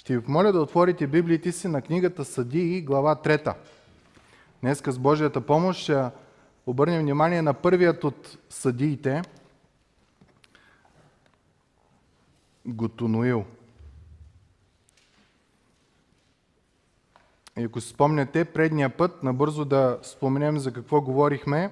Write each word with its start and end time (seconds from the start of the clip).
Ще 0.00 0.16
ви 0.16 0.24
помоля 0.24 0.52
да 0.52 0.60
отворите 0.60 1.06
Библиите 1.06 1.52
си 1.52 1.68
на 1.68 1.82
книгата 1.82 2.24
Съдии, 2.24 2.82
глава 2.82 3.16
3. 3.16 3.54
Днеска 4.60 4.92
с 4.92 4.98
Божията 4.98 5.40
помощ 5.40 5.80
ще 5.80 6.04
обърнем 6.66 7.02
внимание 7.02 7.42
на 7.42 7.54
първият 7.54 8.04
от 8.04 8.38
съдиите, 8.50 9.22
Готонуил. 12.66 13.44
И 17.58 17.62
ако 17.62 17.80
си 17.80 17.88
спомняте, 17.88 18.44
предния 18.44 18.96
път, 18.96 19.22
набързо 19.22 19.64
да 19.64 19.98
споменем 20.02 20.58
за 20.58 20.72
какво 20.72 21.00
говорихме, 21.00 21.70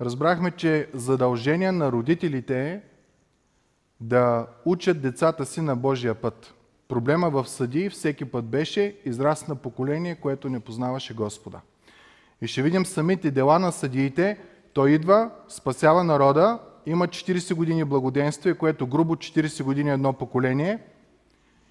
разбрахме, 0.00 0.50
че 0.50 0.90
задължение 0.94 1.72
на 1.72 1.92
родителите 1.92 2.70
е 2.70 2.80
да 4.00 4.46
учат 4.64 5.02
децата 5.02 5.46
си 5.46 5.60
на 5.60 5.76
Божия 5.76 6.14
път. 6.14 6.54
Проблема 6.88 7.30
в 7.30 7.48
съдии 7.48 7.90
всеки 7.90 8.24
път 8.24 8.44
беше 8.44 8.96
израст 9.04 9.48
на 9.48 9.56
поколение, 9.56 10.14
което 10.14 10.48
не 10.48 10.60
познаваше 10.60 11.14
Господа. 11.14 11.60
И 12.42 12.46
ще 12.46 12.62
видим 12.62 12.86
самите 12.86 13.30
дела 13.30 13.58
на 13.58 13.72
съдиите. 13.72 14.38
Той 14.72 14.90
идва, 14.90 15.30
спасява 15.48 16.04
народа, 16.04 16.58
има 16.86 17.08
40 17.08 17.54
години 17.54 17.84
благоденствие, 17.84 18.54
което 18.54 18.86
грубо 18.86 19.16
40 19.16 19.62
години 19.62 19.90
едно 19.90 20.12
поколение. 20.12 20.78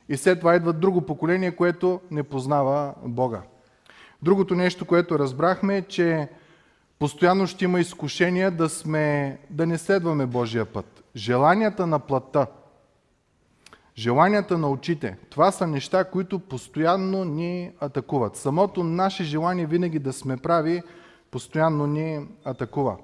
И 0.09 0.17
след 0.17 0.39
това 0.39 0.55
идва 0.55 0.73
друго 0.73 1.01
поколение, 1.01 1.55
което 1.55 2.01
не 2.11 2.23
познава 2.23 2.93
Бога. 3.05 3.41
Другото 4.21 4.55
нещо, 4.55 4.85
което 4.85 5.19
разбрахме 5.19 5.77
е, 5.77 5.81
че 5.81 6.27
постоянно 6.99 7.47
ще 7.47 7.65
има 7.65 7.79
изкушения 7.79 8.51
да, 8.51 8.69
сме, 8.69 9.37
да 9.49 9.67
не 9.67 9.77
следваме 9.77 10.25
Божия 10.25 10.65
път. 10.65 11.03
Желанията 11.15 11.87
на 11.87 11.99
плътта, 11.99 12.47
желанията 13.97 14.57
на 14.57 14.69
очите, 14.69 15.17
това 15.29 15.51
са 15.51 15.67
неща, 15.67 16.03
които 16.03 16.39
постоянно 16.39 17.25
ни 17.25 17.71
атакуват. 17.79 18.35
Самото 18.35 18.83
наше 18.83 19.23
желание 19.23 19.65
винаги 19.65 19.99
да 19.99 20.13
сме 20.13 20.37
прави, 20.37 20.81
постоянно 21.31 21.87
ни 21.87 22.27
атакува. 22.45 22.97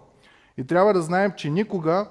И 0.57 0.63
трябва 0.63 0.93
да 0.93 1.01
знаем, 1.01 1.31
че 1.37 1.49
никога 1.49 2.07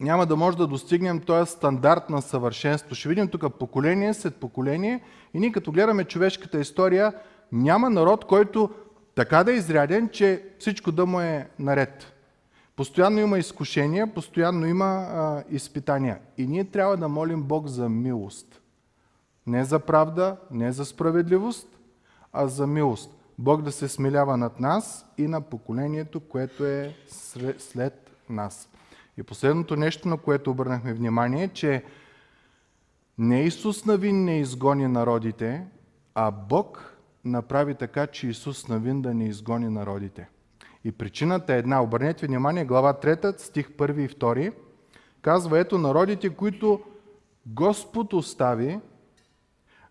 няма 0.00 0.26
да 0.26 0.36
може 0.36 0.56
да 0.56 0.66
достигнем 0.66 1.20
този 1.20 1.50
стандарт 1.50 2.10
на 2.10 2.22
съвършенство. 2.22 2.94
Ще 2.94 3.08
видим 3.08 3.28
тук 3.28 3.58
поколение 3.58 4.14
след 4.14 4.36
поколение 4.36 5.02
и 5.34 5.40
ние 5.40 5.52
като 5.52 5.72
гледаме 5.72 6.04
човешката 6.04 6.60
история, 6.60 7.12
няма 7.52 7.90
народ, 7.90 8.24
който 8.24 8.70
така 9.14 9.44
да 9.44 9.52
е 9.52 9.56
изряден, 9.56 10.08
че 10.08 10.44
всичко 10.58 10.92
да 10.92 11.06
му 11.06 11.20
е 11.20 11.48
наред. 11.58 12.17
Постоянно 12.78 13.20
има 13.20 13.38
изкушения, 13.38 14.14
постоянно 14.14 14.66
има 14.66 14.84
а, 14.84 15.44
изпитания. 15.50 16.18
И 16.36 16.46
ние 16.46 16.64
трябва 16.64 16.96
да 16.96 17.08
молим 17.08 17.42
Бог 17.42 17.66
за 17.66 17.88
милост. 17.88 18.60
Не 19.46 19.64
за 19.64 19.78
правда, 19.78 20.36
не 20.50 20.72
за 20.72 20.84
справедливост, 20.84 21.68
а 22.32 22.46
за 22.46 22.66
милост. 22.66 23.10
Бог 23.38 23.62
да 23.62 23.72
се 23.72 23.88
смилява 23.88 24.36
над 24.36 24.60
нас 24.60 25.06
и 25.18 25.26
на 25.26 25.40
поколението, 25.40 26.20
което 26.20 26.66
е 26.66 26.94
след 27.58 28.10
нас. 28.30 28.68
И 29.16 29.22
последното 29.22 29.76
нещо, 29.76 30.08
на 30.08 30.16
което 30.16 30.50
обърнахме 30.50 30.94
внимание, 30.94 31.44
е, 31.44 31.48
че 31.48 31.84
не 33.18 33.42
Исус 33.42 33.84
Навин 33.84 34.24
не 34.24 34.40
изгони 34.40 34.88
народите, 34.88 35.66
а 36.14 36.30
Бог 36.30 36.96
направи 37.24 37.74
така, 37.74 38.06
че 38.06 38.28
Исус 38.28 38.68
Навин 38.68 39.02
да 39.02 39.14
не 39.14 39.28
изгони 39.28 39.68
народите. 39.68 40.28
И 40.84 40.92
причината 40.92 41.54
е 41.54 41.58
една. 41.58 41.82
Обърнете 41.82 42.26
внимание, 42.26 42.64
глава 42.64 42.94
3, 42.94 43.38
стих 43.38 43.70
1 43.70 44.00
и 44.00 44.08
2. 44.08 44.52
Казва, 45.22 45.58
ето 45.58 45.78
народите, 45.78 46.30
които 46.30 46.80
Господ 47.46 48.12
остави, 48.12 48.80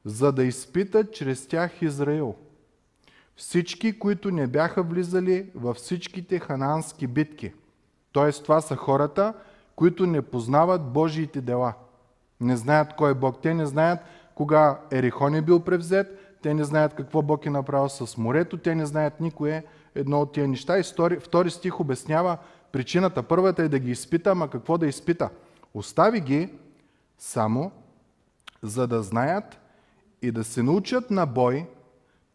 за 0.05 0.31
да 0.31 0.43
изпитат 0.43 1.13
чрез 1.13 1.47
тях 1.47 1.81
Израил. 1.81 2.35
Всички, 3.35 3.99
които 3.99 4.31
не 4.31 4.47
бяха 4.47 4.83
влизали 4.83 5.49
във 5.55 5.77
всичките 5.77 6.39
ханански 6.39 7.07
битки. 7.07 7.53
Т.е. 8.13 8.31
това 8.31 8.61
са 8.61 8.75
хората, 8.75 9.33
които 9.75 10.05
не 10.05 10.21
познават 10.21 10.81
Божиите 10.81 11.41
дела. 11.41 11.73
Не 12.41 12.57
знаят 12.57 12.95
кой 12.95 13.11
е 13.11 13.13
Бог. 13.13 13.41
Те 13.41 13.53
не 13.53 13.65
знаят 13.65 13.99
кога 14.35 14.79
Ерихон 14.91 15.35
е 15.35 15.41
бил 15.41 15.59
превзет, 15.59 16.37
те 16.41 16.53
не 16.53 16.63
знаят 16.63 16.93
какво 16.93 17.21
Бог 17.21 17.45
е 17.45 17.49
направил 17.49 17.89
с 17.89 18.17
морето, 18.17 18.57
те 18.57 18.75
не 18.75 18.85
знаят 18.85 19.19
никое 19.19 19.65
едно 19.97 20.21
от 20.21 20.31
тия 20.31 20.47
неща. 20.47 20.79
И 20.79 20.83
втори 21.19 21.49
стих 21.49 21.79
обяснява 21.79 22.37
причината. 22.71 23.23
Първата 23.23 23.63
е 23.63 23.69
да 23.69 23.79
ги 23.79 23.91
изпита, 23.91 24.31
ама 24.31 24.49
какво 24.49 24.77
да 24.77 24.87
изпита? 24.87 25.29
Остави 25.73 26.19
ги 26.19 26.49
само 27.17 27.71
за 28.61 28.87
да 28.87 29.03
знаят 29.03 29.59
и 30.21 30.31
да 30.31 30.43
се 30.43 30.63
научат 30.63 31.11
на 31.11 31.25
бой, 31.25 31.65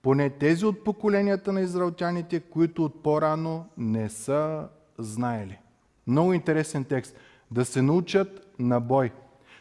поне 0.03 0.31
тези 0.31 0.67
от 0.67 0.84
поколенията 0.84 1.53
на 1.53 1.61
израелтяните, 1.61 2.41
които 2.41 2.84
от 2.84 3.03
по-рано 3.03 3.67
не 3.77 4.09
са 4.09 4.69
знаели. 4.99 5.59
Много 6.06 6.33
интересен 6.33 6.84
текст. 6.84 7.17
Да 7.50 7.65
се 7.65 7.83
научат 7.83 8.47
на 8.59 8.81
бой. 8.81 9.12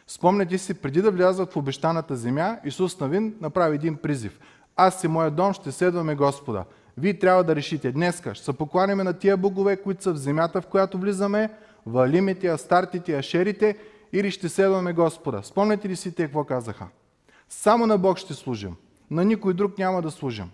Спомняте 0.06 0.58
си, 0.58 0.74
преди 0.74 1.02
да 1.02 1.10
влязат 1.10 1.52
в 1.52 1.56
обещаната 1.56 2.16
земя, 2.16 2.58
Исус 2.64 3.00
Навин 3.00 3.34
направи 3.40 3.74
един 3.74 3.96
призив. 3.96 4.40
Аз 4.76 5.04
и 5.04 5.08
моя 5.08 5.30
дом 5.30 5.52
ще 5.52 5.72
следваме 5.72 6.14
Господа. 6.14 6.64
Вие 6.98 7.18
трябва 7.18 7.44
да 7.44 7.56
решите 7.56 7.92
днеска, 7.92 8.34
ще 8.34 8.44
се 8.44 8.52
покланяме 8.52 9.04
на 9.04 9.12
тия 9.12 9.36
богове, 9.36 9.76
които 9.76 10.02
са 10.02 10.12
в 10.12 10.16
земята, 10.16 10.60
в 10.60 10.66
която 10.66 10.98
влизаме, 10.98 11.50
валимите, 11.86 12.48
астартите, 12.48 13.16
ашерите, 13.16 13.76
или 14.12 14.30
ще 14.30 14.48
следваме 14.48 14.92
Господа. 14.92 15.42
Спомняте 15.42 15.88
ли 15.88 15.96
си 15.96 16.14
те 16.14 16.22
какво 16.24 16.44
казаха? 16.44 16.86
Само 17.48 17.86
на 17.86 17.98
Бог 17.98 18.18
ще 18.18 18.34
служим. 18.34 18.76
На 19.10 19.24
никой 19.24 19.54
друг 19.54 19.78
няма 19.78 20.02
да 20.02 20.10
служим. 20.10 20.50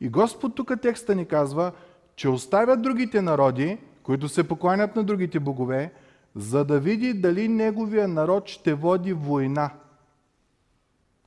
И 0.00 0.08
Господ 0.08 0.54
тук 0.54 0.72
текста 0.82 1.14
ни 1.14 1.26
казва, 1.26 1.72
че 2.16 2.28
оставят 2.28 2.82
другите 2.82 3.22
народи, 3.22 3.78
които 4.02 4.28
се 4.28 4.48
покланят 4.48 4.96
на 4.96 5.04
другите 5.04 5.40
богове, 5.40 5.92
за 6.34 6.64
да 6.64 6.80
види 6.80 7.14
дали 7.14 7.48
неговия 7.48 8.08
народ 8.08 8.48
ще 8.48 8.74
води 8.74 9.12
война. 9.12 9.70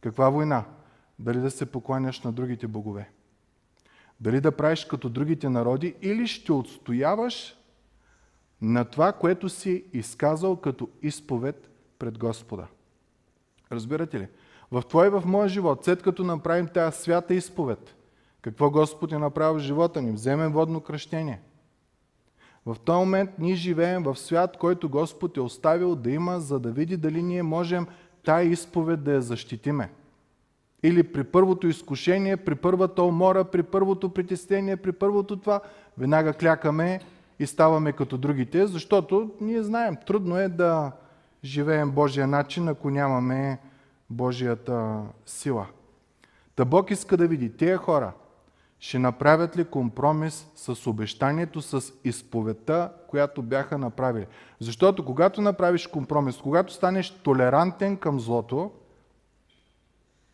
Каква 0.01 0.29
война? 0.29 0.63
Дали 1.19 1.39
да 1.39 1.51
се 1.51 1.65
покланяш 1.65 2.21
на 2.21 2.31
другите 2.31 2.67
богове. 2.67 3.09
Дали 4.19 4.41
да 4.41 4.51
правиш 4.51 4.85
като 4.85 5.09
другите 5.09 5.49
народи 5.49 5.95
или 6.01 6.27
ще 6.27 6.51
отстояваш 6.51 7.55
на 8.61 8.85
това, 8.85 9.11
което 9.11 9.49
си 9.49 9.83
изказал 9.93 10.55
като 10.55 10.89
изповед 11.01 11.69
пред 11.99 12.17
Господа. 12.17 12.67
Разбирате 13.71 14.19
ли? 14.19 14.27
В 14.71 14.83
твой 14.89 15.07
и 15.07 15.09
в 15.09 15.23
моя 15.25 15.49
живот, 15.49 15.85
след 15.85 16.01
като 16.01 16.23
направим 16.23 16.67
тази 16.67 17.01
свята 17.01 17.33
изповед, 17.33 17.95
какво 18.41 18.69
Господ 18.69 19.11
е 19.11 19.17
направил 19.17 19.53
в 19.53 19.59
живота 19.59 20.01
ни, 20.01 20.11
вземем 20.11 20.51
водно 20.51 20.81
кръщение. 20.81 21.41
В 22.65 22.75
този 22.85 22.97
момент 22.97 23.29
ние 23.39 23.55
живеем 23.55 24.03
в 24.03 24.15
свят, 24.15 24.57
който 24.57 24.89
Господ 24.89 25.37
е 25.37 25.41
оставил 25.41 25.95
да 25.95 26.11
има, 26.11 26.39
за 26.39 26.59
да 26.59 26.71
види 26.71 26.97
дали 26.97 27.23
ние 27.23 27.43
можем 27.43 27.87
тая 28.23 28.49
изповед 28.49 29.03
да 29.03 29.11
я 29.11 29.21
защитиме. 29.21 29.89
Или 30.83 31.03
при 31.03 31.23
първото 31.23 31.67
изкушение, 31.67 32.37
при 32.37 32.55
първата 32.55 33.03
умора, 33.03 33.43
при 33.43 33.63
първото 33.63 34.09
притеснение, 34.09 34.77
при 34.77 34.91
първото 34.91 35.37
това, 35.37 35.61
веднага 35.97 36.33
клякаме 36.33 36.99
и 37.39 37.47
ставаме 37.47 37.91
като 37.91 38.17
другите, 38.17 38.67
защото 38.67 39.31
ние 39.41 39.63
знаем, 39.63 39.97
трудно 40.05 40.37
е 40.37 40.47
да 40.47 40.91
живеем 41.43 41.91
Божия 41.91 42.27
начин, 42.27 42.67
ако 42.67 42.89
нямаме 42.89 43.59
Божията 44.09 45.01
сила. 45.25 45.65
Та 46.55 46.65
Бог 46.65 46.91
иска 46.91 47.17
да 47.17 47.27
види 47.27 47.57
тези 47.57 47.75
хора, 47.75 48.11
ще 48.79 48.99
направят 48.99 49.57
ли 49.57 49.65
компромис 49.65 50.47
с 50.55 50.87
обещанието, 50.87 51.61
с 51.61 51.93
изповедта, 52.03 52.91
която 53.07 53.41
бяха 53.41 53.77
направили. 53.77 54.25
Защото 54.59 55.05
когато 55.05 55.41
направиш 55.41 55.87
компромис, 55.87 56.37
когато 56.37 56.73
станеш 56.73 57.09
толерантен 57.09 57.97
към 57.97 58.19
злото, 58.19 58.71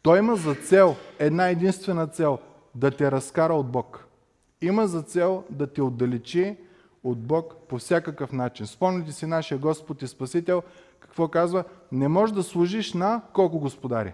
той 0.04 0.20
има 0.20 0.36
за 0.36 0.56
цел, 0.56 0.96
една 1.20 1.50
единствена 1.50 2.08
цел, 2.08 2.40
да 2.76 2.92
те 2.92 3.12
разкара 3.12 3.54
от 3.54 3.68
Бог. 3.68 4.06
Има 4.62 4.88
за 4.88 5.02
цел 5.02 5.44
да 5.50 5.68
те 5.68 5.82
отдалечи 5.82 6.56
от 7.04 7.20
Бог 7.20 7.56
по 7.70 7.78
всякакъв 7.78 8.32
начин. 8.32 8.68
Спомните 8.68 9.12
си 9.12 9.26
нашия 9.26 9.58
Господ 9.58 10.02
и 10.02 10.08
Спасител, 10.08 10.64
какво 11.00 11.28
казва? 11.28 11.64
Не 11.92 12.08
можеш 12.08 12.36
да 12.36 12.44
служиш 12.44 12.94
на 12.94 13.22
колко 13.34 13.60
господари? 13.60 14.14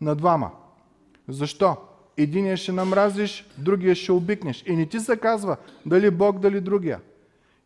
На 0.00 0.14
двама. 0.14 0.50
Защо? 1.28 1.76
Единия 2.16 2.56
ще 2.56 2.72
намразиш, 2.72 3.46
другия 3.58 3.94
ще 3.94 4.12
обикнеш. 4.12 4.64
И 4.66 4.76
не 4.76 4.86
ти 4.86 5.00
се 5.00 5.16
казва 5.16 5.56
дали 5.86 6.10
Бог, 6.10 6.38
дали 6.38 6.60
другия. 6.60 7.00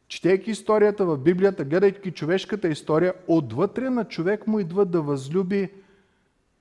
Четейки 0.09 0.50
историята 0.50 1.06
в 1.06 1.19
Библията, 1.19 1.65
гледайки 1.65 2.11
човешката 2.11 2.69
история, 2.69 3.15
отвътре 3.29 3.91
на 3.91 4.05
човек 4.05 4.47
му 4.47 4.59
идва 4.59 4.85
да 4.85 5.03
възлюби 5.03 5.70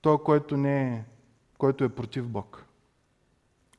то, 0.04 0.18
който, 0.18 0.58
не 0.58 0.94
е, 0.94 1.04
който 1.58 1.84
е 1.84 1.90
против 1.90 2.28
Бог, 2.28 2.66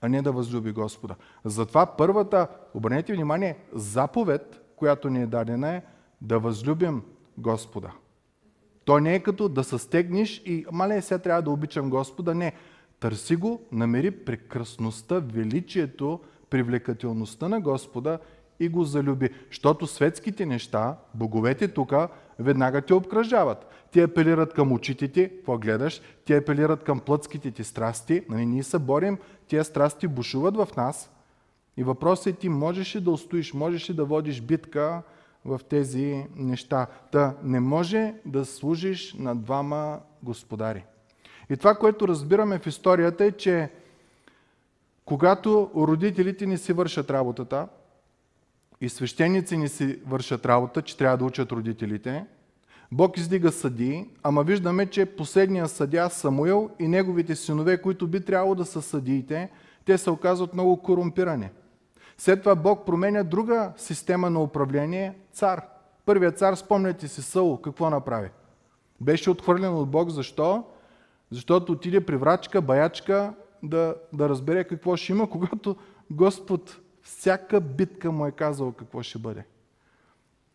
а 0.01 0.09
не 0.09 0.23
да 0.23 0.33
възлюби 0.33 0.73
Господа. 0.73 1.15
Затова 1.45 1.87
първата, 1.87 2.49
обърнете 2.75 3.13
внимание, 3.13 3.59
заповед, 3.73 4.61
която 4.77 5.11
ни 5.11 5.23
е 5.23 5.27
дадена 5.27 5.69
е 5.69 5.83
да 6.21 6.39
възлюбим 6.39 7.03
Господа. 7.39 7.91
То 8.85 9.01
не 9.01 9.15
е 9.15 9.23
като 9.23 9.49
да 9.49 9.65
се 9.65 9.79
стегнеш 9.79 10.43
и 10.45 10.67
мале, 10.73 11.03
сега 11.03 11.19
трябва 11.19 11.43
да 11.43 11.51
обичам 11.51 11.91
Господа. 11.91 12.35
Не. 12.35 12.53
Търси 13.01 13.37
го, 13.37 13.61
намери 13.73 14.11
прекрасността, 14.11 15.19
величието, 15.19 16.21
привлекателността 16.51 17.49
на 17.49 17.61
Господа 17.61 18.19
и 18.61 18.69
го 18.69 18.85
залюби. 18.85 19.31
Защото 19.51 19.87
светските 19.87 20.47
неща, 20.47 20.97
боговете 21.15 21.69
тук, 21.69 21.93
веднага 22.39 22.83
те 22.83 22.95
обкръжават. 22.95 23.67
Те 23.93 24.03
апелират 24.03 24.53
към 24.53 24.73
очите 24.73 25.09
ти, 25.09 25.29
какво 25.29 25.59
гледаш, 25.59 26.01
те 26.25 26.37
апелират 26.37 26.85
към 26.85 27.01
плътските 27.01 27.51
ти 27.51 27.65
страсти. 27.65 28.23
Нали, 28.29 28.47
ние 28.47 28.63
се 28.63 28.79
борим, 28.79 29.19
тия 29.47 29.65
страсти 29.65 30.09
бушуват 30.09 30.57
в 30.57 30.69
нас. 30.77 31.11
И 31.77 31.85
въпросът 31.85 32.27
е 32.27 32.33
ти 32.33 32.49
можеш 32.49 32.97
ли 32.97 33.01
да 33.01 33.11
устоиш, 33.11 33.55
можеш 33.55 33.91
ли 33.91 33.95
да 33.95 34.05
водиш 34.05 34.41
битка 34.41 35.03
в 35.45 35.61
тези 35.69 36.27
неща. 36.37 36.87
Та 37.13 37.35
не 37.43 37.61
може 37.61 38.15
да 38.27 38.45
служиш 38.45 39.15
на 39.15 39.37
двама 39.37 40.01
господари. 40.23 40.85
И 41.51 41.57
това, 41.57 41.75
което 41.75 42.09
разбираме 42.09 42.59
в 42.59 42.67
историята 42.67 43.25
е, 43.25 43.33
че 43.33 43.71
когато 45.05 45.71
родителите 45.77 46.47
ни 46.47 46.59
си 46.59 46.73
вършат 46.73 47.11
работата 47.11 47.69
и 48.81 48.89
свещеници 48.89 49.57
ни 49.57 49.69
си 49.69 50.01
вършат 50.07 50.47
работа, 50.47 50.83
че 50.83 50.97
трябва 50.97 51.17
да 51.17 51.25
учат 51.25 51.53
родителите, 51.53 52.25
Бог 52.93 53.19
издига 53.19 53.53
съди, 53.53 54.09
ама 54.23 54.43
виждаме, 54.43 54.87
че 54.87 55.07
последния 55.07 55.69
съдя 55.69 56.09
Самуил 56.11 56.71
и 56.79 56.89
неговите 56.89 57.37
синове, 57.37 57.83
които 57.83 58.07
би 58.07 58.25
трябвало 58.25 58.55
да 58.55 58.65
са 58.65 58.83
съдиите, 58.83 59.51
те 59.85 59.99
се 59.99 60.11
оказват 60.11 60.55
много 60.55 60.83
корумпирани. 60.83 61.49
След 62.19 62.41
това 62.41 62.55
Бог 62.55 62.87
променя 62.87 63.23
друга 63.23 63.73
система 63.77 64.31
на 64.31 64.43
управление– 64.43 65.15
цар. 65.33 65.63
Първият 66.07 66.39
цар, 66.39 66.55
спомняте 66.55 67.09
си 67.09 67.23
Саул, 67.23 67.61
какво 67.61 67.91
направи? 67.91 68.29
Беше 69.01 69.31
отхвърлен 69.31 69.75
от 69.75 69.89
Бог. 69.91 70.11
Защо? 70.11 70.65
Защото 71.31 71.73
отиде 71.73 72.07
при 72.07 72.17
врачка, 72.17 72.63
баячка 72.63 73.35
да, 73.63 73.95
да 74.13 74.29
разбере 74.29 74.65
какво 74.65 74.97
ще 74.97 75.13
има, 75.13 75.31
когато 75.31 75.77
Господ 76.11 76.81
всяка 77.05 77.61
битка 77.61 78.13
му 78.13 78.27
е 78.27 78.33
казал 78.33 78.73
какво 78.73 79.03
ще 79.03 79.19
бъде. 79.19 79.45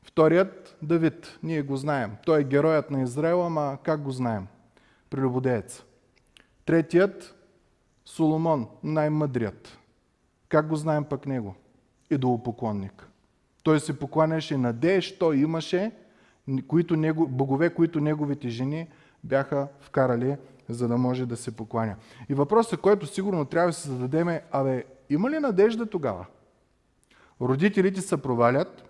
Вторият 0.03 0.77
Давид, 0.81 1.39
ние 1.43 1.61
го 1.61 1.77
знаем. 1.77 2.11
Той 2.25 2.41
е 2.41 2.43
героят 2.43 2.91
на 2.91 3.01
Израел, 3.01 3.45
ама 3.45 3.77
как 3.83 4.01
го 4.01 4.11
знаем? 4.11 4.47
Прелюбодеец. 5.09 5.83
Третият 6.65 7.35
Соломон, 8.05 8.67
най-мъдрият. 8.83 9.77
Как 10.49 10.67
го 10.67 10.75
знаем 10.75 11.03
пък 11.03 11.25
него? 11.25 11.55
Идолопоклонник. 12.09 13.07
Той 13.63 13.79
се 13.79 13.99
покланяше 13.99 14.57
на 14.57 14.73
Дееш, 14.73 15.17
той 15.17 15.37
имаше 15.37 15.91
които 16.67 16.95
него, 16.95 17.27
богове, 17.27 17.73
които 17.73 17.99
неговите 17.99 18.49
жени 18.49 18.87
бяха 19.23 19.67
вкарали, 19.79 20.37
за 20.69 20.87
да 20.87 20.97
може 20.97 21.25
да 21.25 21.37
се 21.37 21.55
покланя. 21.55 21.95
И 22.29 22.33
въпросът, 22.33 22.81
който 22.81 23.07
сигурно 23.07 23.45
трябва 23.45 23.69
да 23.69 23.73
се 23.73 23.89
зададем 23.89 24.29
е, 24.29 24.43
абе, 24.51 24.83
има 25.09 25.29
ли 25.29 25.39
надежда 25.39 25.85
тогава? 25.85 26.25
Родителите 27.41 28.01
се 28.01 28.17
провалят, 28.17 28.83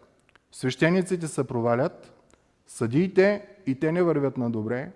свещениците 0.52 1.28
се 1.28 1.44
провалят, 1.44 2.14
съдиите 2.68 3.48
и 3.66 3.80
те 3.80 3.92
не 3.92 4.04
вървят 4.04 4.38
на 4.38 4.50
добре, 4.52 4.92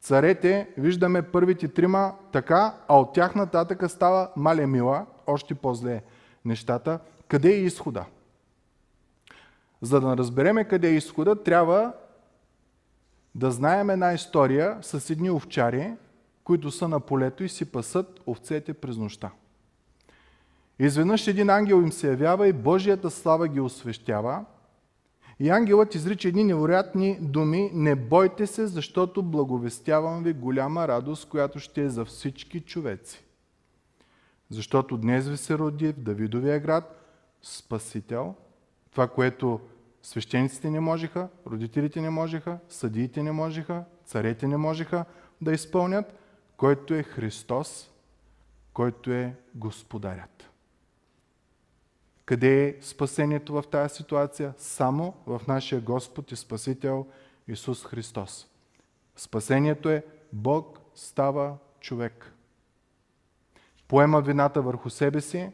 царете, 0.00 0.68
виждаме 0.78 1.22
първите 1.22 1.68
трима 1.68 2.14
така, 2.32 2.74
а 2.88 3.00
от 3.00 3.12
тях 3.12 3.34
нататък 3.34 3.90
става 3.90 4.30
мале 4.36 4.66
мила, 4.66 5.06
още 5.26 5.54
по-зле 5.54 6.02
нещата. 6.44 6.98
Къде 7.28 7.48
е 7.48 7.60
изхода? 7.60 8.04
За 9.82 10.00
да 10.00 10.16
разбереме 10.16 10.64
къде 10.64 10.88
е 10.88 10.96
изхода, 10.96 11.42
трябва 11.42 11.92
да 13.34 13.50
знаем 13.50 13.90
една 13.90 14.12
история 14.12 14.78
с 14.82 15.10
едни 15.10 15.30
овчари, 15.30 15.92
които 16.44 16.70
са 16.70 16.88
на 16.88 17.00
полето 17.00 17.44
и 17.44 17.48
си 17.48 17.64
пасат 17.64 18.20
овцете 18.26 18.74
през 18.74 18.96
нощта. 18.96 19.30
Изведнъж 20.78 21.26
един 21.26 21.50
ангел 21.50 21.76
им 21.76 21.92
се 21.92 22.10
явява 22.10 22.48
и 22.48 22.52
Божията 22.52 23.10
слава 23.10 23.48
ги 23.48 23.60
освещява. 23.60 24.44
И 25.40 25.50
ангелът 25.50 25.94
изрича 25.94 26.28
едни 26.28 26.44
невероятни 26.44 27.18
думи. 27.20 27.70
Не 27.74 27.94
бойте 27.94 28.46
се, 28.46 28.66
защото 28.66 29.22
благовестявам 29.22 30.22
ви 30.22 30.32
голяма 30.32 30.88
радост, 30.88 31.28
която 31.28 31.58
ще 31.58 31.82
е 31.82 31.88
за 31.88 32.04
всички 32.04 32.60
човеци. 32.60 33.24
Защото 34.50 34.96
днес 34.96 35.28
ви 35.28 35.36
се 35.36 35.58
роди 35.58 35.92
в 35.92 36.00
Давидовия 36.00 36.60
град 36.60 37.02
Спасител. 37.42 38.34
Това, 38.90 39.08
което 39.08 39.60
свещениците 40.02 40.70
не 40.70 40.80
можеха, 40.80 41.28
родителите 41.46 42.00
не 42.00 42.10
можеха, 42.10 42.58
съдиите 42.68 43.22
не 43.22 43.32
можеха, 43.32 43.84
царете 44.04 44.46
не 44.46 44.56
можеха 44.56 45.04
да 45.40 45.52
изпълнят, 45.52 46.18
който 46.56 46.94
е 46.94 47.02
Христос, 47.02 47.90
който 48.72 49.12
е 49.12 49.34
Господарят. 49.54 50.45
Къде 52.26 52.68
е 52.68 52.74
спасението 52.80 53.52
в 53.52 53.64
тази 53.70 53.94
ситуация? 53.94 54.54
Само 54.56 55.14
в 55.26 55.40
нашия 55.48 55.80
Господ 55.80 56.32
и 56.32 56.36
Спасител 56.36 57.06
Исус 57.48 57.84
Христос. 57.84 58.46
Спасението 59.16 59.88
е 59.90 60.04
Бог 60.32 60.80
става 60.94 61.56
човек 61.80 62.36
поема 63.88 64.20
вината 64.20 64.62
върху 64.62 64.90
себе 64.90 65.20
си, 65.20 65.50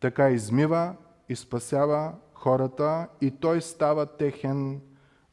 така 0.00 0.30
измива 0.30 0.94
и 1.28 1.36
спасява 1.36 2.12
хората 2.34 3.08
и 3.20 3.30
той 3.30 3.60
става 3.60 4.06
техен 4.06 4.80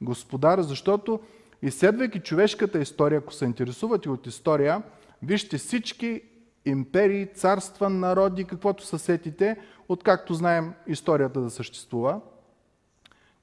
господар, 0.01 0.61
защото 0.61 1.19
изследвайки 1.61 2.19
човешката 2.19 2.79
история, 2.79 3.19
ако 3.19 3.33
се 3.33 3.45
интересувате 3.45 4.09
от 4.09 4.27
история, 4.27 4.83
вижте 5.23 5.57
всички 5.57 6.21
империи, 6.69 7.27
царства, 7.33 7.89
народи, 7.89 8.43
каквото 8.43 8.85
са 8.85 8.99
сетите, 8.99 9.57
откакто 9.89 10.33
знаем 10.33 10.73
историята 10.87 11.41
да 11.41 11.49
съществува, 11.49 12.21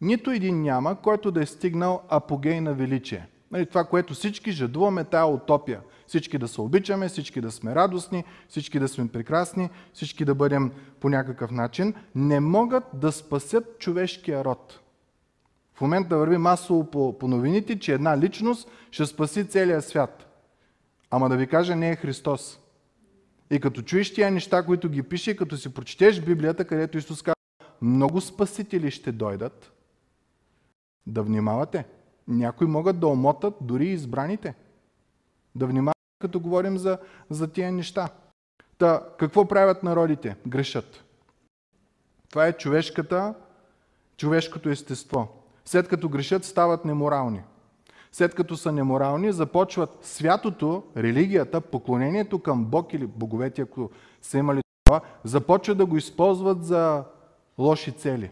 нито 0.01 0.31
един 0.31 0.63
няма, 0.63 1.01
който 1.03 1.31
да 1.31 1.43
е 1.43 1.47
стигнал 1.47 2.03
апогей 2.09 2.61
на 2.61 2.75
величие. 2.75 3.27
Нали, 3.51 3.67
това, 3.67 3.85
което 3.85 4.15
всички 4.15 4.53
жадуваме, 4.53 5.05
тая 5.05 5.27
утопия– 5.27 5.81
всички 6.07 6.39
да 6.39 6.49
се 6.49 6.61
обичаме, 6.61 7.09
всички 7.09 7.41
да 7.41 7.51
сме 7.51 7.75
радостни, 7.75 8.25
всички 8.49 8.79
да 8.79 8.89
сме 8.89 9.09
прекрасни, 9.09 9.71
всички 9.93 10.25
да 10.25 10.35
бъдем 10.35 10.73
по 11.01 11.09
някакъв 11.09 11.51
начин, 11.51 11.95
не 12.15 12.41
могат 12.41 12.85
да 12.95 13.13
спасят 13.13 13.79
човешкия 13.79 14.45
род. 14.45 14.81
В 15.75 15.81
момента 15.81 16.17
върви 16.17 16.37
масово 16.37 16.91
по, 16.91 17.19
по 17.19 17.29
новините, 17.29 17.79
че 17.79 17.93
една 17.93 18.19
личност 18.19 18.71
ще 18.91 19.07
спаси 19.07 19.49
целия 19.49 19.83
свят. 19.83 20.27
Ама 21.11 21.29
да 21.29 21.37
ви 21.37 21.47
кажа, 21.47 21.77
не 21.77 21.91
е 21.91 21.97
Христос. 21.97 22.59
И 23.51 23.61
като 23.61 23.83
чуеш 23.83 24.15
тия 24.15 24.31
неща, 24.31 24.67
които 24.67 24.89
ги 24.89 25.03
пише, 25.03 25.37
като 25.37 25.57
си 25.57 25.75
прочетеш 25.75 26.21
Библията, 26.21 26.65
където 26.65 26.99
Исус 26.99 27.23
казва, 27.23 27.35
много 27.83 28.21
спасители 28.21 28.91
ще 28.91 29.13
дойдат, 29.13 29.73
да 31.07 31.23
внимавате. 31.23 31.87
Някои 32.29 32.67
могат 32.67 33.01
да 33.01 33.07
омотат 33.07 33.55
дори 33.61 33.87
избраните. 33.87 34.55
Да 35.55 35.67
внимавате 35.67 35.95
като 36.21 36.41
говорим 36.41 36.79
за, 36.79 36.99
за 37.31 37.53
тия 37.53 37.73
неща. 37.73 38.09
Та, 38.79 39.03
какво 39.19 39.49
правят 39.49 39.83
народите? 39.83 40.37
Грешат. 40.47 41.05
Това 42.31 42.47
е 42.47 42.53
човешката, 42.53 43.35
човешкото 44.17 44.69
естество. 44.69 45.45
След 45.65 45.89
като 45.89 46.09
грешат, 46.09 46.45
стават 46.45 46.85
неморални. 46.85 47.43
След 48.15 48.35
като 48.35 48.57
са 48.57 48.73
неморални, 48.73 49.33
започват 49.33 49.99
святото, 50.03 50.83
религията, 50.97 51.61
поклонението 51.61 52.39
към 52.39 52.65
Бог 52.65 52.93
или 52.93 53.07
боговете, 53.07 53.63
ако 53.63 53.91
са 54.23 54.39
имали 54.39 54.61
това, 54.85 55.01
започват 55.25 55.79
да 55.79 55.87
го 55.87 55.97
използват 55.97 56.65
за 56.65 57.05
лоши 57.59 57.93
цели. 57.93 58.31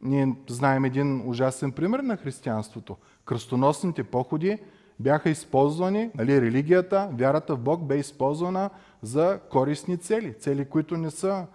Ние 0.00 0.36
знаем 0.48 0.84
един 0.84 1.28
ужасен 1.28 1.72
пример 1.72 1.98
на 1.98 2.16
християнството. 2.16 2.96
Кръстоносните 3.24 4.04
походи 4.04 4.58
бяха 5.00 5.30
използвани, 5.30 6.10
нали, 6.14 6.40
религията, 6.40 7.10
вярата 7.12 7.54
в 7.54 7.60
Бог 7.60 7.84
бе 7.84 7.98
използвана 7.98 8.70
за 9.02 9.40
корисни 9.50 9.98
цели, 9.98 10.34
цели, 10.34 10.64
които 10.64 10.96
не 10.96 11.10
са 11.10 11.46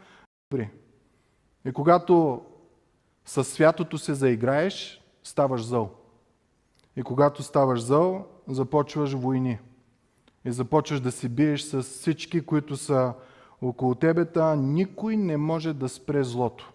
добри. 0.51 0.70
И 1.66 1.72
когато 1.72 2.42
със 3.25 3.48
святото 3.48 3.98
се 3.98 4.13
заиграеш, 4.13 5.01
ставаш 5.24 5.66
зъл. 5.66 6.00
И 6.95 7.03
когато 7.03 7.43
ставаш 7.43 7.83
зъл, 7.83 8.27
започваш 8.48 9.13
войни. 9.13 9.60
И 10.45 10.51
започваш 10.51 11.00
да 11.00 11.12
се 11.12 11.29
биеш 11.29 11.62
с 11.62 11.83
всички, 11.83 12.41
които 12.41 12.77
са 12.77 13.13
около 13.62 13.95
тебе, 13.95 14.25
никой 14.57 15.17
не 15.17 15.38
може 15.38 15.74
да 15.74 15.89
спре 15.89 16.24
злото. 16.24 16.71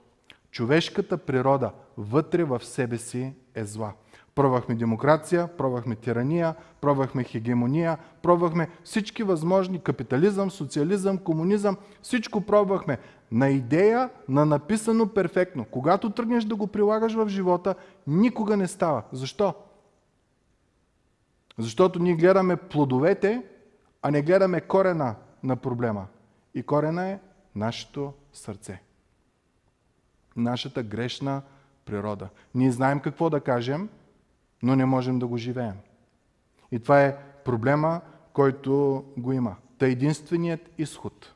Човешката 0.51 1.19
природа 1.19 1.71
вътре 1.97 2.45
в 2.45 2.65
себе 2.65 2.99
си 2.99 3.33
е 3.55 3.65
зла. 3.65 3.93
Пробвахме 4.35 4.75
демокрация, 4.75 5.49
пробвахме 5.57 5.97
тирания, 5.97 6.55
пробвахме 6.81 7.25
хегемония, 7.25 7.99
пробвахме 8.23 8.69
всички 8.85 9.23
възможни 9.23 9.81
капитализъм, 9.81 10.51
социализъм, 10.51 11.19
комунизъм, 11.19 11.77
всичко 12.03 12.41
пробвахме 12.41 12.99
на 13.33 13.49
идея, 13.49 14.11
на 14.29 14.47
написано 14.47 15.07
перфектно. 15.07 15.65
Когато 15.71 16.11
тръгнеш 16.11 16.45
да 16.45 16.57
го 16.57 16.67
прилагаш 16.67 17.15
в 17.15 17.29
живота, 17.29 17.75
никога 18.07 18.57
не 18.57 18.67
става. 18.67 19.03
Защо? 19.13 19.55
Защото 21.59 21.99
ние 21.99 22.17
гледаме 22.17 22.57
плодовете, 22.57 23.43
а 24.03 24.11
не 24.11 24.23
гледаме 24.23 24.61
корена 24.61 25.15
на 25.43 25.57
проблема. 25.57 26.07
И 26.55 26.63
корена 26.63 27.07
е 27.07 27.19
нашето 27.55 28.13
сърце. 28.33 28.83
Нашата 30.37 30.83
грешна 30.83 31.43
природа. 31.85 32.29
Ние 32.55 32.73
знаем 32.73 33.01
какво 33.01 33.31
да 33.31 33.41
кажем, 33.41 33.89
но 34.63 34.77
не 34.77 34.85
можем 34.85 35.19
да 35.19 35.27
го 35.27 35.37
живеем. 35.37 35.77
И 36.73 36.81
това 36.81 37.03
е 37.03 37.17
проблема, 37.45 38.01
който 38.33 39.05
го 39.17 39.33
има. 39.33 39.57
Та 39.79 39.87
единственият 39.87 40.71
изход 40.79 41.35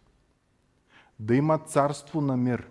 да 1.20 1.34
има 1.34 1.58
царство 1.58 2.20
на 2.20 2.36
мир 2.36 2.70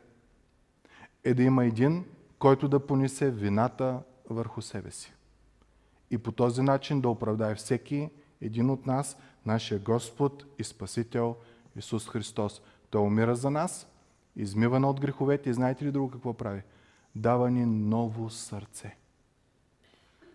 е 1.24 1.34
да 1.34 1.44
има 1.44 1.65
един, 1.65 2.06
който 2.39 2.68
да 2.68 2.88
понесе 2.88 3.32
вината 3.32 4.00
върху 4.29 4.62
себе 4.62 4.91
си. 4.91 5.13
И 6.11 6.17
по 6.17 6.31
този 6.31 6.61
начин 6.61 7.01
да 7.01 7.09
оправдае 7.09 7.55
всеки 7.55 8.09
един 8.41 8.69
от 8.69 8.85
нас, 8.85 9.17
нашия 9.45 9.79
Господ 9.79 10.45
и 10.59 10.63
Спасител 10.63 11.35
Исус 11.75 12.09
Христос. 12.09 12.61
Той 12.89 13.01
умира 13.01 13.35
за 13.35 13.51
нас, 13.51 13.87
измивана 14.35 14.89
от 14.89 15.01
греховете 15.01 15.49
и 15.49 15.53
знаете 15.53 15.85
ли 15.85 15.91
друго 15.91 16.11
какво 16.11 16.33
прави? 16.33 16.61
Дава 17.15 17.51
ни 17.51 17.65
ново 17.65 18.29
сърце. 18.29 18.95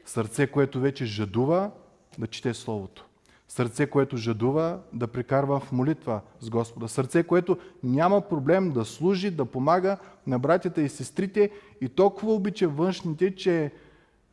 Сърце, 0.04 0.46
което 0.46 0.80
вече 0.80 1.04
жадува 1.04 1.70
да 2.18 2.26
чете 2.26 2.54
Словото. 2.54 3.06
Сърце, 3.48 3.86
което 3.86 4.16
жадува 4.16 4.80
да 4.92 5.06
прекарва 5.06 5.60
в 5.60 5.72
молитва 5.72 6.20
с 6.40 6.50
Господа. 6.50 6.88
Сърце, 6.88 7.22
което 7.22 7.58
няма 7.82 8.20
проблем 8.20 8.72
да 8.72 8.84
служи, 8.84 9.30
да 9.30 9.44
помага 9.44 9.98
на 10.26 10.38
братята 10.38 10.82
и 10.82 10.88
сестрите 10.88 11.50
и 11.80 11.88
толкова 11.88 12.32
обича 12.32 12.68
външните, 12.68 13.34
че 13.34 13.72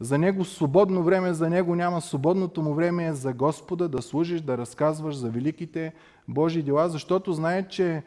за 0.01 0.17
него 0.17 0.45
свободно 0.45 1.03
време, 1.03 1.33
за 1.33 1.49
него 1.49 1.75
няма 1.75 2.01
свободното 2.01 2.61
му 2.61 2.73
време 2.73 3.07
е 3.07 3.13
за 3.13 3.33
Господа 3.33 3.87
да 3.87 4.01
служиш, 4.01 4.41
да 4.41 4.57
разказваш 4.57 5.15
за 5.15 5.29
великите 5.29 5.93
Божи 6.27 6.63
дела, 6.63 6.89
защото 6.89 7.33
знае, 7.33 7.67
че 7.67 8.03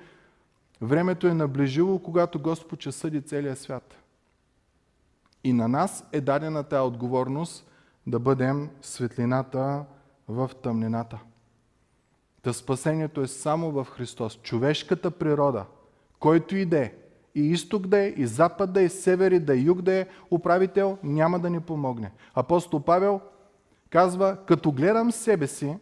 времето 0.82 1.26
е 1.26 1.34
наближило, 1.34 1.98
когато 1.98 2.38
Господ 2.38 2.80
ще 2.80 2.92
съди 2.92 3.22
целия 3.22 3.56
свят. 3.56 3.96
И 5.44 5.52
на 5.52 5.68
нас 5.68 6.04
е 6.12 6.20
дадена 6.20 6.62
тази 6.62 6.86
отговорност 6.86 7.70
да 8.06 8.18
бъдем 8.18 8.70
светлината 8.82 9.84
в 10.28 10.50
тъмнината. 10.62 11.18
Та 12.42 12.52
спасението 12.52 13.20
е 13.20 13.26
само 13.26 13.70
в 13.70 13.84
Христос. 13.84 14.40
Човешката 14.42 15.10
природа, 15.10 15.64
който 16.18 16.56
и 16.56 16.64
да 16.64 16.78
е, 16.78 16.92
и 17.34 17.50
изток 17.50 17.86
да 17.86 17.98
е, 17.98 18.08
и 18.08 18.26
запад 18.26 18.72
да 18.72 18.80
е, 18.80 18.84
и 18.84 18.88
север 18.88 19.30
и 19.30 19.40
да 19.40 19.54
е, 19.54 19.58
юг 19.58 19.82
да 19.82 19.92
е, 19.92 20.06
управител, 20.30 20.98
няма 21.02 21.40
да 21.40 21.50
ни 21.50 21.60
помогне. 21.60 22.12
Апостол 22.34 22.80
Павел 22.80 23.20
казва, 23.90 24.36
като 24.46 24.72
гледам 24.72 25.12
себе 25.12 25.46
си, 25.46 25.76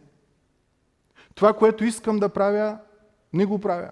това, 1.35 1.53
което 1.53 1.83
искам 1.83 2.19
да 2.19 2.29
правя, 2.29 2.77
не 3.33 3.45
го 3.45 3.59
правя. 3.59 3.89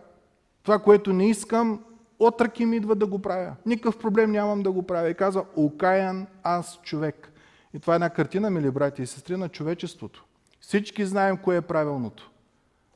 Това, 0.63 0.79
което 0.79 1.13
не 1.13 1.29
искам, 1.29 1.83
отръки 2.19 2.65
ми 2.65 2.77
идва 2.77 2.95
да 2.95 3.07
го 3.07 3.19
правя. 3.19 3.55
Никакъв 3.65 3.99
проблем 3.99 4.31
нямам 4.31 4.63
да 4.63 4.71
го 4.71 4.83
правя. 4.83 5.09
И 5.09 5.15
казва, 5.15 5.45
окаян 5.55 6.27
аз 6.43 6.79
човек. 6.83 7.31
И 7.73 7.79
това 7.79 7.93
е 7.93 7.95
една 7.95 8.09
картина, 8.09 8.49
мили 8.49 8.71
брати 8.71 9.01
и 9.01 9.07
сестри, 9.07 9.37
на 9.37 9.49
човечеството. 9.49 10.25
Всички 10.59 11.05
знаем 11.05 11.37
кое 11.37 11.57
е 11.57 11.61
правилното, 11.61 12.31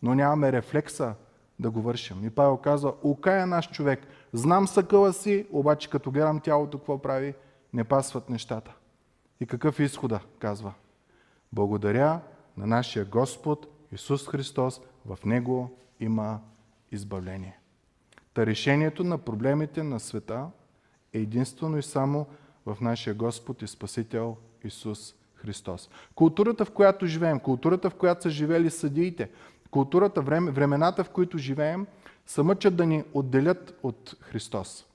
но 0.01 0.15
нямаме 0.15 0.51
рефлекса 0.51 1.13
да 1.60 1.72
го 1.72 1.82
вършим. 1.82 2.26
И 2.26 2.30
Павел 2.30 2.58
казва, 2.58 2.94
окая 3.04 3.48
наш 3.48 3.72
човек, 3.72 4.08
знам 4.34 4.68
съкъла 4.68 5.14
си, 5.14 5.48
обаче 5.52 5.90
като 5.90 6.12
гледам 6.12 6.40
тялото 6.40 6.78
какво 6.78 7.02
прави, 7.02 7.34
не 7.74 7.84
пасват 7.84 8.30
нещата. 8.30 8.76
И 9.40 9.46
какъв 9.46 9.80
е 9.80 9.84
изхода, 9.84 10.20
казва. 10.40 10.74
Благодаря 11.54 12.20
на 12.58 12.68
нашия 12.68 13.06
Господ 13.06 13.68
Исус 13.92 14.28
Христос, 14.28 14.82
в 15.06 15.18
Него 15.26 15.78
има 16.00 16.40
избавление. 16.92 17.60
Та 18.34 18.46
решението 18.46 19.04
на 19.04 19.18
проблемите 19.18 19.84
на 19.84 20.00
света 20.00 20.48
е 21.14 21.20
единствено 21.20 21.78
и 21.78 21.84
само 21.84 22.26
в 22.66 22.78
нашия 22.82 23.14
Господ 23.14 23.62
и 23.62 23.68
Спасител 23.68 24.38
Исус 24.64 25.16
Христос. 25.36 25.90
Културата, 26.16 26.66
в 26.66 26.72
която 26.72 27.06
живеем, 27.06 27.40
културата, 27.40 27.90
в 27.90 27.96
която 27.96 28.24
са 28.24 28.30
живели 28.30 28.70
съдиите, 28.70 29.30
културата, 29.75 30.22
времената, 30.22 31.03
в 31.03 31.10
които 31.10 31.38
живеем, 31.38 31.88
са 32.25 32.44
мъчат 32.44 32.75
да 32.75 32.86
ни 32.86 33.03
отделят 33.13 33.79
от 33.84 34.15
Христос. 34.22 34.86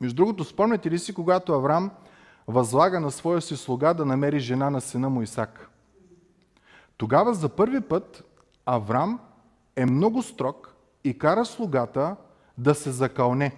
Между 0.00 0.16
другото, 0.16 0.44
спомняте 0.44 0.90
ли 0.90 0.98
си, 0.98 1.14
когато 1.14 1.52
Авраам 1.52 1.90
възлага 2.48 3.00
на 3.00 3.10
своя 3.10 3.40
си 3.40 3.56
слуга 3.56 3.94
да 3.94 4.04
намери 4.04 4.38
жена 4.38 4.70
на 4.70 4.80
сина 4.80 5.10
му 5.10 5.22
Исак? 5.22 5.70
Тогава 6.96 7.34
за 7.34 7.48
първи 7.48 7.80
път 7.80 8.24
Авраам 8.66 9.20
е 9.76 9.86
много 9.86 10.22
строг 10.22 10.74
и 11.04 11.18
кара 11.18 11.44
слугата 11.44 12.16
да 12.58 12.74
се 12.74 12.90
закълне. 12.90 13.56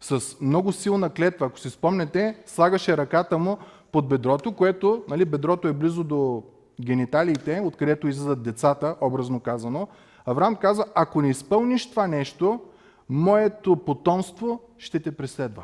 С 0.00 0.40
много 0.40 0.72
силна 0.72 1.10
клетва. 1.10 1.46
Ако 1.46 1.58
си 1.58 1.70
спомнете, 1.70 2.42
слагаше 2.46 2.96
ръката 2.96 3.38
му 3.38 3.58
под 3.92 4.08
бедрото, 4.08 4.52
което, 4.52 5.04
нали, 5.08 5.24
бедрото 5.24 5.68
е 5.68 5.72
близо 5.72 6.04
до 6.04 6.42
гениталиите, 6.84 7.62
откъдето 7.64 8.08
излизат 8.08 8.42
децата, 8.42 8.96
образно 9.00 9.40
казано. 9.40 9.88
Авраам 10.26 10.56
каза, 10.56 10.84
ако 10.94 11.22
не 11.22 11.30
изпълниш 11.30 11.90
това 11.90 12.06
нещо, 12.06 12.60
моето 13.08 13.76
потомство 13.76 14.60
ще 14.78 15.00
те 15.00 15.16
преследва. 15.16 15.62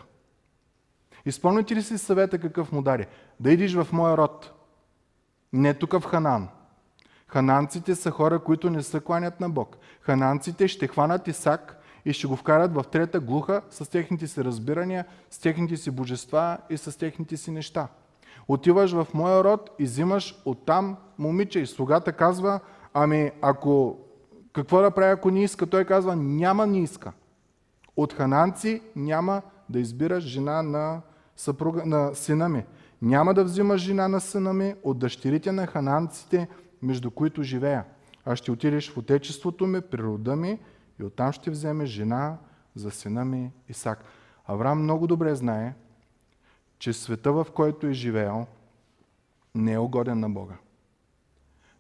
Изпълните 1.27 1.75
ли 1.75 1.83
си 1.83 1.99
съвета 1.99 2.39
какъв 2.39 2.73
му 2.73 2.83
даде? 2.83 3.07
Да 3.41 3.53
идиш 3.53 3.75
в 3.75 3.87
моя 3.93 4.17
род. 4.17 4.53
Не 5.53 5.75
тук 5.75 5.93
в 5.93 6.07
Ханан. 6.07 6.49
Хананците 7.27 7.95
са 7.95 8.11
хора, 8.11 8.39
които 8.39 8.71
не 8.71 8.83
се 8.83 9.01
кланят 9.01 9.41
на 9.41 9.51
Бог. 9.51 9.77
Хананците 10.01 10.69
ще 10.69 10.87
хванат 10.87 11.29
Исак 11.29 11.83
и 12.05 12.13
ще 12.13 12.27
го 12.27 12.37
вкарат 12.37 12.75
в 12.75 12.85
трета 12.93 13.21
глуха 13.21 13.63
с 13.71 13.91
техните 13.91 14.27
си 14.27 14.45
разбирания, 14.45 15.05
с 15.31 15.39
техните 15.39 15.77
си 15.77 15.91
божества 15.91 16.59
и 16.71 16.77
с 16.77 16.99
техните 16.99 17.37
си 17.37 17.51
неща. 17.51 17.89
Отиваш 18.49 18.93
в 18.93 19.07
моя 19.15 19.45
род 19.45 19.71
и 19.79 19.85
взимаш 19.85 20.43
оттам 20.45 20.97
момиче. 21.19 21.61
И 21.61 21.67
слугата 21.67 22.13
казва, 22.13 22.61
ами 22.95 23.31
ако 23.43 23.99
какво 24.53 24.83
да 24.83 24.91
прави, 24.91 25.13
ако 25.13 25.31
не 25.31 25.43
иска? 25.43 25.67
Той 25.67 25.85
казва, 25.85 26.17
няма 26.17 26.67
не 26.67 26.83
иска. 26.83 27.13
От 27.97 28.13
хананци 28.13 28.83
няма 28.97 29.43
да 29.69 29.81
избираш 29.81 30.25
жена 30.25 30.63
на, 30.63 31.01
съпруга, 31.37 31.87
на 31.87 32.15
сина 32.15 32.49
ми. 32.49 32.65
Няма 33.03 33.35
да 33.35 33.45
взимаш 33.45 33.81
жена 33.81 34.09
на 34.09 34.21
сина 34.21 34.53
ми 34.53 34.75
от 34.83 34.99
дъщерите 34.99 35.53
на 35.53 35.67
хананците, 35.67 36.49
между 36.83 37.11
които 37.11 37.43
живея. 37.43 37.85
А 38.25 38.37
ще 38.37 38.53
отидеш 38.53 38.91
в 38.91 38.99
отечеството 38.99 39.67
ми, 39.67 39.81
природа 39.81 40.37
ми 40.37 40.59
и 41.01 41.05
оттам 41.05 41.33
ще 41.33 41.51
вземеш 41.51 41.91
жена 41.91 42.37
за 42.75 42.91
сина 42.91 43.25
ми 43.25 43.53
Исак. 43.69 44.05
Авраам 44.47 44.83
много 44.83 45.07
добре 45.07 45.35
знае, 45.35 45.75
че 46.79 46.93
света, 46.93 47.33
в 47.33 47.47
който 47.55 47.87
е 47.87 47.93
живеел, 47.93 48.47
не 49.55 49.73
е 49.73 49.79
угоден 49.79 50.21
на 50.21 50.31
Бога. 50.31 50.57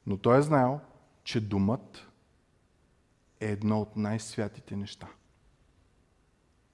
Но 0.06 0.16
той 0.16 0.38
е 0.38 0.42
знаел, 0.42 0.80
че 1.24 1.40
думът 1.40 2.06
е 3.40 3.46
едно 3.46 3.80
от 3.80 3.96
най-святите 3.96 4.76
неща. 4.76 5.08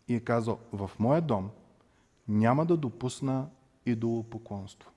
И 0.08 0.14
е 0.14 0.20
казал, 0.20 0.58
в 0.72 0.90
моя 0.98 1.22
дом 1.22 1.50
няма 2.28 2.66
да 2.66 2.76
допусна 2.76 3.48
идолопоклонство. 3.86 4.90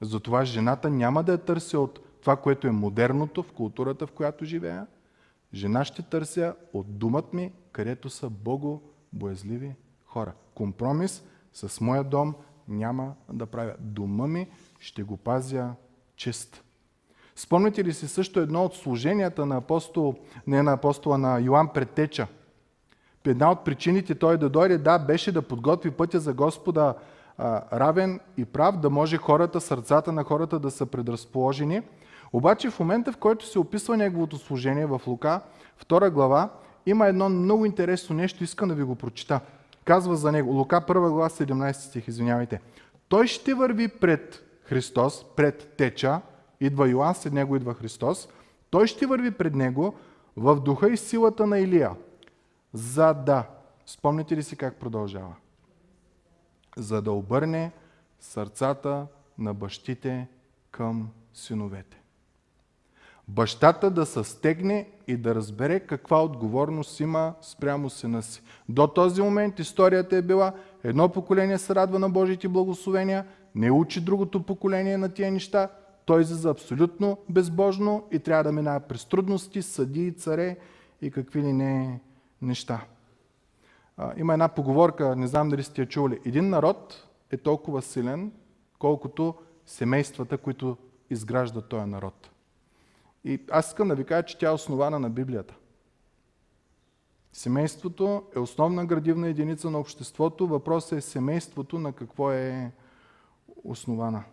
Затова 0.00 0.44
жената 0.44 0.90
няма 0.90 1.24
да 1.24 1.32
я 1.32 1.38
търся 1.38 1.80
от 1.80 2.20
това, 2.20 2.36
което 2.36 2.66
е 2.66 2.70
модерното 2.70 3.42
в 3.42 3.52
културата, 3.52 4.06
в 4.06 4.12
която 4.12 4.44
живея. 4.44 4.86
Жена 5.54 5.84
ще 5.84 6.02
търся 6.02 6.56
от 6.72 6.98
думът 6.98 7.32
ми, 7.32 7.52
където 7.72 8.10
са 8.10 8.30
богобоязливи 8.30 9.74
хора. 10.04 10.34
Компромис– 10.54 11.24
с 11.56 11.80
моя 11.80 12.04
дом 12.04 12.34
няма 12.68 13.12
да 13.32 13.46
правя. 13.46 13.74
Дома 13.80 14.26
ми 14.26 14.48
ще 14.80 15.02
го 15.02 15.16
пазя 15.16 15.70
чист. 16.16 16.62
Спомните 17.36 17.84
ли 17.84 17.92
си 17.92 18.08
също 18.08 18.40
едно 18.40 18.64
от 18.64 18.74
служенията 18.74 19.46
на 19.46 19.56
апостол, 19.56 20.14
не 20.46 20.62
на 20.62 20.72
апостола, 20.72 21.18
на 21.18 21.38
Йоан 21.38 21.68
Предтеча? 21.68 22.26
Една 23.26 23.50
от 23.50 23.64
причините 23.64 24.14
той 24.14 24.38
да 24.38 24.48
дойде, 24.48 24.78
да, 24.78 24.98
беше 24.98 25.32
да 25.32 25.42
подготви 25.42 25.90
пътя 25.90 26.20
за 26.20 26.34
Господа 26.34 26.94
а, 27.38 27.78
равен 27.78 28.20
и 28.36 28.44
прав, 28.44 28.76
да 28.76 28.90
може 28.90 29.16
хората, 29.16 29.60
сърцата 29.60 30.12
на 30.12 30.24
хората 30.24 30.58
да 30.58 30.70
са 30.70 30.86
предразположени. 30.86 31.82
Обаче 32.32 32.70
в 32.70 32.80
момента, 32.80 33.12
в 33.12 33.16
който 33.16 33.46
се 33.46 33.58
описва 33.58 33.96
неговото 33.96 34.38
служение 34.38 34.86
в 34.86 35.00
Лука, 35.06 35.40
2 35.88 36.10
глава, 36.10 36.48
има 36.86 37.06
едно 37.06 37.28
много 37.28 37.66
интересно 37.66 38.16
нещо, 38.16 38.44
искам 38.44 38.68
да 38.68 38.74
ви 38.74 38.82
го 38.82 38.94
прочита 38.94 39.40
казва 39.86 40.16
за 40.16 40.32
него, 40.32 40.52
Лука 40.52 40.80
1 40.80 41.10
глава 41.10 41.28
17 41.28 41.72
стих, 41.72 42.08
извинявайте. 42.08 42.60
Той 43.08 43.26
ще 43.26 43.54
върви 43.54 43.88
пред 43.88 44.44
Христос, 44.62 45.24
пред 45.36 45.74
теча, 45.76 46.20
идва 46.60 46.88
Йоанн, 46.88 47.14
след 47.14 47.32
него 47.32 47.56
идва 47.56 47.74
Христос, 47.74 48.28
той 48.70 48.86
ще 48.86 49.06
върви 49.06 49.30
пред 49.30 49.54
него 49.54 49.94
в 50.36 50.60
духа 50.60 50.92
и 50.92 50.96
силата 50.96 51.46
на 51.46 51.58
Илия, 51.58 51.90
за 52.72 53.14
да, 53.14 53.48
спомните 53.86 54.36
ли 54.36 54.42
си 54.42 54.56
как 54.56 54.76
продължава? 54.76 55.34
За 56.76 57.02
да 57.02 57.12
обърне 57.12 57.72
сърцата 58.20 59.06
на 59.38 59.54
бащите 59.54 60.28
към 60.70 61.08
синовете. 61.34 62.00
Бащата 63.28 63.90
да 63.90 64.06
се 64.06 64.24
стегне 64.24 64.88
и 65.06 65.16
да 65.16 65.34
разбере 65.34 65.80
каква 65.80 66.22
отговорност 66.22 67.00
има 67.00 67.34
спрямо 67.42 67.90
сина 67.90 68.22
си. 68.22 68.42
До 68.68 68.86
този 68.86 69.22
момент 69.22 69.58
историята 69.58 70.16
е 70.16 70.22
била 70.22 70.52
едно 70.84 71.08
поколение 71.08 71.58
се 71.58 71.74
радва 71.74 71.98
на 71.98 72.10
Божите 72.10 72.48
благословения, 72.48 73.26
не 73.54 73.70
учи 73.70 74.00
другото 74.00 74.42
поколение 74.42 74.98
на 74.98 75.08
тия 75.08 75.32
неща, 75.32 75.68
той 76.04 76.24
за 76.24 76.50
абсолютно 76.50 77.18
безбожно 77.28 78.04
и 78.12 78.18
трябва 78.18 78.44
да 78.44 78.52
минава 78.52 78.80
през 78.80 79.04
трудности, 79.04 79.62
съди, 79.62 80.12
царе 80.12 80.56
и 81.02 81.10
какви 81.10 81.42
ли 81.42 81.52
не 81.52 82.00
неща. 82.42 82.84
Има 84.16 84.32
една 84.32 84.48
поговорка, 84.48 85.16
не 85.16 85.26
знам 85.26 85.48
дали 85.48 85.62
сте 85.62 85.80
я 85.80 85.88
чули. 85.88 86.18
Един 86.24 86.48
народ 86.48 87.08
е 87.30 87.36
толкова 87.36 87.82
силен, 87.82 88.32
колкото 88.78 89.34
семействата, 89.66 90.38
които 90.38 90.76
изграждат 91.10 91.68
този 91.68 91.86
народ. 91.86 92.30
И 93.26 93.40
аз 93.50 93.68
искам 93.68 93.88
да 93.88 93.94
ви 93.94 94.04
кажа, 94.04 94.22
че 94.22 94.38
тя 94.38 94.46
е 94.48 94.52
основана 94.52 94.98
на 94.98 95.10
Библията. 95.10 95.54
Семейството 97.32 98.22
е 98.36 98.38
основна 98.38 98.86
градивна 98.86 99.28
единица 99.28 99.70
на 99.70 99.78
обществото. 99.78 100.46
Въпросът 100.46 100.98
е 100.98 101.00
семейството 101.00 101.78
на 101.78 101.92
какво 101.92 102.32
е 102.32 102.72
основана. 103.64 104.24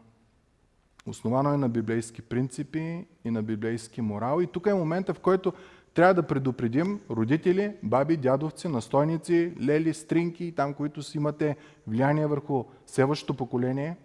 Основано 1.05 1.53
е 1.53 1.57
на 1.57 1.69
библейски 1.69 2.21
принципи 2.21 3.05
и 3.25 3.31
на 3.31 3.43
библейски 3.43 4.01
морал. 4.01 4.41
И 4.41 4.47
тук 4.47 4.67
е 4.67 4.73
момента, 4.73 5.13
в 5.13 5.19
който 5.19 5.53
трябва 5.93 6.13
да 6.13 6.27
предупредим 6.27 7.01
родители, 7.09 7.75
баби, 7.83 8.17
дядовци, 8.17 8.67
настойници, 8.67 9.53
лели, 9.61 9.93
стринки, 9.93 10.53
там, 10.55 10.73
които 10.73 11.03
си 11.03 11.17
имате 11.17 11.57
влияние 11.87 12.27
върху 12.27 12.63
следващото 12.85 13.33
поколение. 13.33 13.97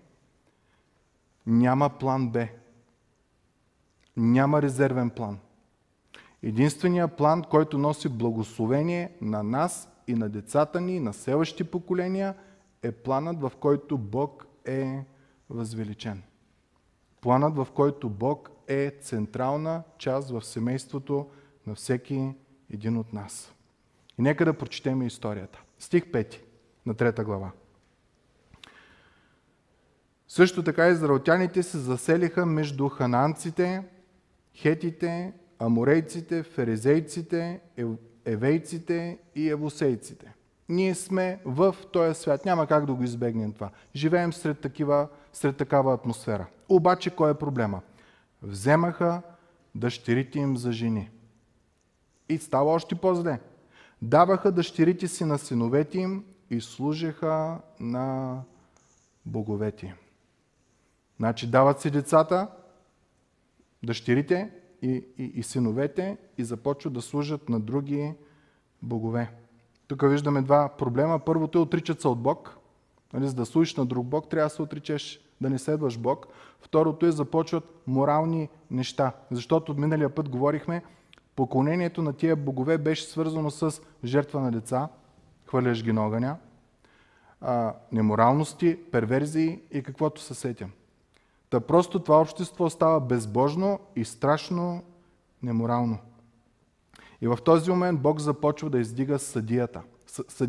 Няма 1.47 1.90
план 1.90 2.28
Б. 2.28 2.49
Няма 4.18 4.62
резервен 4.62 5.10
план. 5.10 5.38
Единственият 6.42 7.16
план, 7.16 7.42
който 7.42 7.78
носи 7.78 8.08
благословение 8.08 9.12
на 9.20 9.42
нас 9.42 9.88
и 10.06 10.14
на 10.14 10.28
децата 10.28 10.80
ни, 10.80 10.96
и 10.96 11.00
на 11.00 11.12
следващи 11.12 11.64
поколения, 11.64 12.34
е 12.82 12.92
планът, 12.92 13.40
в 13.40 13.52
който 13.60 13.98
Бог 13.98 14.46
е 14.64 15.04
възвеличен. 15.50 16.22
Планът, 17.20 17.56
в 17.56 17.66
който 17.75 18.10
Бог 18.10 18.50
е 18.68 18.90
централна 19.00 19.82
част 19.98 20.30
в 20.30 20.44
семейството 20.44 21.26
на 21.66 21.75
всеки 21.75 22.34
един 22.70 22.96
от 22.96 23.12
нас. 23.12 23.52
И 24.18 24.22
нека 24.22 24.44
да 24.44 24.58
прочетем 24.58 25.02
историята. 25.02 25.62
Стих 25.78 26.04
5 26.04 26.40
на 26.87 26.94
трета 26.94 27.25
глава. 27.25 27.50
Също 30.28 30.62
така 30.62 30.88
израелтяните 30.88 31.62
се 31.62 31.78
заселиха 31.78 32.46
между 32.46 32.88
хананците, 32.88 33.84
хетите, 34.60 35.32
аморейците, 35.58 36.42
ферезейците, 36.42 37.60
евейците 38.24 39.18
и 39.34 39.50
евусейците. 39.50 40.34
Ние 40.68 40.94
сме 40.94 41.40
в 41.44 41.76
този 41.92 42.20
свят. 42.20 42.44
Няма 42.44 42.66
как 42.66 42.86
да 42.86 42.94
го 42.94 43.02
избегнем 43.02 43.52
това. 43.52 43.70
Живеем 43.96 44.32
сред, 44.32 44.60
такива, 44.60 45.08
сред 45.32 45.56
такава 45.56 45.94
атмосфера. 45.94 46.46
Обаче 46.68 47.10
кой 47.10 47.30
е 47.30 47.34
проблема? 47.34 47.80
Вземаха 48.42 49.22
дъщерите 49.74 50.38
им 50.38 50.56
за 50.56 50.72
жени. 50.72 51.10
И 52.28 52.38
става 52.38 52.70
още 52.70 52.94
по-зле. 52.94 53.40
Даваха 54.02 54.52
дъщерите 54.52 55.08
си 55.08 55.24
на 55.24 55.38
синовете 55.38 55.98
им 55.98 56.24
и 56.50 56.60
служеха 56.60 57.58
на 57.80 58.38
боговете 59.26 59.86
им. 59.86 59.94
Значи 61.16 61.46
дават 61.46 61.80
си 61.80 61.90
децата, 61.90 62.48
дъщерите 63.82 64.50
и, 64.82 65.04
и, 65.18 65.25
и 65.25 65.42
синовете 65.42 66.16
и 66.38 66.45
започват 66.45 66.93
да 66.93 67.02
служат 67.02 67.49
на 67.49 67.60
други 67.60 68.14
богове. 68.82 69.30
Тук 69.88 70.02
виждаме 70.08 70.43
два 70.43 70.69
проблема. 70.69 71.19
Първото 71.19 71.58
е 71.58 71.62
отричат 71.62 72.00
се 72.00 72.08
от 72.08 72.19
Бог. 72.19 72.58
Нали, 73.12 73.28
за 73.28 73.34
да 73.34 73.47
служиш 73.47 73.76
на 73.76 73.86
друг 73.86 74.06
Бог, 74.06 74.28
трябва 74.28 74.47
да 74.47 74.54
се 74.54 74.62
отричеш, 74.62 75.21
да 75.41 75.50
не 75.50 75.58
следваш 75.58 75.99
Бог. 75.99 76.26
Второто 76.60 77.06
е 77.06 77.10
започват 77.10 77.64
морални 77.86 78.49
неща. 78.71 79.12
Защото 79.30 79.73
от 79.73 79.78
миналия 79.78 80.14
път 80.14 80.28
говорихме, 80.28 80.82
поклонението 81.36 82.02
на 82.02 82.12
тия 82.12 82.36
богове 82.36 82.78
беше 82.78 83.04
свързано 83.04 83.50
с 83.50 83.80
жертва 84.04 84.41
на 84.41 84.50
деца, 84.50 84.88
хвърляш 85.47 85.84
ги 85.84 85.93
на 85.93 86.06
огъня, 86.06 86.36
неморалности, 87.93 88.78
перверзии 88.93 89.60
и 89.73 89.82
каквото 89.82 90.21
се 90.21 90.34
сетям. 90.34 90.71
Та 91.50 91.61
просто 91.61 91.99
това 91.99 92.21
общество 92.21 92.71
става 92.71 93.00
безбожно 93.00 93.80
и 93.97 94.04
страшно 94.04 94.82
неморално. 95.43 95.99
И 97.21 97.28
в 97.28 97.39
този 97.45 97.71
момент 97.71 98.00
Бог 98.00 98.21
започва 98.21 98.71
да 98.71 98.78
издига 98.78 99.19
съдията, 99.19 99.82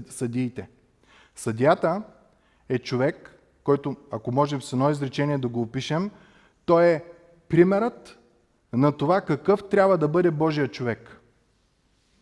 съдиите. 0.09 0.69
Съдията 1.35 2.03
е 2.69 2.79
човек, 2.79 3.39
който, 3.63 3.95
ако 4.11 4.31
можем 4.31 4.61
с 4.61 4.73
едно 4.73 4.89
изречение 4.89 5.37
да 5.37 5.47
го 5.47 5.61
опишем, 5.61 6.11
той 6.65 6.85
е 6.85 7.03
примерът 7.49 8.19
на 8.73 8.91
това 8.91 9.21
какъв 9.21 9.69
трябва 9.69 9.97
да 9.97 10.07
бъде 10.07 10.31
Божия 10.31 10.67
човек. 10.67 11.21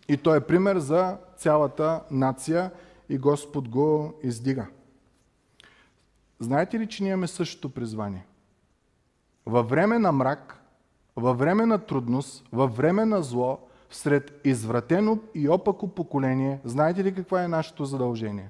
И 0.10 0.18
той 0.18 0.38
е 0.38 0.42
пример 0.42 0.78
за 0.78 1.18
цялата 1.38 2.04
нация 2.12 2.72
и 3.10 3.18
Господ 3.18 3.70
го 3.70 4.14
издига. 4.24 4.68
Знаете 6.40 6.80
ли, 6.80 6.88
че 6.88 7.04
ние 7.04 7.12
имаме 7.12 7.28
същото 7.28 7.70
призвание? 7.70 8.26
Във 9.48 9.70
време 9.70 10.00
на 10.00 10.12
мрак, 10.12 10.62
във 11.16 11.38
време 11.38 11.66
на 11.66 11.80
трудност, 11.80 12.46
във 12.52 12.78
време 12.78 13.06
на 13.06 13.24
зло, 13.24 13.60
сред 13.90 14.42
извратено 14.44 15.20
и 15.34 15.50
опако 15.50 15.88
поколение, 15.88 16.60
знаете 16.64 17.04
ли 17.04 17.16
какво 17.16 17.38
е 17.38 17.48
нашето 17.48 17.86
задължение? 17.86 18.50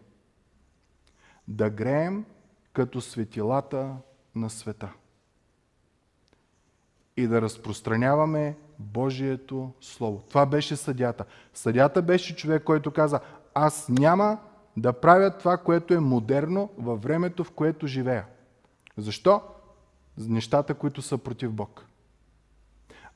Да 1.48 1.70
греем 1.70 2.26
като 2.74 3.02
светилата 3.02 3.96
на 4.36 4.50
света. 4.50 4.94
И 7.18 7.28
да 7.28 7.42
разпространяваме 7.42 8.58
Божието 8.80 9.72
Слово. 9.82 10.24
Това 10.30 10.46
беше 10.46 10.76
съдята. 10.76 11.26
Съдята 11.54 12.02
беше 12.02 12.36
човек, 12.36 12.64
който 12.64 12.92
каза, 12.92 13.20
аз 13.54 13.90
няма 13.90 14.38
да 14.78 14.94
правя 14.94 15.38
това, 15.38 15.58
което 15.58 15.94
е 15.94 16.00
модерно 16.00 16.70
във 16.78 17.04
времето, 17.04 17.44
в 17.44 17.52
което 17.52 17.88
живея. 17.88 18.26
Защо? 18.98 19.42
Нещата, 20.18 20.74
които 20.74 21.02
са 21.02 21.18
против 21.18 21.52
Бог. 21.52 21.86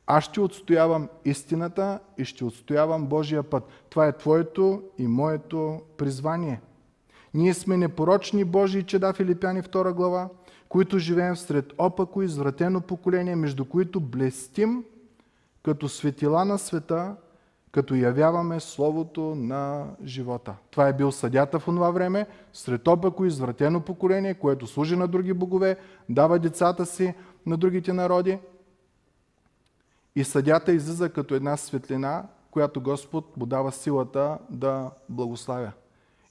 Аз 0.07 0.23
ще 0.23 0.41
отстоявам 0.41 1.09
истината 1.25 1.99
и 2.17 2.25
ще 2.25 2.45
отстоявам 2.45 3.07
Божия 3.07 3.43
път. 3.43 3.63
Това 3.89 4.07
е 4.07 4.17
твоето 4.17 4.83
и 4.97 5.07
моето 5.07 5.81
призвание. 5.97 6.61
Ние 7.33 7.53
сме 7.53 7.77
непорочни 7.77 8.43
Божии 8.43 8.83
чеда, 8.83 9.13
Филипяни 9.13 9.61
2 9.61 9.93
глава, 9.93 10.29
които 10.69 10.99
живеем 10.99 11.35
сред 11.35 11.73
опако 11.77 12.21
извратено 12.21 12.81
поколение, 12.81 13.35
между 13.35 13.65
които 13.65 13.99
блестим 13.99 14.83
като 15.63 15.89
светила 15.89 16.45
на 16.45 16.57
света, 16.57 17.15
като 17.71 17.95
явяваме 17.95 18.59
Словото 18.59 19.35
на 19.35 19.87
живота. 20.05 20.55
Това 20.71 20.87
е 20.87 20.93
бил 20.93 21.11
съдята 21.11 21.59
в 21.59 21.65
това 21.65 21.91
време, 21.91 22.27
сред 22.53 22.87
опако 22.87 23.25
извратено 23.25 23.81
поколение, 23.81 24.33
което 24.33 24.67
служи 24.67 24.95
на 24.95 25.07
други 25.07 25.33
богове, 25.33 25.77
дава 26.09 26.39
децата 26.39 26.85
си 26.85 27.13
на 27.45 27.57
другите 27.57 27.93
народи, 27.93 28.39
и 30.15 30.23
съдята 30.23 30.71
излиза 30.71 31.09
като 31.09 31.35
една 31.35 31.57
светлина, 31.57 32.27
която 32.51 32.81
Господ 32.81 33.37
му 33.37 33.45
дава 33.45 33.71
силата 33.71 34.37
да 34.49 34.91
благославя. 35.09 35.71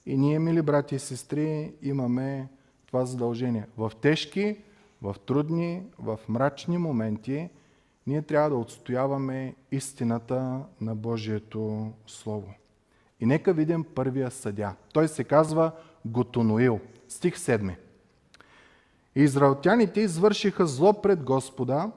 И 0.05 0.17
ние, 0.17 0.39
мили 0.39 0.61
брати 0.61 0.95
и 0.95 0.99
сестри, 0.99 1.73
имаме 1.81 2.49
това 2.87 3.05
задължение. 3.05 3.67
В 3.77 3.91
тежки, 4.01 4.57
в 5.01 5.15
трудни, 5.25 5.83
в 5.99 6.19
мрачни 6.29 6.77
моменти 6.77 7.49
ние 8.11 8.21
трябва 8.21 8.49
да 8.49 8.55
отстояваме 8.55 9.55
истината 9.71 10.59
на 10.81 10.95
Божието 10.95 11.91
Слово. 12.07 12.53
И 13.19 13.25
нека 13.25 13.53
видим 13.53 13.83
първия 13.83 14.31
съдя. 14.31 14.75
Той 14.93 15.07
се 15.07 15.23
казва 15.23 15.71
Готоноил. 16.05 16.79
Стих 17.07 17.35
7. 17.35 17.75
Израелтяните 19.15 20.01
извършиха 20.01 20.67
зло 20.67 21.01
пред 21.01 21.23
Господа, 21.23 21.91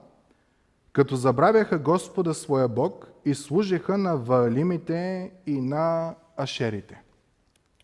като 0.93 1.17
забравяха 1.17 1.79
Господа 1.79 2.35
своя 2.35 2.69
Бог 2.69 3.09
и 3.25 3.35
служиха 3.35 3.99
на 3.99 4.17
ваалимите 4.17 5.33
и 5.47 5.61
на 5.61 6.15
ашерите. 6.37 7.03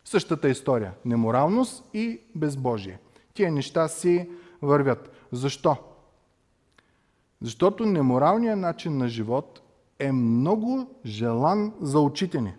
Същата 0.04 0.48
история. 0.48 0.92
Неморалност 1.04 1.84
и 1.94 2.20
безбожие. 2.34 2.98
Тия 3.34 3.52
неща 3.52 3.88
си 3.88 4.30
вървят. 4.62 5.10
Защо? 5.32 5.76
Защото 7.42 7.86
неморалният 7.86 8.58
начин 8.58 8.96
на 8.96 9.08
живот 9.08 9.62
е 9.98 10.12
много 10.12 10.86
желан 11.06 11.72
за 11.80 12.00
очите 12.00 12.40
ни. 12.40 12.54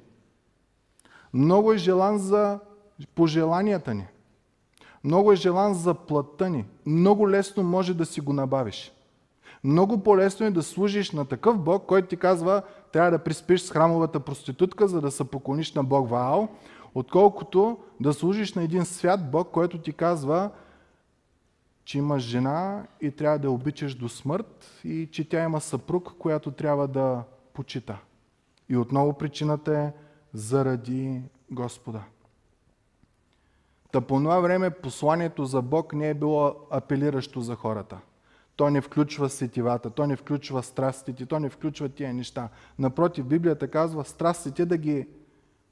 Много 1.33 1.73
е 1.73 1.77
желан 1.77 2.17
за 2.17 2.59
пожеланията 3.15 3.93
ни. 3.93 4.07
Много 5.03 5.31
е 5.31 5.35
желан 5.35 5.73
за 5.73 5.93
плътта 5.93 6.49
ни. 6.49 6.65
Много 6.85 7.29
лесно 7.29 7.63
може 7.63 7.93
да 7.93 8.05
си 8.05 8.21
го 8.21 8.33
набавиш. 8.33 8.91
Много 9.63 10.03
по-лесно 10.03 10.45
е 10.45 10.51
да 10.51 10.63
служиш 10.63 11.11
на 11.11 11.25
такъв 11.25 11.59
Бог, 11.59 11.85
който 11.85 12.07
ти 12.07 12.17
казва, 12.17 12.61
трябва 12.91 13.11
да 13.11 13.19
приспиш 13.19 13.61
с 13.61 13.71
храмовата 13.71 14.19
проститутка, 14.19 14.87
за 14.87 15.01
да 15.01 15.11
се 15.11 15.23
поклониш 15.23 15.73
на 15.73 15.83
Бог 15.83 16.09
Ваал, 16.09 16.47
отколкото 16.95 17.77
да 17.99 18.13
служиш 18.13 18.53
на 18.53 18.63
един 18.63 18.85
свят 18.85 19.31
Бог, 19.31 19.47
който 19.51 19.77
ти 19.77 19.93
казва, 19.93 20.49
че 21.85 21.97
имаш 21.97 22.23
жена 22.23 22.87
и 23.01 23.11
трябва 23.11 23.39
да 23.39 23.51
обичаш 23.51 23.95
до 23.95 24.09
смърт 24.09 24.81
и 24.83 25.09
че 25.11 25.29
тя 25.29 25.43
има 25.43 25.61
съпруг, 25.61 26.17
която 26.19 26.51
трябва 26.51 26.87
да 26.87 27.23
почита. 27.53 27.97
И 28.69 28.77
отново 28.77 29.13
причината 29.13 29.77
е 29.77 29.91
заради 30.33 31.21
Господа. 31.51 32.03
Та 33.91 34.01
по 34.01 34.17
това 34.17 34.39
време 34.39 34.69
посланието 34.69 35.45
за 35.45 35.61
Бог 35.61 35.93
не 35.93 36.09
е 36.09 36.13
било 36.13 36.55
апелиращо 36.69 37.41
за 37.41 37.55
хората. 37.55 37.97
То 38.55 38.69
не 38.69 38.81
включва 38.81 39.29
сетивата, 39.29 39.89
то 39.89 40.07
не 40.07 40.15
включва 40.15 40.63
страстите, 40.63 41.25
то 41.25 41.39
не 41.39 41.49
включва 41.49 41.89
тия 41.89 42.13
неща. 42.13 42.49
Напротив, 42.79 43.25
Библията 43.25 43.67
казва 43.67 44.05
страстите 44.05 44.65
да 44.65 44.77
ги, 44.77 45.07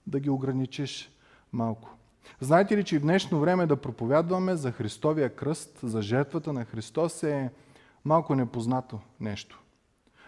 да 0.08 0.20
ги 0.20 0.30
ограничиш 0.30 1.12
малко. 1.54 1.99
Знаете 2.40 2.78
ли, 2.78 2.84
че 2.84 3.00
в 3.00 3.02
днешно 3.02 3.40
време 3.40 3.66
да 3.66 3.76
проповядваме 3.76 4.56
за 4.56 4.72
Христовия 4.72 5.36
кръст, 5.36 5.80
за 5.84 6.02
жертвата 6.02 6.54
на 6.54 6.66
Христос 6.66 7.24
е 7.24 7.50
малко 8.06 8.36
непознато 8.36 9.00
нещо. 9.20 9.60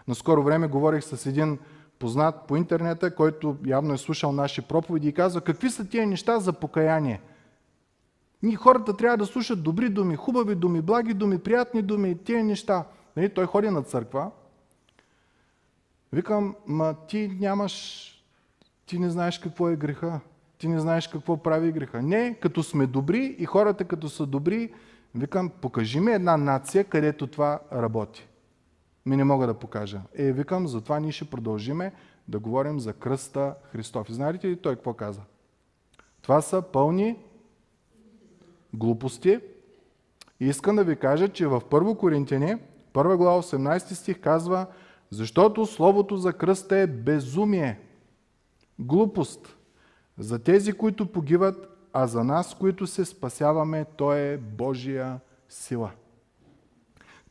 На 0.08 0.14
скоро 0.14 0.42
време 0.42 0.66
говорих 0.66 1.04
с 1.04 1.26
един 1.26 1.58
познат 1.98 2.46
по 2.48 2.56
интернета, 2.56 3.14
който 3.14 3.56
явно 3.66 3.94
е 3.94 3.98
слушал 3.98 4.32
наши 4.32 4.62
проповеди 4.62 5.08
и 5.08 5.12
казва, 5.12 5.40
какви 5.40 5.70
са 5.70 5.88
тия 5.88 6.06
неща 6.06 6.40
за 6.40 6.52
покаяние? 6.52 7.20
Ние 8.42 8.56
хората 8.56 8.96
трябва 8.96 9.16
да 9.16 9.26
слушат 9.26 9.62
добри 9.62 9.88
думи, 9.88 10.16
хубави 10.16 10.54
думи, 10.54 10.80
благи 10.80 11.14
думи, 11.14 11.38
приятни 11.38 11.82
думи 11.82 12.10
и 12.10 12.18
тия 12.18 12.44
неща. 12.44 12.84
Нали, 13.16 13.34
той 13.34 13.46
ходи 13.46 13.70
на 13.70 13.82
църква. 13.82 14.30
Викам, 16.12 16.54
ма 16.66 16.94
ти 17.08 17.28
нямаш, 17.40 18.06
ти 18.86 18.98
не 18.98 19.10
знаеш 19.10 19.38
какво 19.38 19.68
е 19.68 19.76
греха. 19.76 20.20
Ти 20.62 20.68
не 20.68 20.80
знаеш 20.80 21.08
какво 21.08 21.36
прави 21.36 21.72
греха. 21.72 22.02
Не, 22.02 22.38
като 22.40 22.62
сме 22.62 22.86
добри 22.86 23.36
и 23.38 23.44
хората 23.44 23.84
като 23.84 24.08
са 24.08 24.26
добри, 24.26 24.72
викам, 25.14 25.50
покажи 25.50 26.00
ми 26.00 26.12
една 26.12 26.36
нация, 26.36 26.84
където 26.84 27.26
това 27.26 27.60
работи. 27.72 28.28
Ми 29.06 29.16
не 29.16 29.24
мога 29.24 29.46
да 29.46 29.54
покажа. 29.54 30.00
Е, 30.14 30.32
викам, 30.32 30.68
затова 30.68 31.00
ние 31.00 31.12
ще 31.12 31.30
продължиме 31.30 31.92
да 32.28 32.38
говорим 32.38 32.80
за 32.80 32.92
кръста 32.92 33.54
Христов. 33.72 34.08
И 34.08 34.12
знаете 34.12 34.48
ли 34.48 34.56
той 34.56 34.74
какво 34.74 34.94
каза? 34.94 35.20
Това 36.20 36.42
са 36.42 36.62
пълни 36.62 37.16
глупости. 38.74 39.40
И 40.40 40.46
искам 40.46 40.76
да 40.76 40.84
ви 40.84 40.96
кажа, 40.96 41.28
че 41.28 41.46
в 41.46 41.60
1 41.60 41.96
Коринтияни, 41.96 42.56
1 42.94 43.16
глава 43.16 43.42
18 43.42 43.78
стих 43.78 44.20
казва, 44.20 44.66
защото 45.10 45.66
Словото 45.66 46.16
за 46.16 46.32
кръста 46.32 46.76
е 46.76 46.86
безумие, 46.86 47.80
глупост 48.78 49.56
за 50.18 50.38
тези, 50.38 50.72
които 50.72 51.06
погиват, 51.06 51.68
а 51.92 52.06
за 52.06 52.24
нас, 52.24 52.54
които 52.54 52.86
се 52.86 53.04
спасяваме, 53.04 53.84
то 53.96 54.12
е 54.12 54.36
Божия 54.36 55.20
сила. 55.48 55.90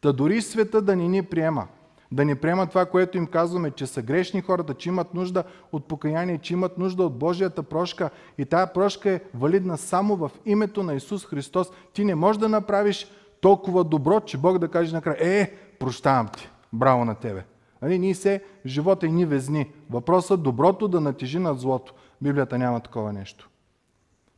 Та 0.02 0.12
дори 0.12 0.41
света 0.41 0.82
да 0.82 0.96
ни 0.96 1.10
ни 1.10 1.24
приема, 1.24 1.67
да 2.12 2.26
ни 2.26 2.36
приема 2.36 2.67
това, 2.67 2.86
което 2.86 3.17
им 3.17 3.28
казваме, 3.28 3.72
че 3.72 3.88
са 3.88 4.02
грешни 4.02 4.41
хората, 4.41 4.74
че 4.74 4.89
имат 4.89 5.13
нужда 5.13 5.44
от 5.72 5.86
покаяние, 5.86 6.38
че 6.38 6.54
имат 6.54 6.78
нужда 6.78 7.04
от 7.04 7.17
Божията 7.17 7.63
прошка 7.63 8.10
и 8.38 8.46
тая 8.46 8.74
прошка 8.74 9.12
е 9.12 9.22
валидна 9.34 9.78
само 9.78 10.15
в 10.15 10.32
името 10.46 10.84
на 10.84 10.94
Исус 10.94 11.26
Христос. 11.26 11.67
Ти 11.94 12.06
не 12.06 12.15
можеш 12.15 12.39
да 12.39 12.50
направиш 12.50 13.12
толкова 13.41 13.84
добро, 13.84 14.20
че 14.20 14.38
Бог 14.38 14.58
да 14.58 14.67
каже 14.67 14.96
накрая, 14.96 15.17
е, 15.20 15.52
прощавам 15.80 16.28
ти, 16.28 16.50
браво 16.74 17.06
на 17.06 17.15
тебе. 17.15 17.44
Нали, 17.82 18.00
ние 18.00 18.15
се 18.15 18.44
живота 18.65 19.08
и 19.08 19.12
ни 19.12 19.26
везни. 19.26 19.72
Въпросът 19.89 20.39
е 20.39 20.44
доброто 20.44 20.88
да 20.88 21.02
натежи 21.02 21.39
над 21.39 21.60
злото. 21.60 21.94
Библията 22.21 22.57
няма 22.57 22.79
такова 22.79 23.13
нещо. 23.13 23.49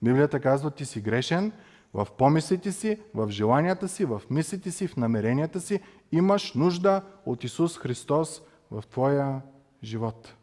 Библията 0.02 0.40
казва, 0.40 0.72
ти 0.72 0.86
си 0.86 1.02
грешен, 1.02 1.52
в 1.94 2.08
помислите 2.18 2.72
си, 2.72 3.00
в 3.14 3.30
желанията 3.30 3.88
си, 3.88 4.06
в 4.06 4.22
мислите 4.30 4.72
си, 4.72 4.88
в 4.88 4.98
намеренията 4.98 5.60
си, 5.60 5.80
имаш 6.12 6.54
нужда 6.54 7.02
от 7.26 7.44
Исус 7.44 7.78
Христос 7.78 8.42
в 8.72 8.84
твоя 8.92 9.42
живот. 9.84 10.34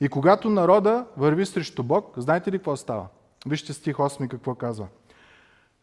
И 0.00 0.08
когато 0.08 0.50
народа 0.50 1.06
върви 1.16 1.46
срещу 1.46 1.82
Бог, 1.82 2.14
знаете 2.16 2.52
ли 2.52 2.58
какво 2.58 2.76
става? 2.76 3.06
Вижте 3.46 3.72
стих 3.72 3.96
8 3.96 4.28
какво 4.28 4.54
казва. 4.54 4.88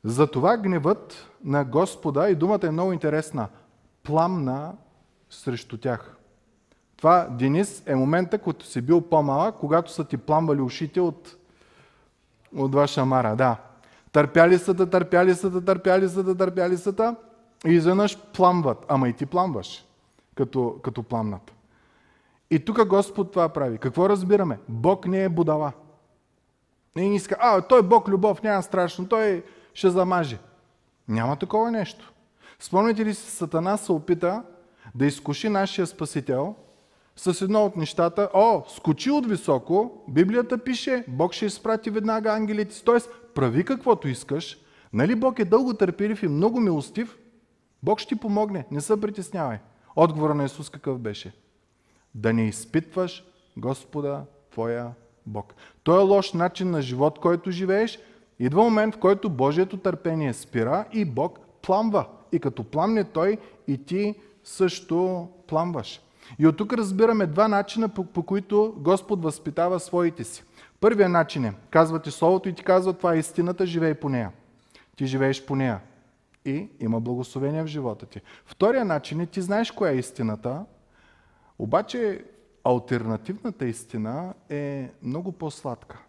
Затова 0.04 0.58
гневът 0.58 1.28
на 1.43 1.65
Господа, 1.65 2.30
и 2.30 2.36
думата 2.36 2.60
е 2.63 2.72
много 2.72 2.93
интересна, 2.93 3.48
пламна 4.04 4.76
срещу 5.30 5.78
тях. 5.78 6.19
Това, 7.00 7.28
Денис, 7.32 7.84
е 7.86 7.96
момента, 7.96 8.38
когато 8.38 8.66
си 8.66 8.82
бил 8.82 9.02
по-малък, 9.02 9.56
когато 9.60 9.92
са 9.92 10.04
ти 10.04 10.18
пламвали 10.18 10.62
ушите 10.62 11.02
от, 11.02 11.38
от 12.56 12.76
ваша 12.76 13.06
мара. 13.06 13.36
Да. 13.36 13.58
Търпяли 14.12 14.58
са 14.58 14.74
да, 14.74 14.90
търпяли 14.90 15.36
са 15.36 15.50
да, 15.50 15.66
търпяли 15.66 16.10
са 16.10 16.24
да, 16.24 16.38
търпяли 16.38 16.78
са 16.78 16.92
да 16.92 17.16
и 17.66 17.72
изведнъж 17.72 18.18
пламват. 18.18 18.86
Ама 18.88 19.10
и 19.10 19.14
ти 19.14 19.26
пламваш, 19.26 19.86
като, 20.36 20.80
като 20.84 21.04
пламнат. 21.04 21.54
И 22.52 22.66
тук 22.66 22.86
Господ 22.86 23.32
това 23.32 23.50
прави. 23.50 23.78
Какво 23.78 24.10
разбираме? 24.10 24.60
Бог 24.70 25.08
не 25.08 25.24
е 25.24 25.30
будала. 25.30 25.72
Не 26.96 27.16
иска, 27.16 27.38
а, 27.40 27.62
той 27.62 27.84
Бог 27.84 28.08
любов, 28.08 28.44
няма 28.44 28.64
страшно, 28.64 29.08
той 29.08 29.44
ще 29.74 29.90
замаже. 29.90 30.40
Няма 31.08 31.36
такова 31.36 31.72
нещо. 31.72 32.14
Спомните 32.60 33.06
ли 33.06 33.14
си, 33.14 33.32
Сатана 33.32 33.78
се 33.78 33.92
опита 33.92 34.44
да 34.96 35.06
изкуши 35.06 35.50
нашия 35.50 35.88
Спасител 35.88 36.56
с 37.20 37.42
едно 37.42 37.66
от 37.66 37.76
нещата, 37.76 38.30
о, 38.34 38.64
скочи 38.68 39.12
от 39.12 39.26
високо, 39.26 40.04
Библията 40.08 40.58
пише, 40.58 41.04
Бог 41.08 41.34
ще 41.34 41.46
изпрати 41.46 41.90
веднага 41.90 42.32
ангелите 42.32 42.76
си, 42.76 42.86
т.е. 42.86 43.00
прави 43.36 43.66
каквото 43.66 44.08
искаш, 44.08 44.58
нали 44.94 45.16
Бог 45.16 45.40
е 45.40 45.46
дълго 45.46 45.74
търпелив 45.74 46.24
и 46.24 46.28
много 46.28 46.60
милостив, 46.60 47.18
Бог 47.84 48.00
ще 48.00 48.16
ти 48.16 48.22
помогне, 48.22 48.66
не 48.72 48.82
се 48.82 49.02
притеснявай. 49.02 49.58
Отговора 49.96 50.36
на 50.36 50.44
Исус 50.44 50.70
какъв 50.70 51.00
беше? 51.00 51.34
Да 52.16 52.34
не 52.34 52.48
изпитваш 52.48 53.26
Господа 53.58 54.24
Твоя 54.52 54.92
Бог. 55.26 55.54
Той 55.84 56.02
е 56.02 56.04
лош 56.04 56.34
начин 56.34 56.72
на 56.72 56.82
живот, 56.82 57.20
който 57.20 57.52
живееш. 57.52 58.00
Идва 58.40 58.64
момент, 58.64 58.96
в 58.96 59.00
който 59.00 59.30
Божието 59.30 59.78
търпение 59.78 60.34
спира 60.34 60.86
и 60.94 61.06
Бог 61.06 61.40
пламва. 61.62 62.06
И 62.32 62.40
като 62.40 62.64
пламне 62.64 63.04
Той, 63.04 63.38
и 63.68 63.86
ти 63.86 64.16
също 64.44 65.28
пламваш. 65.48 66.02
И 66.39 66.48
от 66.48 66.58
тук 66.58 66.74
разбираме 66.74 67.28
два 67.28 67.48
начина, 67.48 67.89
по, 67.89 68.04
по 68.04 68.24
които 68.24 68.76
Господ 68.78 69.24
възпитава 69.24 69.80
своите 69.80 70.24
си. 70.24 70.44
Първият 70.80 71.12
начин 71.12 71.46
е, 71.46 71.54
казва 71.70 72.02
Словото 72.06 72.50
и 72.50 72.54
ти 72.54 72.63
казва, 72.63 72.94
това 72.94 73.13
е 73.13 73.20
истината, 73.20 73.65
живей 73.65 73.94
по 73.94 74.10
нея. 74.10 74.32
Ти 74.96 75.06
живееш 75.06 75.46
по 75.46 75.56
нея. 75.56 75.80
И 76.46 76.70
има 76.80 77.00
благословение 77.00 77.63
в 77.63 77.68
живота 77.68 78.06
ти. 78.06 78.22
Втория 78.46 78.86
начин 78.86 79.22
е, 79.22 79.26
ти 79.26 79.42
знаеш 79.42 79.72
коя 79.72 79.92
е 79.92 79.98
истината, 79.98 80.65
обаче 81.60 82.24
альтернативната 82.63 83.65
истина 83.65 84.34
е 84.50 84.89
много 85.04 85.32
по-сладка. 85.32 86.00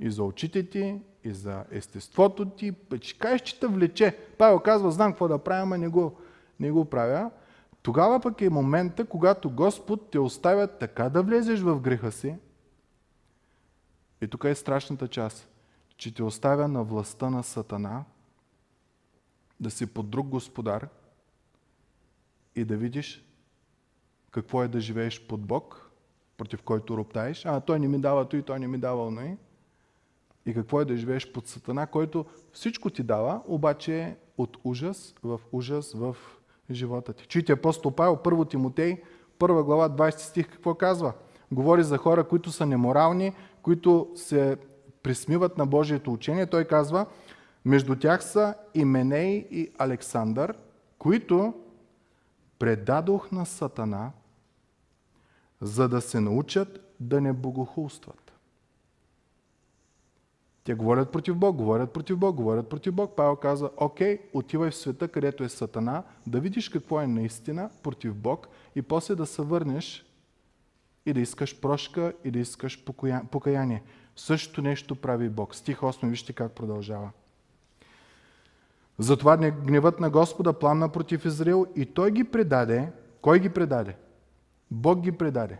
И 0.00 0.10
за 0.10 0.24
очите 0.24 0.68
ти, 0.68 1.00
и 1.24 1.30
за 1.30 1.64
естеството 1.70 2.44
ти, 2.44 2.72
че 3.00 3.18
кажеш, 3.18 3.40
че 3.40 3.60
те 3.60 3.66
влече. 3.66 4.16
Павел 4.38 4.58
казва, 4.58 4.90
знам 4.90 5.12
какво 5.12 5.28
да 5.28 5.38
правя, 5.38 5.74
а 5.74 5.78
не 5.78 5.88
го, 5.88 6.16
не 6.60 6.70
го 6.70 6.84
правя. 6.84 7.30
Тогава 7.82 8.20
пък 8.20 8.40
е 8.40 8.50
момента, 8.50 9.04
когато 9.04 9.50
Господ 9.50 10.10
те 10.10 10.18
оставя 10.18 10.66
така 10.66 11.08
да 11.08 11.22
влезеш 11.22 11.60
в 11.60 11.80
греха 11.80 12.12
си. 12.12 12.36
И 14.20 14.28
тук 14.28 14.44
е 14.44 14.54
страшната 14.54 15.08
част, 15.08 15.48
че 15.96 16.14
те 16.14 16.22
оставя 16.22 16.68
на 16.68 16.84
властта 16.84 17.30
на 17.30 17.42
Сатана, 17.42 18.04
да 19.60 19.70
си 19.70 19.86
под 19.86 20.10
друг 20.10 20.26
господар 20.26 20.88
и 22.56 22.64
да 22.64 22.76
видиш 22.76 23.24
какво 24.30 24.62
е 24.62 24.68
да 24.68 24.80
живееш 24.80 25.26
под 25.26 25.40
Бог, 25.40 25.90
против 26.36 26.62
който 26.62 26.96
роптаеш. 26.96 27.46
А, 27.46 27.60
той 27.60 27.80
не 27.80 27.88
ми 27.88 28.00
дава 28.00 28.28
той, 28.28 28.42
той 28.42 28.60
не 28.60 28.68
ми 28.68 28.78
дава 28.78 29.06
оно. 29.06 29.38
И 30.46 30.54
какво 30.54 30.80
е 30.80 30.84
да 30.84 30.96
живееш 30.96 31.32
под 31.32 31.46
Сатана, 31.46 31.86
който 31.86 32.26
всичко 32.52 32.90
ти 32.90 33.02
дава, 33.02 33.42
обаче 33.46 34.00
е 34.00 34.16
от 34.38 34.56
ужас 34.64 35.14
в 35.22 35.40
ужас 35.52 35.92
в 35.92 36.16
живота 36.74 37.12
ти. 37.12 37.26
Чуйте 37.26 37.52
апостол 37.52 37.90
Павел, 37.90 38.16
1 38.16 38.50
Тимотей, 38.50 39.02
1 39.38 39.62
глава, 39.62 39.88
20 39.88 40.18
стих, 40.18 40.50
какво 40.50 40.74
казва? 40.74 41.12
Говори 41.52 41.82
за 41.82 41.98
хора, 41.98 42.24
които 42.24 42.52
са 42.52 42.66
неморални, 42.66 43.32
които 43.62 44.10
се 44.14 44.56
присмиват 45.02 45.58
на 45.58 45.66
Божието 45.66 46.12
учение. 46.12 46.46
Той 46.46 46.64
казва, 46.64 47.06
между 47.64 47.96
тях 47.96 48.24
са 48.24 48.54
Именей 48.74 49.46
и 49.50 49.72
Александър, 49.78 50.54
които 50.98 51.54
предадох 52.58 53.32
на 53.32 53.46
Сатана, 53.46 54.12
за 55.60 55.88
да 55.88 56.00
се 56.00 56.20
научат 56.20 56.94
да 57.00 57.20
не 57.20 57.32
богохулстват. 57.32 58.19
Те 60.64 60.74
говорят 60.74 61.12
против 61.12 61.36
Бог, 61.36 61.56
говорят 61.56 61.92
против 61.92 62.18
Бог, 62.18 62.36
говорят 62.36 62.68
против 62.68 62.94
Бог. 62.94 63.16
Павел 63.16 63.36
каза, 63.36 63.70
окей, 63.76 64.18
отивай 64.34 64.70
в 64.70 64.76
света, 64.76 65.08
където 65.08 65.44
е 65.44 65.48
Сатана, 65.48 66.02
да 66.26 66.40
видиш 66.40 66.68
какво 66.68 67.00
е 67.00 67.06
наистина 67.06 67.70
против 67.82 68.14
Бог 68.14 68.48
и 68.74 68.82
после 68.82 69.14
да 69.14 69.26
се 69.26 69.42
върнеш 69.42 70.06
и 71.06 71.12
да 71.12 71.20
искаш 71.20 71.60
прошка 71.60 72.12
и 72.24 72.30
да 72.30 72.38
искаш 72.38 72.84
покаяние. 73.30 73.82
Същото 74.16 74.62
нещо 74.62 74.96
прави 74.96 75.28
Бог. 75.28 75.54
Стих 75.54 75.78
8, 75.78 76.08
вижте 76.08 76.32
как 76.32 76.52
продължава. 76.52 77.10
Затова 78.98 79.36
гневът 79.36 80.00
на 80.00 80.10
Господа 80.10 80.52
пламна 80.52 80.88
против 80.88 81.24
Израил 81.24 81.66
и 81.76 81.86
той 81.86 82.10
ги 82.10 82.24
предаде. 82.24 82.92
Кой 83.22 83.38
ги 83.38 83.48
предаде? 83.48 83.96
Бог 84.70 85.00
ги 85.00 85.12
предаде. 85.12 85.58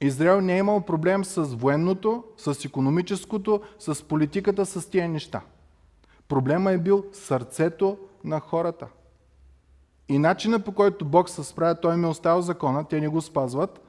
Израел 0.00 0.40
не 0.40 0.54
е 0.54 0.58
имал 0.58 0.80
проблем 0.80 1.24
с 1.24 1.42
военното, 1.44 2.24
с 2.36 2.64
економическото, 2.64 3.60
с 3.78 4.08
политиката, 4.08 4.66
с 4.66 4.90
тия 4.90 5.08
неща. 5.08 5.40
Проблема 6.28 6.72
е 6.72 6.78
бил 6.78 7.04
сърцето 7.12 7.98
на 8.24 8.40
хората. 8.40 8.86
И 10.08 10.18
начина 10.18 10.60
по 10.60 10.72
който 10.72 11.04
Бог 11.04 11.28
се 11.28 11.44
справя, 11.44 11.80
той 11.80 11.96
ми 11.96 12.04
е 12.04 12.08
оставил 12.08 12.42
закона, 12.42 12.84
те 12.84 13.00
не 13.00 13.08
го 13.08 13.20
спазват. 13.20 13.80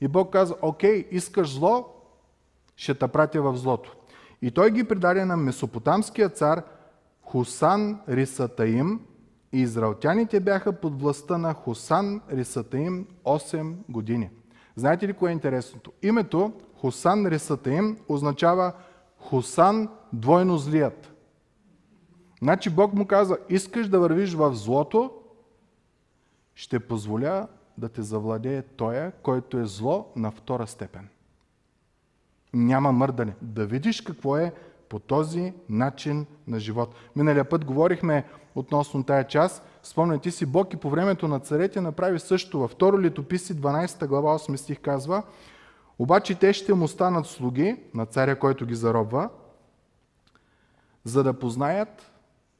И 0.00 0.08
Бог 0.08 0.32
каза, 0.32 0.54
окей, 0.62 1.08
искаш 1.10 1.54
зло, 1.54 1.86
ще 2.76 2.94
те 2.94 3.08
пратя 3.08 3.42
в 3.42 3.56
злото. 3.56 3.96
И 4.42 4.50
той 4.50 4.70
ги 4.70 4.84
предаде 4.84 5.24
на 5.24 5.36
месопотамския 5.36 6.28
цар 6.28 6.62
Хусан 7.22 8.00
Рисатаим 8.08 9.00
и 9.52 9.60
израелтяните 9.60 10.40
бяха 10.40 10.72
под 10.72 11.00
властта 11.00 11.38
на 11.38 11.54
Хусан 11.54 12.20
Рисатаим 12.30 13.06
8 13.24 13.74
години. 13.88 14.30
Знаете 14.76 15.08
ли 15.08 15.12
кое 15.12 15.30
е 15.30 15.32
интересното? 15.32 15.92
Името 16.02 16.52
Хусан 16.80 17.26
Рисатаим 17.26 17.98
означава 18.08 18.72
Хусан 19.18 19.88
двойно 20.12 20.58
злият. 20.58 21.14
Значи 22.42 22.70
Бог 22.70 22.94
му 22.94 23.06
каза, 23.06 23.38
искаш 23.48 23.88
да 23.88 23.98
вървиш 23.98 24.34
в 24.34 24.54
злото, 24.54 25.12
ще 26.54 26.80
позволя 26.80 27.48
да 27.78 27.88
те 27.88 28.02
завладее 28.02 28.62
Тоя, 28.62 29.12
който 29.22 29.58
е 29.58 29.66
зло 29.66 30.12
на 30.16 30.30
втора 30.30 30.66
степен. 30.66 31.08
Няма 32.54 32.92
мърдане. 32.92 33.34
Да 33.42 33.66
видиш 33.66 34.00
какво 34.00 34.36
е 34.36 34.52
по 34.88 34.98
този 34.98 35.52
начин 35.68 36.26
на 36.46 36.60
живот. 36.60 36.94
Миналия 37.16 37.48
път 37.48 37.64
говорихме 37.64 38.24
относно 38.54 39.04
тая 39.04 39.26
част. 39.26 39.66
Спомняте 39.82 40.30
си, 40.30 40.46
Бог 40.46 40.72
и 40.72 40.76
по 40.76 40.90
времето 40.90 41.28
на 41.28 41.40
царете 41.40 41.80
направи 41.80 42.18
също. 42.18 42.58
Във 42.58 42.70
второ 42.70 43.00
летописи, 43.00 43.54
12 43.54 44.06
глава, 44.06 44.38
8 44.38 44.56
стих 44.56 44.80
казва, 44.80 45.22
обаче 45.98 46.34
те 46.34 46.52
ще 46.52 46.74
му 46.74 46.88
станат 46.88 47.26
слуги 47.26 47.76
на 47.94 48.06
царя, 48.06 48.38
който 48.38 48.66
ги 48.66 48.74
заробва, 48.74 49.30
за 51.04 51.22
да 51.22 51.38
познаят 51.38 52.12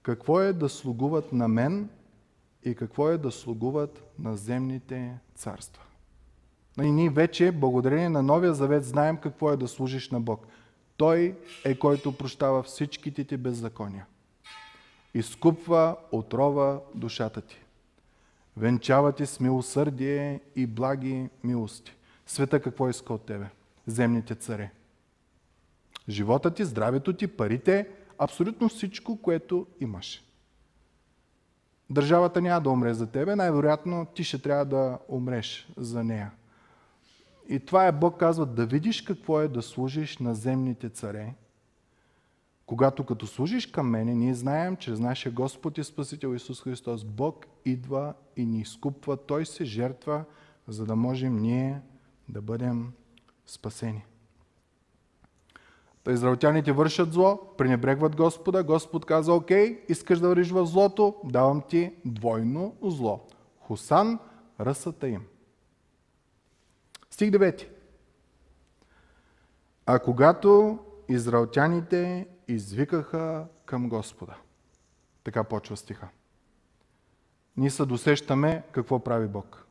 какво 0.03 0.41
е 0.41 0.53
да 0.53 0.69
слугуват 0.69 1.33
на 1.33 1.49
мен 1.49 1.89
и 2.65 2.75
какво 2.75 3.09
е 3.09 3.19
да 3.19 3.31
слугуват 3.31 4.03
на 4.19 4.37
земните 4.37 5.19
царства. 5.35 5.83
И 6.83 6.91
ние 6.91 7.11
вече, 7.11 7.53
благодарение 7.53 8.09
на 8.09 8.23
Новия 8.23 8.55
Завет, 8.55 8.85
знаем 8.85 9.17
какво 9.17 9.53
е 9.53 9.57
да 9.57 9.69
служиш 9.69 10.11
на 10.11 10.21
Бог. 10.21 10.47
Той 10.97 11.39
е 11.65 11.79
който 11.79 12.17
прощава 12.17 12.63
всичките 12.63 13.25
ти 13.25 13.37
беззакония. 13.37 14.07
Изкупва 15.15 15.97
отрова 16.13 16.81
душата 16.95 17.41
ти. 17.41 17.65
Венчава 18.57 19.13
ти 19.13 19.27
с 19.27 19.41
милосърдие 19.41 20.41
и 20.57 20.67
благи 20.67 21.29
милости. 21.45 21.95
Света 22.27 22.61
какво 22.61 22.89
иска 22.89 23.15
от 23.15 23.27
тебе? 23.27 23.47
Земните 23.87 24.35
царе. 24.35 24.71
Живота 26.09 26.55
ти, 26.55 26.65
здравето 26.65 27.13
ти, 27.13 27.27
парите, 27.27 27.89
абсолютно 28.19 28.69
всичко, 28.69 29.23
което 29.23 29.67
имаш. 29.81 30.25
Държавата 31.91 32.41
няма 32.41 32.61
да 32.61 32.71
умре 32.71 32.95
за 32.95 33.07
тебе, 33.07 33.37
най-вероятно 33.37 34.07
ти 34.15 34.25
ще 34.25 34.39
трябва 34.39 34.65
да 34.65 34.99
умреш 35.09 35.69
за 35.77 36.05
нея. 36.05 36.31
И 37.49 37.61
това 37.61 37.87
е 37.87 37.93
Бог 37.93 38.19
казва 38.19 38.47
да 38.47 38.67
видиш 38.67 39.03
какво 39.03 39.41
е 39.41 39.49
да 39.49 39.63
служиш 39.63 40.19
на 40.19 40.35
земните 40.35 40.89
царе. 40.89 41.35
Когато 42.67 43.05
като 43.05 43.27
служиш 43.27 43.67
към 43.67 43.91
мене, 43.91 44.15
ние 44.15 44.35
знаем, 44.35 44.77
чрез 44.77 45.01
нашия 45.01 45.33
Господ 45.33 45.79
и 45.79 45.85
Спасител 45.85 46.35
Исус 46.35 46.63
Христос, 46.63 47.05
Бог 47.05 47.47
идва 47.65 48.15
и 48.37 48.47
ни 48.47 48.61
изкупва. 48.61 49.17
Той 49.17 49.47
се 49.47 49.65
жертва, 49.65 50.25
за 50.69 50.87
да 50.87 50.97
можем 50.97 51.37
ние 51.37 51.81
да 52.29 52.43
бъдем 52.43 52.93
спасени. 53.47 54.05
Та 56.05 56.13
израелтяните 56.13 56.73
вършат 56.73 57.13
зло, 57.13 57.41
пренебрегват 57.59 58.17
Господа. 58.17 58.63
Господ 58.63 59.05
каза, 59.05 59.33
окей, 59.33 59.85
искаш 59.89 60.19
да 60.19 60.29
вървиш 60.29 60.51
в 60.51 60.67
злото, 60.67 61.15
давам 61.25 61.63
ти 61.69 61.93
двойно 62.05 62.77
зло. 62.83 63.27
Хусан, 63.61 64.19
ръсата 64.61 65.09
им. 65.09 65.23
Стих 67.11 67.31
9. 67.31 67.69
А 69.87 69.99
когато 69.99 70.79
израелтяните 71.09 72.27
извикаха 72.49 73.47
към 73.65 73.89
Господа. 73.89 74.35
Така 75.25 75.45
почва 75.45 75.77
стиха. 75.77 76.09
Ние 77.57 77.71
се 77.71 77.85
досещаме 77.85 78.63
какво 78.73 78.99
прави 78.99 79.29
Бог. 79.29 79.67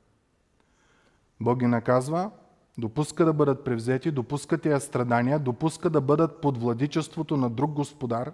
Бог 1.42 1.60
ги 1.60 1.68
наказва, 1.68 2.32
допуска 2.78 3.26
да 3.26 3.34
бъдат 3.34 3.64
превзети, 3.64 4.12
допуска 4.12 4.58
тия 4.58 4.80
страдания, 4.80 5.40
допуска 5.40 5.90
да 5.90 6.02
бъдат 6.02 6.42
под 6.42 6.58
владичеството 6.58 7.38
на 7.38 7.50
друг 7.50 7.72
господар, 7.72 8.34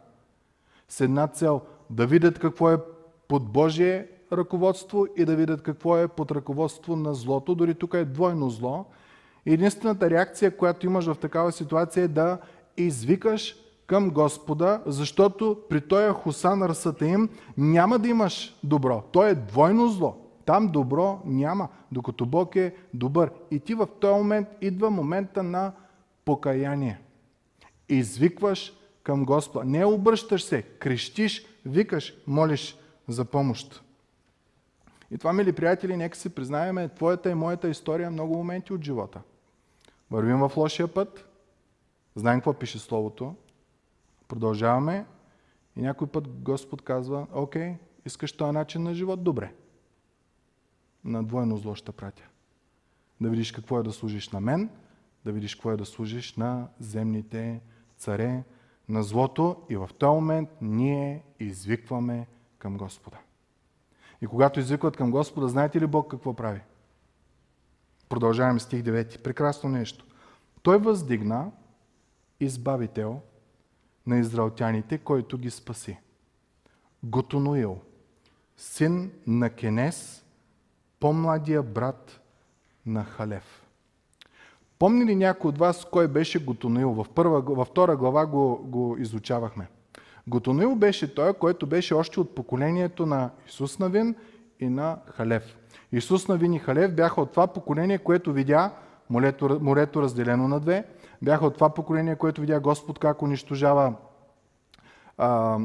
с 0.89 1.01
една 1.01 1.27
цел 1.27 1.61
да 1.89 2.07
видят 2.07 2.39
какво 2.39 2.71
е 2.71 2.77
под 3.27 3.51
Божие 3.51 4.07
ръководство 4.31 5.07
и 5.17 5.25
да 5.25 5.35
видят 5.35 5.61
какво 5.63 5.97
е 5.97 6.07
под 6.07 6.31
ръководство 6.31 6.95
на 6.95 7.13
злото. 7.13 7.55
Дори 7.55 7.75
тук 7.75 7.93
е 7.93 8.05
двойно 8.05 8.49
зло. 8.49 8.85
Единствената 9.45 10.09
реакция, 10.09 10.57
която 10.57 10.85
имаш 10.85 11.05
в 11.05 11.17
такава 11.17 11.51
ситуация 11.51 12.03
е 12.03 12.07
да 12.07 12.37
извикаш 12.77 13.55
към 13.89 14.09
Господа, 14.09 14.81
защото 14.85 15.61
при 15.69 15.81
този 15.81 16.13
Хусан 16.13 16.63
ръсата 16.63 17.07
им 17.07 17.29
няма 17.57 17.99
да 17.99 18.07
имаш 18.07 18.59
добро. 18.63 19.03
То 19.11 19.25
е 19.25 19.35
двойно 19.35 19.87
зло. 19.87 20.17
Там 20.45 20.67
добро 20.67 21.21
няма, 21.25 21.67
докато 21.91 22.25
Бог 22.25 22.55
е 22.55 22.75
добър. 22.93 23.31
И 23.51 23.59
ти 23.59 23.73
в 23.73 23.87
този 23.99 24.13
момент 24.13 24.47
идва 24.61 24.89
момента 24.89 25.43
на 25.43 25.71
покаяние. 26.25 26.99
Извикваш 27.89 28.73
към 29.03 29.25
Господа. 29.25 29.65
Не 29.65 29.85
обръщаш 29.85 30.43
се, 30.43 30.61
крещиш, 30.61 31.45
викаш, 31.65 32.13
молиш 32.27 32.77
за 33.07 33.25
помощ. 33.25 33.83
И 35.11 35.17
това, 35.17 35.33
мили 35.33 35.51
приятели, 35.51 35.97
нека 35.97 36.17
си 36.17 36.29
признаеме, 36.29 36.89
твоята 36.89 37.29
и 37.29 37.35
моята 37.35 37.69
история 37.69 38.11
много 38.11 38.37
моменти 38.37 38.73
от 38.73 38.83
живота. 38.83 39.21
Вървим 40.11 40.39
в 40.39 40.51
лошия 40.57 40.87
път, 40.87 41.25
знаем 42.15 42.39
какво 42.39 42.53
пише 42.53 42.79
Словото, 42.79 43.35
продължаваме 44.29 45.05
и 45.75 45.81
някой 45.81 46.07
път 46.07 46.27
Господ 46.27 46.81
казва, 46.81 47.27
окей, 47.33 47.75
искаш 48.05 48.31
този 48.31 48.51
начин 48.51 48.83
на 48.83 48.93
живот? 48.93 49.23
Добре. 49.23 49.53
На 51.03 51.23
двойно 51.23 51.57
зло 51.57 51.75
ще 51.75 51.91
пратя. 51.91 52.23
Да 53.21 53.29
видиш 53.29 53.51
какво 53.51 53.79
е 53.79 53.83
да 53.83 53.91
служиш 53.91 54.29
на 54.29 54.39
мен, 54.39 54.69
да 55.25 55.31
видиш 55.31 55.55
какво 55.55 55.71
е 55.71 55.77
да 55.77 55.85
служиш 55.85 56.35
на 56.35 56.67
земните 56.79 57.61
царе, 57.97 58.43
на 58.89 59.03
злото 59.03 59.61
и 59.69 59.77
в 59.77 59.89
този 59.97 60.15
момент 60.15 60.49
ние 60.61 61.23
извикваме 61.39 62.27
към 62.57 62.77
Господа. 62.77 63.17
И 64.21 64.27
когато 64.27 64.59
извикват 64.59 64.97
към 64.97 65.11
Господа, 65.11 65.47
знаете 65.47 65.81
ли 65.81 65.87
Бог 65.87 66.11
какво 66.11 66.33
прави? 66.33 66.61
Продължаваме 68.09 68.59
стих 68.59 68.81
9. 68.81 69.21
Прекрасно 69.21 69.69
нещо. 69.69 70.05
Той 70.61 70.77
въздигна 70.77 71.51
избавител 72.39 73.21
на 74.09 74.19
израелтяните, 74.19 74.97
който 74.97 75.37
ги 75.37 75.49
спаси. 75.49 75.97
Готонуил, 77.03 77.77
син 78.57 79.11
на 79.27 79.49
Кенес, 79.49 80.25
по-младия 80.99 81.63
брат 81.63 82.21
на 82.85 83.03
Халев. 83.03 83.65
Помни 84.79 85.05
ли 85.05 85.15
някой 85.15 85.49
от 85.49 85.57
вас 85.57 85.85
кой 85.91 86.07
беше 86.07 86.45
Готонуил? 86.45 86.91
В 86.91 87.05
първа, 87.15 87.41
във 87.41 87.67
втора 87.67 87.97
глава 87.97 88.25
го, 88.25 88.61
го 88.63 88.95
изучавахме. 88.99 89.67
Готонуил 90.27 90.75
беше 90.75 91.15
той, 91.15 91.33
който 91.33 91.67
беше 91.67 91.93
още 91.93 92.19
от 92.19 92.35
поколението 92.35 93.05
на 93.05 93.29
Исус 93.47 93.79
Навин 93.79 94.15
и 94.59 94.69
на 94.69 94.99
Халев. 95.05 95.57
Исус 95.91 96.27
Навин 96.27 96.53
и 96.53 96.59
Халев 96.59 96.95
бяха 96.95 97.21
от 97.21 97.31
това 97.31 97.47
поколение, 97.47 97.97
което 97.97 98.33
видя 98.33 98.71
морето, 99.09 99.59
морето 99.61 100.01
разделено 100.01 100.47
на 100.47 100.59
две. 100.59 100.85
Бяха 101.21 101.45
от 101.45 101.53
това 101.53 101.69
поколение, 101.69 102.15
което 102.15 102.41
видя 102.41 102.59
Господ 102.59 102.99
как 102.99 103.21
унищожава 103.21 103.93
а, 105.17 105.59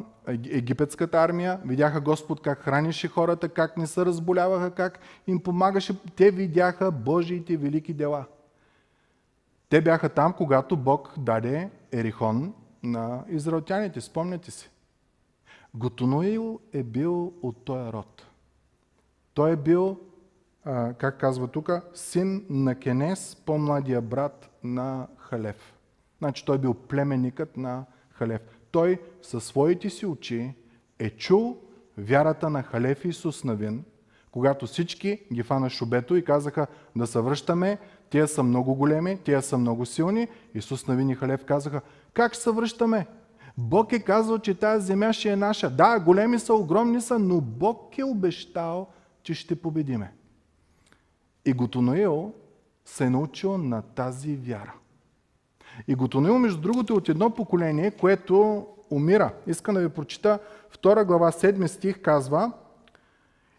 египетската 0.51 1.19
армия. 1.19 1.61
Видяха 1.65 2.01
Господ 2.01 2.43
как 2.43 2.59
хранише 2.59 3.09
хората, 3.09 3.49
как 3.49 3.77
не 3.77 3.87
се 3.87 4.05
разболяваха, 4.05 4.71
как 4.71 4.99
им 5.27 5.41
помагаше. 5.41 5.99
Те 6.17 6.31
видяха 6.31 6.91
Божиите 6.91 7.57
велики 7.57 7.95
дела. 7.95 8.25
Те 9.69 9.81
бяха 9.81 10.09
там, 10.09 10.33
когато 10.33 10.77
Бог 10.77 11.13
даде 11.19 11.71
Ерихон 11.93 12.55
на 12.83 13.25
израелтяните. 13.29 14.01
Спомняте 14.01 14.51
си. 14.51 14.71
Готонуил 15.75 16.61
е 16.73 16.83
бил 16.83 17.33
от 17.43 17.65
този 17.65 17.93
род. 17.93 18.27
Той 19.35 19.53
е 19.53 19.57
бил, 19.57 19.99
как 20.99 21.19
казва 21.21 21.49
тук, 21.49 21.71
син 21.95 22.47
на 22.51 22.75
Кенес, 22.75 23.37
по-младия 23.47 24.01
брат 24.01 24.51
на 24.65 25.07
Халев. 25.35 25.75
Значи 26.19 26.45
той 26.45 26.59
бил 26.59 26.75
племенникът 26.75 27.57
на 27.57 27.85
Халев. 28.11 28.41
Той 28.71 29.01
със 29.23 29.45
своите 29.45 29.91
си 29.91 30.07
очи 30.07 30.55
е 30.99 31.11
чул 31.11 31.57
вярата 31.99 32.51
на 32.51 32.63
Халев 32.63 33.05
Исус 33.05 33.45
Навин, 33.45 33.85
когато 34.31 34.67
всички 34.67 35.21
ги 35.33 35.43
фана 35.43 35.71
шубето 35.71 36.17
и 36.17 36.25
казаха 36.25 36.67
да 36.97 37.07
се 37.07 37.21
връщаме, 37.21 37.79
тия 38.11 38.29
са 38.29 38.43
много 38.43 38.75
големи, 38.75 39.19
тия 39.25 39.43
са 39.43 39.59
много 39.59 39.87
силни. 39.87 40.29
Исус 40.55 40.87
Навин 40.87 41.11
и 41.11 41.15
Халев 41.15 41.45
казаха, 41.45 41.81
как 42.13 42.37
се 42.37 42.51
връщаме? 42.51 43.07
Бог 43.59 43.93
е 43.93 44.01
казал, 44.01 44.39
че 44.39 44.55
тази 44.55 44.87
земя 44.87 45.13
ще 45.13 45.29
е 45.29 45.37
наша. 45.37 45.71
Да, 45.71 45.99
големи 45.99 46.39
са, 46.39 46.55
огромни 46.55 47.01
са, 47.01 47.19
но 47.19 47.41
Бог 47.41 47.99
е 47.99 48.05
обещал, 48.05 48.89
че 49.23 49.35
ще 49.35 49.57
победиме. 49.57 50.13
И 51.45 51.53
Готоноил 51.53 52.33
се 52.85 53.05
е 53.05 53.11
научил 53.11 53.59
на 53.59 53.83
тази 53.83 54.37
вяра. 54.37 54.75
И 55.89 55.95
Готоноил, 55.95 56.39
между 56.39 56.61
другото, 56.61 56.93
е 56.93 56.97
от 56.97 57.09
едно 57.09 57.31
поколение, 57.31 57.91
което 57.91 58.67
умира. 58.91 59.33
Искам 59.47 59.75
да 59.75 59.81
ви 59.81 59.89
прочита 59.89 60.39
2 60.83 61.05
глава 61.05 61.33
7 61.33 61.67
стих 61.67 62.03
казва 62.03 62.53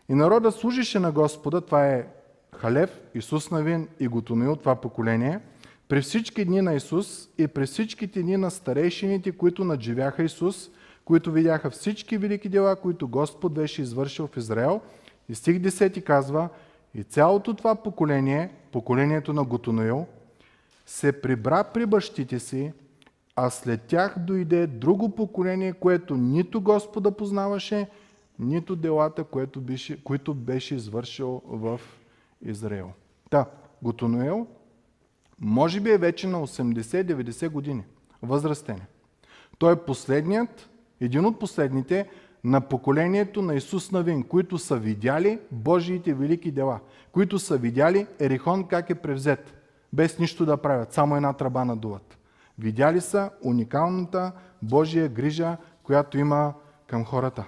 И 0.09 0.13
народа 0.15 0.51
служише 0.51 0.99
на 0.99 1.11
Господа, 1.11 1.61
това 1.61 1.87
е 1.87 2.07
Халев, 2.55 3.01
Исус 3.15 3.51
Навин 3.51 3.87
и 3.99 4.07
Готоноил, 4.07 4.55
това 4.55 4.75
поколение, 4.75 5.39
при 5.87 6.01
всички 6.01 6.45
дни 6.45 6.61
на 6.61 6.73
Исус 6.73 7.29
и 7.37 7.47
при 7.47 7.65
всичките 7.65 8.21
дни 8.21 8.37
на 8.37 8.51
старейшините, 8.51 9.31
които 9.31 9.63
надживяха 9.63 10.23
Исус, 10.23 10.69
които 11.05 11.31
видяха 11.31 11.69
всички 11.69 12.17
велики 12.17 12.49
дела, 12.49 12.75
които 12.75 13.07
Господ 13.07 13.53
беше 13.53 13.81
извършил 13.81 14.27
в 14.27 14.37
Израел. 14.37 14.81
И 15.29 15.35
стих 15.35 15.57
10 15.57 16.03
казва, 16.03 16.49
и 16.95 17.03
цялото 17.03 17.53
това 17.53 17.75
поколение, 17.75 18.49
поколението 18.71 19.33
на 19.33 19.43
Готоноил, 19.43 20.05
се 20.85 21.21
прибра 21.21 21.63
при 21.73 21.85
бащите 21.85 22.39
си, 22.39 22.73
а 23.35 23.49
след 23.49 23.81
тях 23.81 24.15
дойде 24.19 24.67
друго 24.67 25.15
поколение, 25.15 25.73
което 25.73 26.17
нито 26.17 26.61
Господа 26.61 27.11
познаваше, 27.11 27.89
нито 28.39 28.75
делата, 28.75 29.23
което 29.23 29.61
беше, 29.61 30.03
които 30.03 30.33
беше 30.33 30.75
извършил 30.75 31.41
в 31.45 31.81
Израел. 32.41 32.91
Та, 33.29 33.45
Готонуел, 33.81 34.47
може 35.39 35.79
би 35.79 35.89
е 35.89 35.97
вече 35.97 36.27
на 36.27 36.47
80-90 36.47 37.49
години. 37.49 37.83
Възрастен. 38.21 38.81
Той 39.57 39.73
е 39.73 39.75
последният, 39.85 40.69
един 41.01 41.25
от 41.25 41.39
последните 41.39 42.09
на 42.43 42.61
поколението 42.61 43.41
на 43.41 43.55
Исус 43.55 43.91
Навин, 43.91 44.23
които 44.23 44.57
са 44.57 44.77
видяли 44.77 45.39
Божиите 45.51 46.13
велики 46.13 46.51
дела, 46.51 46.79
които 47.11 47.39
са 47.39 47.57
видяли 47.57 48.07
Ерихон 48.19 48.67
как 48.67 48.89
е 48.89 48.95
превзет, 48.95 49.53
без 49.93 50.19
нищо 50.19 50.45
да 50.45 50.57
правят, 50.57 50.93
само 50.93 51.15
една 51.15 51.33
тръба 51.33 51.65
надуват. 51.65 52.17
Видяли 52.59 53.01
са 53.01 53.31
уникалната 53.43 54.31
Божия 54.61 55.09
грижа, 55.09 55.57
която 55.83 56.17
има 56.17 56.53
към 56.87 57.05
хората. 57.05 57.45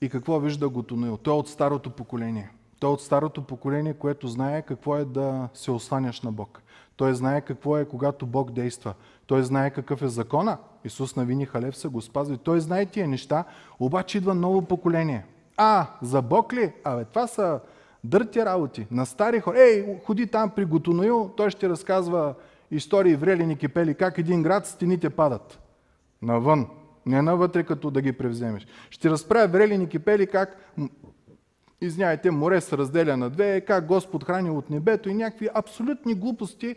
И 0.00 0.08
какво 0.08 0.40
вижда 0.40 0.68
Готонуил? 0.68 1.16
Той 1.16 1.34
е 1.34 1.38
от 1.38 1.48
старото 1.48 1.90
поколение. 1.90 2.50
Той 2.80 2.90
е 2.90 2.92
от 2.92 3.02
старото 3.02 3.42
поколение, 3.42 3.94
което 3.94 4.28
знае 4.28 4.62
какво 4.62 4.96
е 4.96 5.04
да 5.04 5.48
се 5.54 5.70
осланяш 5.70 6.20
на 6.20 6.32
Бог. 6.32 6.62
Той 6.96 7.14
знае 7.14 7.40
какво 7.40 7.78
е, 7.78 7.84
когато 7.84 8.26
Бог 8.26 8.50
действа. 8.50 8.94
Той 9.26 9.42
знае 9.42 9.70
какъв 9.70 10.02
е 10.02 10.08
закона. 10.08 10.58
Исус 10.84 11.16
на 11.16 11.24
Вини 11.24 11.46
Халев 11.46 11.76
са 11.76 11.88
го 11.88 12.00
спазва. 12.00 12.36
Той 12.36 12.60
знае 12.60 12.86
тия 12.86 13.08
неща, 13.08 13.44
обаче 13.80 14.18
идва 14.18 14.34
ново 14.34 14.62
поколение. 14.62 15.26
А, 15.58 15.86
за 16.02 16.22
Бог 16.22 16.52
ли? 16.52 16.72
Абе, 16.84 17.04
това 17.04 17.26
са 17.26 17.60
дърти 18.04 18.44
работи. 18.44 18.86
На 18.90 19.06
стари 19.06 19.40
хора. 19.40 19.60
Ей, 19.60 20.00
ходи 20.04 20.26
там 20.26 20.50
при 20.50 20.64
Готоноил, 20.64 21.30
той 21.36 21.50
ще 21.50 21.68
разказва 21.68 22.34
истории 22.70 23.16
врели 23.16 23.56
кипели, 23.56 23.94
как 23.94 24.18
един 24.18 24.42
град 24.42 24.66
стените 24.66 25.10
падат. 25.10 25.60
Навън. 26.22 26.66
Не 27.06 27.22
навътре, 27.22 27.62
като 27.62 27.90
да 27.90 28.02
ги 28.02 28.12
превземеш. 28.12 28.66
Ще 28.90 29.10
разправя 29.10 29.48
врели 29.48 29.88
кипели, 29.88 30.26
как 30.26 30.74
Извинявайте, 31.80 32.30
море 32.30 32.60
се 32.60 32.78
разделя 32.78 33.16
на 33.16 33.30
две, 33.30 33.60
как 33.60 33.86
Господ 33.86 34.24
храни 34.24 34.50
от 34.50 34.70
небето 34.70 35.08
и 35.08 35.14
някакви 35.14 35.48
абсолютни 35.54 36.14
глупости, 36.14 36.76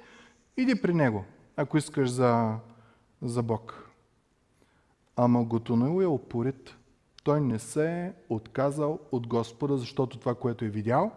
иди 0.57 0.81
при 0.81 0.93
Него, 0.93 1.25
ако 1.55 1.77
искаш 1.77 2.09
за, 2.09 2.55
за 3.21 3.43
Бог. 3.43 3.89
Ама 5.15 5.43
Готоноил 5.43 6.03
е 6.03 6.05
опорит. 6.05 6.75
Той 7.23 7.41
не 7.41 7.59
се 7.59 8.05
е 8.05 8.13
отказал 8.29 8.99
от 9.11 9.27
Господа, 9.27 9.77
защото 9.77 10.19
това, 10.19 10.35
което 10.35 10.65
е 10.65 10.69
видял 10.69 11.11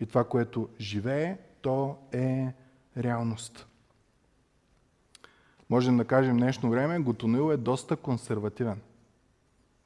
и 0.00 0.06
това, 0.06 0.24
което 0.24 0.68
живее, 0.80 1.38
то 1.60 1.96
е 2.12 2.52
реалност. 2.96 3.66
Можем 5.70 5.96
да 5.96 6.04
кажем 6.04 6.36
днешно 6.36 6.70
време, 6.70 6.98
Готоноил 6.98 7.52
е 7.52 7.56
доста 7.56 7.96
консервативен. 7.96 8.80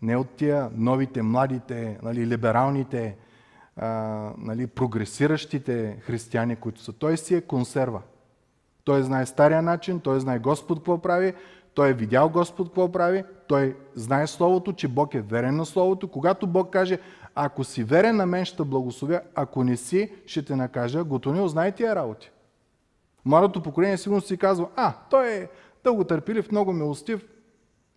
Не 0.02 0.16
от 0.16 0.30
тия 0.30 0.70
новите, 0.74 1.22
младите, 1.22 1.98
нали, 2.02 2.26
либералните, 2.26 3.16
а, 3.76 3.88
нали, 4.38 4.66
прогресиращите 4.66 5.96
християни, 6.00 6.56
които 6.56 6.80
са. 6.80 6.92
Той 6.92 7.16
си 7.16 7.34
е 7.34 7.40
консерва. 7.40 8.02
Той 8.84 9.02
знае 9.02 9.26
стария 9.26 9.62
начин, 9.62 10.00
той 10.00 10.20
знае 10.20 10.38
Господ 10.38 10.78
какво 10.78 10.98
прави, 10.98 11.34
той 11.74 11.88
е 11.88 11.94
видял 11.94 12.28
Господ 12.28 12.68
какво 12.68 12.92
прави, 12.92 13.24
той 13.48 13.76
знае 13.94 14.26
Словото, 14.26 14.72
че 14.72 14.88
Бог 14.88 15.14
е 15.14 15.20
верен 15.20 15.56
на 15.56 15.66
Словото. 15.66 16.08
Когато 16.08 16.46
Бог 16.46 16.70
каже, 16.72 16.98
ако 17.34 17.64
си 17.64 17.84
верен 17.84 18.16
на 18.16 18.26
мен, 18.26 18.44
ще 18.44 18.64
благословя, 18.64 19.20
ако 19.34 19.64
не 19.64 19.76
си, 19.76 20.12
ще 20.26 20.44
те 20.44 20.56
накажа, 20.56 21.04
Готонил 21.04 21.48
знае 21.48 21.72
тия 21.72 21.94
работи. 21.94 22.30
Младото 23.24 23.62
поколение 23.62 23.98
сигурно 23.98 24.20
си 24.20 24.36
казва, 24.36 24.68
а, 24.76 24.94
той 25.10 25.28
е 25.28 25.48
дълго 25.84 26.04
търпелив, 26.04 26.52
много 26.52 26.72
милостив, 26.72 27.26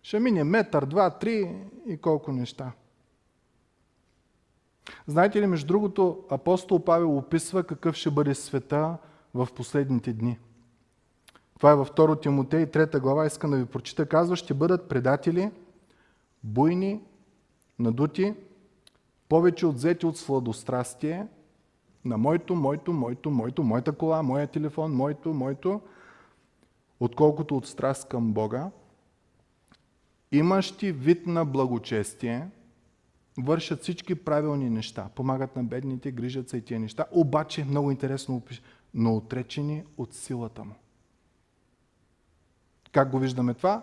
ще 0.02 0.20
мине 0.20 0.44
метър, 0.44 0.84
два, 0.84 1.10
три 1.10 1.56
и 1.86 1.96
колко 1.96 2.32
неща. 2.32 2.72
Знаете 5.06 5.40
ли, 5.40 5.46
между 5.46 5.66
другото, 5.66 6.24
апостол 6.30 6.84
Павел 6.84 7.18
описва 7.18 7.64
какъв 7.64 7.96
ще 7.96 8.10
бъде 8.10 8.34
света 8.34 8.96
в 9.34 9.48
последните 9.56 10.12
дни. 10.12 10.38
Това 11.64 11.72
е 11.72 11.76
във 11.76 11.90
2 11.90 12.22
Тимотей, 12.22 12.66
3 12.66 13.00
глава, 13.00 13.26
искам 13.26 13.50
да 13.50 13.56
ви 13.56 13.64
прочита. 13.64 14.06
Казва, 14.06 14.36
ще 14.36 14.54
бъдат 14.54 14.88
предатели, 14.88 15.50
буйни, 16.42 17.00
надути, 17.78 18.34
повече 19.28 19.66
отзети 19.66 20.06
от 20.06 20.16
сладострастие, 20.16 21.26
на 22.04 22.18
моето, 22.18 22.54
моето, 22.54 22.92
моето, 22.92 23.30
моето, 23.30 23.62
моята 23.62 23.92
кола, 23.92 24.22
моя 24.22 24.46
телефон, 24.46 24.92
моето, 24.92 25.34
моето, 25.34 25.80
отколкото 27.00 27.56
от 27.56 27.66
страст 27.66 28.08
към 28.08 28.32
Бога, 28.32 28.70
имащи 30.32 30.92
вид 30.92 31.26
на 31.26 31.44
благочестие, 31.44 32.48
вършат 33.38 33.82
всички 33.82 34.14
правилни 34.14 34.70
неща, 34.70 35.08
помагат 35.14 35.56
на 35.56 35.64
бедните, 35.64 36.10
грижат 36.10 36.48
се 36.48 36.56
и 36.56 36.62
тия 36.62 36.80
неща, 36.80 37.04
обаче, 37.12 37.64
много 37.64 37.90
интересно 37.90 38.42
но 38.94 39.16
отречени 39.16 39.84
от 39.96 40.14
силата 40.14 40.64
му. 40.64 40.74
Как 42.94 43.10
го 43.10 43.18
виждаме 43.18 43.54
това? 43.54 43.82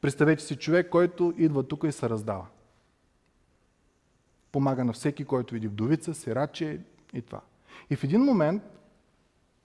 Представете 0.00 0.42
си 0.42 0.56
човек, 0.56 0.88
който 0.88 1.34
идва 1.36 1.62
тук 1.62 1.84
и 1.84 1.92
се 1.92 2.10
раздава. 2.10 2.46
Помага 4.52 4.84
на 4.84 4.92
всеки, 4.92 5.24
който 5.24 5.54
види 5.54 5.68
вдовица, 5.68 6.14
сираче 6.14 6.80
и 7.12 7.22
това. 7.22 7.40
И 7.90 7.96
в 7.96 8.04
един 8.04 8.20
момент, 8.20 8.62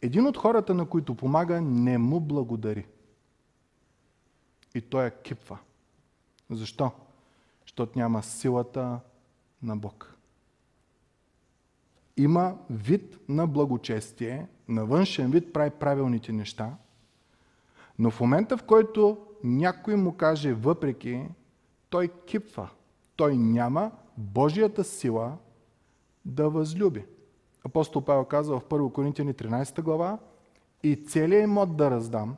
един 0.02 0.28
от 0.28 0.38
хората, 0.38 0.74
на 0.74 0.86
които 0.86 1.16
помага, 1.16 1.62
не 1.62 1.98
му 1.98 2.20
благодари. 2.20 2.86
И 4.76 4.82
той 4.82 5.08
е 5.08 5.12
кипва. 5.12 5.58
Защо? 6.50 6.92
Защото 7.62 8.00
няма 8.00 8.24
силата 8.24 9.00
на 9.64 9.78
Бог. 9.78 10.16
Има 12.18 12.58
вид 12.70 13.20
на 13.30 13.48
благочестие, 13.48 14.48
на 14.68 14.86
външен 14.86 15.32
вид 15.32 15.54
прави 15.54 15.70
правилните 15.70 16.32
неща, 16.32 16.78
но 18.00 18.12
в 18.12 18.20
момента, 18.20 18.58
в 18.58 18.64
който 18.64 19.18
някой 19.44 19.96
му 19.96 20.14
каже 20.18 20.54
въпреки, 20.54 21.26
той 21.90 22.08
кипва. 22.26 22.70
Той 23.16 23.38
няма 23.38 23.92
Божията 24.18 24.84
сила 24.84 25.38
да 26.26 26.50
възлюби. 26.50 27.06
Апостол 27.66 28.02
Павел 28.02 28.26
казва 28.26 28.60
в 28.60 28.66
1 28.66 28.92
Коринтияни 28.92 29.34
13 29.34 29.82
глава 29.82 30.18
и 30.84 30.96
целият 30.96 31.44
имот 31.44 31.78
да 31.78 31.92
раздам 31.92 32.36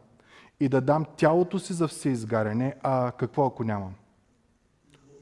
и 0.60 0.70
да 0.70 0.82
дам 0.82 1.06
тялото 1.18 1.60
си 1.60 1.74
за 1.74 1.88
все 1.88 2.10
изгаряне, 2.10 2.76
а 2.84 3.12
какво 3.12 3.46
ако 3.46 3.64
нямам? 3.64 3.94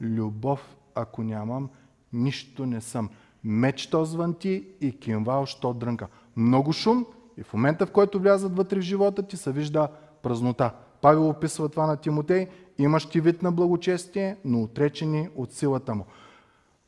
Любов 0.00 0.76
ако 0.94 1.22
нямам, 1.22 1.70
нищо 2.12 2.66
не 2.66 2.80
съм. 2.80 3.10
меч 3.44 3.86
то 3.86 4.04
звънти 4.04 4.68
и 4.80 4.98
кимвал, 4.98 5.46
що 5.46 5.74
дрънка. 5.74 6.08
Много 6.36 6.72
шум 6.72 7.06
и 7.36 7.42
в 7.42 7.52
момента, 7.52 7.86
в 7.86 7.92
който 7.92 8.20
влязат 8.20 8.56
вътре 8.56 8.78
в 8.78 8.82
живота 8.82 9.22
ти, 9.22 9.36
се 9.36 9.52
вижда 9.52 9.88
празнота. 10.22 10.74
Павел 11.00 11.28
описва 11.28 11.68
това 11.68 11.86
на 11.86 11.96
Тимотей. 11.96 12.46
Имаш 12.78 13.06
ти 13.06 13.20
вид 13.20 13.42
на 13.42 13.52
благочестие, 13.52 14.36
но 14.44 14.62
отречени 14.62 15.28
от 15.36 15.52
силата 15.52 15.94
му. 15.94 16.06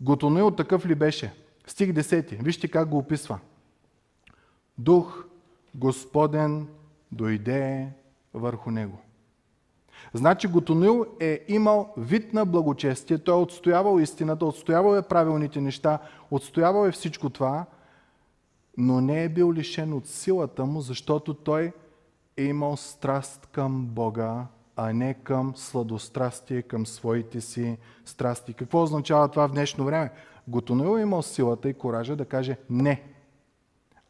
Готоноил 0.00 0.50
такъв 0.50 0.86
ли 0.86 0.94
беше? 0.94 1.34
Стих 1.66 1.90
10. 1.92 2.42
Вижте 2.42 2.68
как 2.68 2.88
го 2.88 2.98
описва. 2.98 3.38
Дух 4.78 5.24
Господен 5.74 6.68
дойде 7.12 7.88
върху 8.34 8.70
него. 8.70 8.98
Значи 10.14 10.48
Готонил 10.48 11.06
е 11.20 11.44
имал 11.48 11.94
вид 11.96 12.34
на 12.34 12.46
благочестие, 12.46 13.18
той 13.18 13.34
е 13.34 13.42
отстоявал 13.42 14.00
истината, 14.00 14.46
отстоявал 14.46 14.96
е 14.96 15.02
правилните 15.02 15.60
неща, 15.60 15.98
отстоявал 16.30 16.86
е 16.86 16.92
всичко 16.92 17.30
това, 17.30 17.66
но 18.76 19.00
не 19.00 19.24
е 19.24 19.28
бил 19.28 19.52
лишен 19.52 19.92
от 19.92 20.06
силата 20.06 20.64
му, 20.64 20.80
защото 20.80 21.34
той 21.34 21.72
е 22.36 22.42
имал 22.42 22.76
страст 22.76 23.46
към 23.46 23.86
Бога, 23.86 24.46
а 24.76 24.92
не 24.92 25.14
към 25.14 25.52
сладострастие, 25.56 26.62
към 26.62 26.86
своите 26.86 27.40
си 27.40 27.78
страсти. 28.04 28.54
Какво 28.54 28.82
означава 28.82 29.28
това 29.28 29.48
в 29.48 29.52
днешно 29.52 29.84
време? 29.84 30.10
Готонил 30.48 30.98
е 30.98 31.02
имал 31.02 31.22
силата 31.22 31.68
и 31.68 31.74
коража 31.74 32.16
да 32.16 32.24
каже 32.24 32.56
не– 32.70 33.02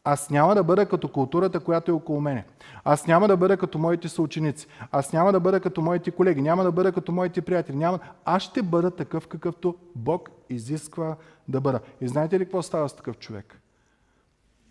аз 0.07 0.29
няма 0.29 0.55
да 0.55 0.63
бъда 0.63 0.85
като 0.85 1.07
културата, 1.07 1.59
която 1.59 1.91
е 1.91 1.93
около 1.93 2.21
мене. 2.21 2.45
Аз 2.83 3.07
няма 3.07 3.27
да 3.27 3.37
бъда 3.37 3.57
като 3.57 3.79
моите 3.79 4.09
съученици. 4.09 4.67
Аз 4.91 5.13
няма 5.13 5.31
да 5.31 5.39
бъда 5.39 5.59
като 5.59 5.81
моите 5.81 6.11
колеги. 6.11 6.41
Няма 6.41 6.63
да 6.63 6.71
бъда 6.71 6.91
като 6.91 7.11
моите 7.11 7.41
приятели. 7.41 7.75
Няма... 7.75 7.99
Аз 8.25 8.43
ще 8.43 8.61
бъда 8.61 8.91
такъв, 8.91 9.27
какъвто 9.27 9.75
Бог 9.95 10.29
изисква 10.49 11.15
да 11.47 11.61
бъда. 11.61 11.79
И 12.01 12.07
знаете 12.07 12.39
ли 12.39 12.45
какво 12.45 12.61
става 12.61 12.89
с 12.89 12.95
такъв 12.95 13.17
човек? 13.17 13.61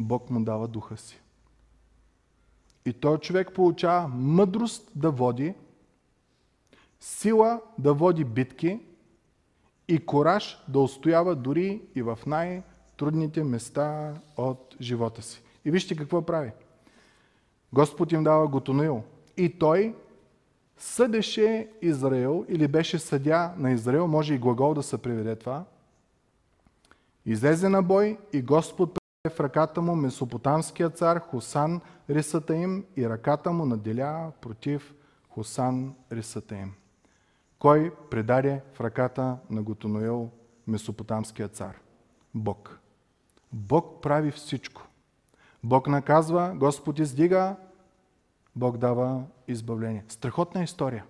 Бог 0.00 0.30
му 0.30 0.44
дава 0.44 0.68
духа 0.68 0.96
си. 0.96 1.20
И 2.86 2.92
той 2.92 3.18
човек 3.18 3.52
получава 3.54 4.08
мъдрост 4.08 4.92
да 4.94 5.10
води, 5.10 5.54
сила 7.00 7.60
да 7.78 7.94
води 7.94 8.24
битки 8.24 8.80
и 9.88 10.06
кораж 10.06 10.64
да 10.68 10.80
устоява 10.80 11.36
дори 11.36 11.82
и 11.94 12.02
в 12.02 12.18
най- 12.26 12.62
трудните 12.96 13.44
места 13.44 14.14
от 14.36 14.76
живота 14.80 15.22
си. 15.22 15.42
И 15.64 15.70
вижте 15.70 15.96
какво 15.96 16.22
прави. 16.22 16.52
Господ 17.72 18.12
им 18.12 18.24
дава 18.24 18.48
Готонуил. 18.48 19.02
И 19.36 19.58
той 19.58 19.94
съдеше 20.76 21.70
Израил 21.82 22.44
или 22.48 22.68
беше 22.68 22.98
съдя 22.98 23.54
на 23.58 23.70
Израил, 23.70 24.06
може 24.06 24.34
и 24.34 24.38
глагол 24.38 24.74
да 24.74 24.82
се 24.82 24.98
приведе 24.98 25.36
това. 25.36 25.64
Излезе 27.26 27.68
на 27.68 27.82
бой 27.82 28.18
и 28.32 28.42
Господ 28.42 28.98
в 29.30 29.40
ръката 29.40 29.82
му 29.82 29.96
Месопотамския 29.96 30.90
цар 30.90 31.18
Хусан 31.20 31.80
рисата 32.10 32.56
им 32.56 32.84
и 32.96 33.08
ръката 33.08 33.52
му 33.52 33.66
наделя 33.66 34.32
против 34.40 34.94
Хусан 35.30 35.94
рисата 36.12 36.56
им. 36.56 36.74
Кой 37.58 37.94
предаде 38.10 38.62
в 38.74 38.80
ръката 38.80 39.36
на 39.50 39.62
Готонуил 39.62 40.30
Месопотамския 40.66 41.48
цар? 41.48 41.80
Бог. 42.34 42.78
Бог 43.52 44.02
прави 44.02 44.30
всичко. 44.30 44.82
Бог 45.62 45.86
наказва, 45.86 46.52
Господ 46.56 46.98
издига, 46.98 47.56
Бог 48.56 48.76
дава 48.76 49.22
избавление. 49.48 50.04
Страхотна 50.08 50.62
история. 50.62 51.04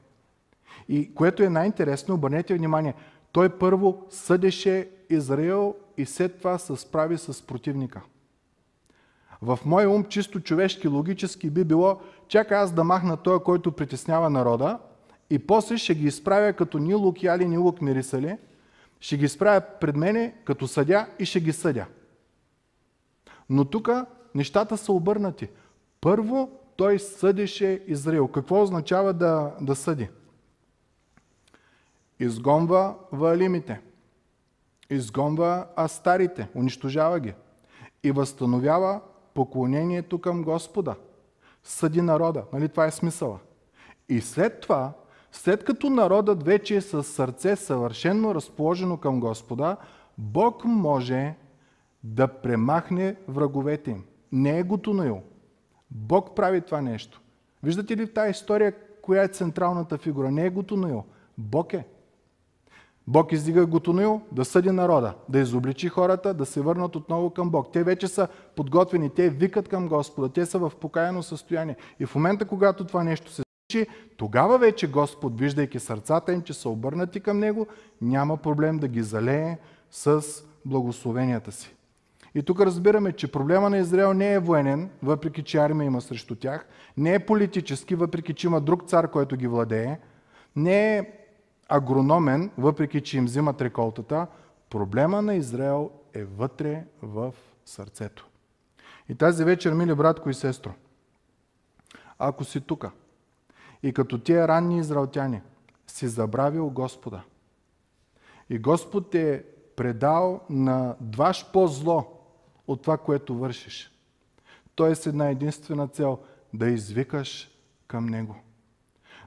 И 0.88 1.14
което 1.14 1.42
е 1.42 1.48
най-интересно, 1.48 2.14
обърнете 2.14 2.54
внимание, 2.54 2.94
той 3.34 3.48
първо 3.48 4.06
съдеше 4.10 4.90
Израил 5.10 5.74
и 5.96 6.06
след 6.06 6.38
това 6.38 6.58
се 6.58 6.76
справи 6.76 7.18
с 7.18 7.46
противника. 7.46 8.00
В 9.42 9.58
мой 9.64 9.86
ум, 9.86 10.04
чисто 10.04 10.40
човешки, 10.40 10.88
логически 10.88 11.50
би 11.50 11.64
било, 11.64 12.00
чака 12.28 12.56
аз 12.56 12.72
да 12.72 12.84
махна 12.84 13.16
този, 13.16 13.44
който 13.44 13.72
притеснява 13.72 14.30
народа 14.30 14.78
и 15.30 15.38
после 15.38 15.76
ще 15.78 15.94
ги 15.94 16.06
изправя 16.06 16.52
като 16.52 16.78
ни 16.78 16.94
лук 16.94 17.22
яли, 17.22 17.48
ни 17.48 17.58
лук 17.58 17.80
мирисали, 17.80 18.36
ще 19.00 19.16
ги 19.16 19.24
изправя 19.24 19.60
пред 19.80 19.96
мене 19.96 20.34
като 20.44 20.68
съдя 20.68 21.06
и 21.18 21.24
ще 21.24 21.40
ги 21.40 21.52
съдя. 21.52 21.86
Но 23.50 23.64
тук 23.64 23.90
нещата 24.34 24.76
са 24.76 24.92
обърнати. 24.92 25.48
Първо 26.00 26.50
той 26.76 26.98
съдеше 26.98 27.82
Израил. 27.86 28.28
Какво 28.28 28.62
означава 28.62 29.12
да, 29.12 29.52
да 29.60 29.74
съди? 29.74 30.08
Изгонва 32.20 32.94
валимите. 33.12 33.80
Изгонва 34.90 35.66
астарите. 35.78 36.48
Унищожава 36.54 37.20
ги. 37.20 37.34
И 38.02 38.12
възстановява 38.12 39.00
поклонението 39.34 40.20
към 40.20 40.42
Господа. 40.42 40.94
Съди 41.62 42.02
народа. 42.02 42.44
Нали 42.52 42.68
това 42.68 42.86
е 42.86 42.90
смисъла? 42.90 43.38
И 44.08 44.20
след 44.20 44.60
това, 44.60 44.92
след 45.32 45.64
като 45.64 45.90
народът 45.90 46.42
вече 46.42 46.76
е 46.76 46.80
със 46.80 47.06
сърце 47.06 47.56
съвършенно 47.56 48.34
разположено 48.34 48.96
към 48.96 49.20
Господа, 49.20 49.76
Бог 50.18 50.64
може 50.64 51.34
да 52.04 52.28
премахне 52.28 53.16
враговете 53.28 53.90
им. 53.90 54.04
Не 54.32 54.58
е 54.58 54.62
Готунаил. 54.62 55.22
Бог 55.90 56.36
прави 56.36 56.60
това 56.60 56.80
нещо. 56.80 57.20
Виждате 57.62 57.96
ли 57.96 58.06
в 58.06 58.12
тази 58.12 58.30
история, 58.30 58.74
коя 59.02 59.22
е 59.22 59.28
централната 59.28 59.98
фигура? 59.98 60.30
Не 60.30 60.46
е 60.46 60.50
Готунаил. 60.50 61.04
Бог 61.38 61.72
е. 61.72 61.86
Бог 63.06 63.32
издига 63.32 63.66
Готунаил 63.66 64.20
да 64.32 64.44
съди 64.44 64.70
народа, 64.70 65.14
да 65.28 65.38
изобличи 65.38 65.88
хората, 65.88 66.34
да 66.34 66.46
се 66.46 66.60
върнат 66.60 66.96
отново 66.96 67.30
към 67.30 67.50
Бог. 67.50 67.72
Те 67.72 67.84
вече 67.84 68.08
са 68.08 68.28
подготвени, 68.56 69.10
те 69.10 69.30
викат 69.30 69.68
към 69.68 69.88
Господа, 69.88 70.28
те 70.28 70.46
са 70.46 70.58
в 70.58 70.72
покаяно 70.80 71.22
състояние. 71.22 71.76
И 72.00 72.06
в 72.06 72.14
момента, 72.14 72.44
когато 72.44 72.84
това 72.84 73.04
нещо 73.04 73.32
се 73.32 73.42
случи, 73.70 73.86
тогава 74.16 74.58
вече 74.58 74.90
Господ, 74.90 75.40
виждайки 75.40 75.78
сърцата 75.78 76.32
им, 76.32 76.42
че 76.42 76.52
са 76.52 76.68
обърнати 76.68 77.20
към 77.20 77.38
Него, 77.38 77.66
няма 78.02 78.36
проблем 78.36 78.78
да 78.78 78.88
ги 78.88 79.02
залее 79.02 79.58
с 79.90 80.22
благословенията 80.64 81.52
си. 81.52 81.74
И 82.34 82.42
тук 82.42 82.60
разбираме, 82.60 83.12
че 83.12 83.32
проблема 83.32 83.70
на 83.70 83.78
Израел 83.78 84.14
не 84.14 84.32
е 84.32 84.38
военен, 84.38 84.90
въпреки 85.02 85.42
че 85.42 85.58
армия 85.58 85.86
има 85.86 86.00
срещу 86.00 86.34
тях, 86.34 86.66
не 86.96 87.14
е 87.14 87.18
политически, 87.18 87.94
въпреки 87.94 88.34
че 88.34 88.46
има 88.46 88.60
друг 88.60 88.88
цар, 88.88 89.10
който 89.10 89.36
ги 89.36 89.46
владее, 89.46 89.98
не 90.56 90.96
е 90.96 91.23
агрономен, 91.68 92.50
въпреки 92.58 93.00
че 93.00 93.18
им 93.18 93.24
взимат 93.24 93.62
реколтата. 93.62 94.26
Проблема 94.70 95.22
на 95.22 95.34
Израел 95.34 95.90
е 96.14 96.24
вътре 96.24 96.84
в 97.02 97.34
сърцето. 97.64 98.28
И 99.08 99.14
тази 99.14 99.44
вечер, 99.44 99.72
мили 99.74 99.94
братко 99.94 100.30
и 100.30 100.34
сестро, 100.34 100.72
ако 102.18 102.44
си 102.44 102.60
тука 102.60 102.90
и 103.82 103.92
като 103.92 104.18
тия 104.18 104.48
ранни 104.48 104.78
израелтяни 104.78 105.40
си 105.86 106.08
забравил 106.08 106.70
Господа 106.70 107.22
и 108.50 108.58
Господ 108.58 109.14
е 109.14 109.44
предал 109.76 110.40
на 110.50 110.96
дваш 111.00 111.52
по-зло 111.52 112.20
от 112.66 112.82
това, 112.82 112.96
което 112.98 113.38
вършиш. 113.38 113.92
Той 114.74 114.90
е 114.90 114.94
с 114.94 115.06
една 115.06 115.28
единствена 115.28 115.88
цел 115.88 116.18
да 116.54 116.68
извикаш 116.68 117.50
към 117.86 118.06
Него. 118.06 118.36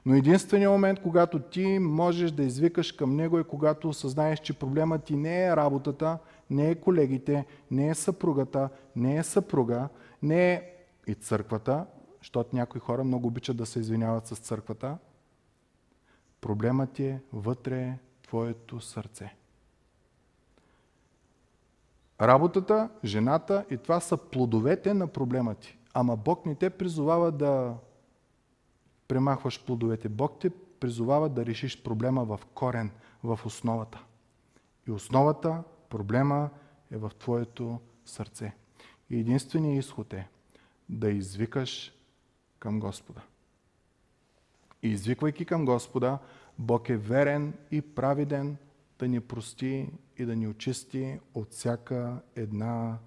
Но 0.08 0.14
единственият 0.14 0.72
момент, 0.72 1.02
когато 1.02 1.38
ти 1.38 1.78
можеш 1.78 2.30
да 2.30 2.42
извикаш 2.42 2.92
към 2.92 3.16
Него 3.16 3.38
е 3.38 3.44
когато 3.44 3.88
осъзнаеш, 3.88 4.38
че 4.38 4.58
проблемът 4.58 5.04
ти 5.04 5.16
не 5.16 5.44
е 5.44 5.56
работата, 5.56 6.18
не 6.50 6.70
е 6.70 6.74
колегите, 6.74 7.46
не 7.70 7.88
е 7.88 7.94
съпругата, 7.94 8.68
не 8.96 9.16
е 9.16 9.22
съпруга, 9.22 9.88
не 10.22 10.52
е 10.52 10.72
и 11.06 11.14
църквата, 11.14 11.86
защото 12.18 12.56
някои 12.56 12.80
хора 12.80 13.04
много 13.04 13.26
обичат 13.26 13.56
да 13.56 13.66
се 13.66 13.78
извиняват 13.78 14.26
с 14.26 14.36
църквата. 14.36 14.98
Проблемът 16.40 16.92
ти 16.92 17.04
е 17.04 17.20
вътре 17.32 17.98
твоето 18.22 18.80
сърце. 18.80 19.34
Работата, 22.20 22.88
жената 23.04 23.64
и 23.70 23.76
това 23.76 24.00
са 24.00 24.16
плодовете 24.16 24.94
на 24.94 25.06
проблема 25.06 25.54
ти. 25.54 25.78
Ама 25.94 26.16
Бог 26.16 26.46
не 26.46 26.54
те 26.54 26.70
призовава 26.70 27.32
да 27.32 27.74
премахваш 29.08 29.64
плодовете. 29.64 30.08
Бог 30.08 30.40
те 30.40 30.50
призовава 30.50 31.28
да 31.28 31.46
решиш 31.46 31.82
проблема 31.82 32.24
в 32.24 32.40
корен, 32.54 32.90
в 33.22 33.40
основата. 33.44 34.04
И 34.88 34.90
основата, 34.90 35.62
проблема 35.88 36.50
е 36.90 36.96
в 36.96 37.12
твоето 37.18 37.80
сърце. 38.04 38.54
И 39.10 39.20
единственият 39.20 39.84
изход 39.84 40.12
е 40.12 40.28
да 40.88 41.10
извикаш 41.10 41.92
към 42.58 42.80
Господа. 42.80 43.20
И 44.82 44.88
извиквайки 44.88 45.44
към 45.44 45.64
Господа, 45.64 46.18
Бог 46.58 46.88
е 46.88 46.96
верен 46.96 47.54
и 47.70 47.82
праведен 47.82 48.56
да 48.98 49.08
ни 49.08 49.20
прости 49.20 49.90
и 50.16 50.24
да 50.24 50.36
ни 50.36 50.48
очисти 50.48 51.18
от 51.34 51.52
всяка 51.52 52.22
една 52.36 52.98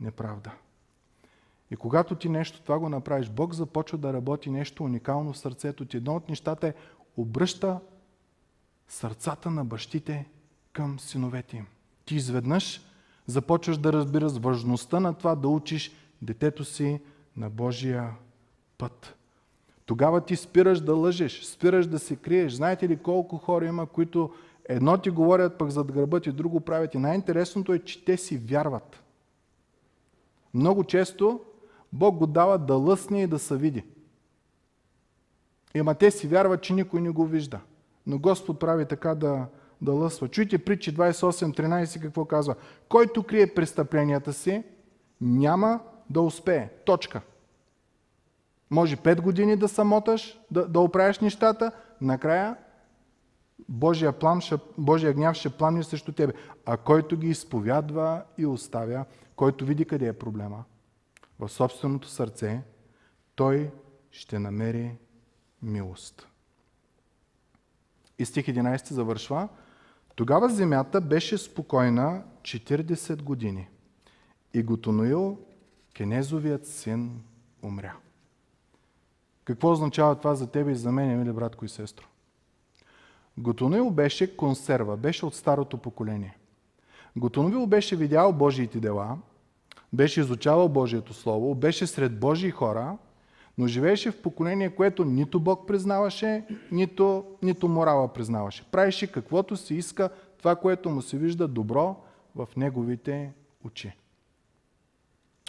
неправда. 0.00 0.52
И 1.70 1.76
когато 1.76 2.14
ти 2.14 2.28
нещо 2.28 2.62
това 2.62 2.78
го 2.78 2.88
направиш, 2.88 3.28
Бог 3.30 3.54
започва 3.54 3.98
да 3.98 4.12
работи 4.12 4.50
нещо 4.50 4.84
уникално 4.84 5.32
в 5.32 5.38
сърцето 5.38 5.84
ти. 5.84 5.96
Едно 5.96 6.16
от 6.16 6.28
нещата 6.28 6.68
е 6.68 6.74
обръща 7.16 7.80
сърцата 8.88 9.50
на 9.50 9.64
бащите 9.64 10.26
към 10.72 11.00
синовете 11.00 11.56
им. 11.56 11.66
Ти 12.04 12.14
изведнъж 12.14 12.88
Започваш 13.28 13.78
да 13.78 13.92
разбираш 13.92 14.32
важността 14.32 15.00
на 15.00 15.14
това 15.14 15.34
да 15.34 15.48
учиш 15.48 15.92
детето 16.22 16.64
си 16.64 17.00
на 17.36 17.50
Божия 17.50 18.10
път. 18.78 19.16
Тогава 19.86 20.20
ти 20.20 20.36
спираш 20.36 20.80
да 20.80 20.94
лъжеш, 20.94 21.44
спираш 21.44 21.86
да 21.86 21.98
се 21.98 22.16
криеш. 22.16 22.52
Знаете 22.52 22.88
ли 22.88 22.96
колко 22.96 23.38
хора 23.38 23.66
има, 23.66 23.86
които 23.86 24.32
едно 24.64 24.98
ти 24.98 25.10
говорят 25.10 25.58
пък 25.58 25.70
зад 25.70 25.92
гърба 25.92 26.20
ти, 26.20 26.32
друго 26.32 26.60
правят. 26.60 26.94
И 26.94 26.98
най-интересното 26.98 27.72
е, 27.72 27.78
че 27.78 28.04
те 28.04 28.16
си 28.16 28.36
вярват. 28.36 29.02
Много 30.54 30.84
често 30.84 31.40
Бог 31.92 32.16
го 32.16 32.26
дава 32.26 32.58
да 32.58 32.74
лъсне 32.74 33.22
и 33.22 33.26
да 33.26 33.38
се 33.38 33.56
види. 33.56 33.84
Ема 35.74 35.94
те 35.94 36.10
си 36.10 36.28
вярват, 36.28 36.62
че 36.62 36.72
никой 36.72 37.00
не 37.00 37.10
го 37.10 37.26
вижда. 37.26 37.60
Но 38.06 38.18
Господ 38.18 38.60
прави 38.60 38.86
така 38.86 39.14
да, 39.14 39.46
да 39.80 39.92
лъсва. 39.92 40.28
Чуйте 40.28 40.58
притчи 40.58 40.96
28.13 40.96 42.02
какво 42.02 42.24
казва. 42.24 42.54
Който 42.88 43.22
крие 43.22 43.54
престъпленията 43.54 44.32
си, 44.32 44.62
няма 45.20 45.80
да 46.10 46.20
успее. 46.20 46.68
Точка. 46.84 47.20
Може 48.70 48.96
5 48.96 49.20
години 49.20 49.56
да 49.56 49.68
самоташ, 49.68 50.40
да, 50.50 50.68
да 50.68 50.80
оправиш 50.80 51.18
нещата, 51.18 51.72
накрая 52.00 52.56
Божия, 53.68 54.12
план 54.12 54.40
ще, 54.40 54.56
Божия 54.78 55.12
гняв 55.12 55.36
ще 55.36 55.50
пламни 55.50 55.84
срещу 55.84 56.12
тебе. 56.12 56.32
А 56.66 56.76
който 56.76 57.16
ги 57.16 57.28
изповядва 57.28 58.22
и 58.38 58.46
оставя, 58.46 59.04
който 59.36 59.64
види 59.64 59.84
къде 59.84 60.06
е 60.06 60.12
проблема, 60.12 60.64
в 61.38 61.48
собственото 61.48 62.08
сърце, 62.08 62.62
той 63.34 63.70
ще 64.10 64.38
намери 64.38 64.96
милост. 65.62 66.28
И 68.18 68.24
стих 68.24 68.46
11 68.46 68.92
завършва. 68.92 69.48
Тогава 70.14 70.48
земята 70.48 71.00
беше 71.00 71.38
спокойна 71.38 72.22
40 72.42 73.22
години 73.22 73.68
и 74.54 74.62
Готоноил, 74.62 75.38
Кенезовият 75.94 76.66
син, 76.66 77.22
умря. 77.62 77.96
Какво 79.44 79.70
означава 79.70 80.18
това 80.18 80.34
за 80.34 80.46
тебе 80.50 80.70
и 80.70 80.74
за 80.74 80.92
мен, 80.92 81.18
мили 81.18 81.32
братко 81.32 81.64
и 81.64 81.68
сестро? 81.68 82.06
Готоноил 83.38 83.90
беше 83.90 84.36
консерва, 84.36 84.96
беше 84.96 85.26
от 85.26 85.34
старото 85.34 85.78
поколение. 85.78 86.38
Готоновил 87.16 87.66
беше 87.66 87.96
видял 87.96 88.32
Божиите 88.32 88.80
дела, 88.80 89.18
беше 89.92 90.20
изучавал 90.20 90.68
Божието 90.68 91.14
Слово, 91.14 91.54
беше 91.54 91.86
сред 91.86 92.20
Божии 92.20 92.50
хора, 92.50 92.98
но 93.58 93.66
живееше 93.66 94.10
в 94.10 94.22
поколение, 94.22 94.70
което 94.70 95.04
нито 95.04 95.40
Бог 95.40 95.66
признаваше, 95.66 96.44
нито, 96.72 97.24
нито 97.42 97.68
морала 97.68 98.12
признаваше. 98.12 98.64
Правеше 98.70 99.12
каквото 99.12 99.56
си 99.56 99.74
иска, 99.74 100.10
това, 100.38 100.56
което 100.56 100.90
му 100.90 101.02
се 101.02 101.18
вижда 101.18 101.48
добро 101.48 101.96
в 102.34 102.48
неговите 102.56 103.32
очи. 103.64 103.92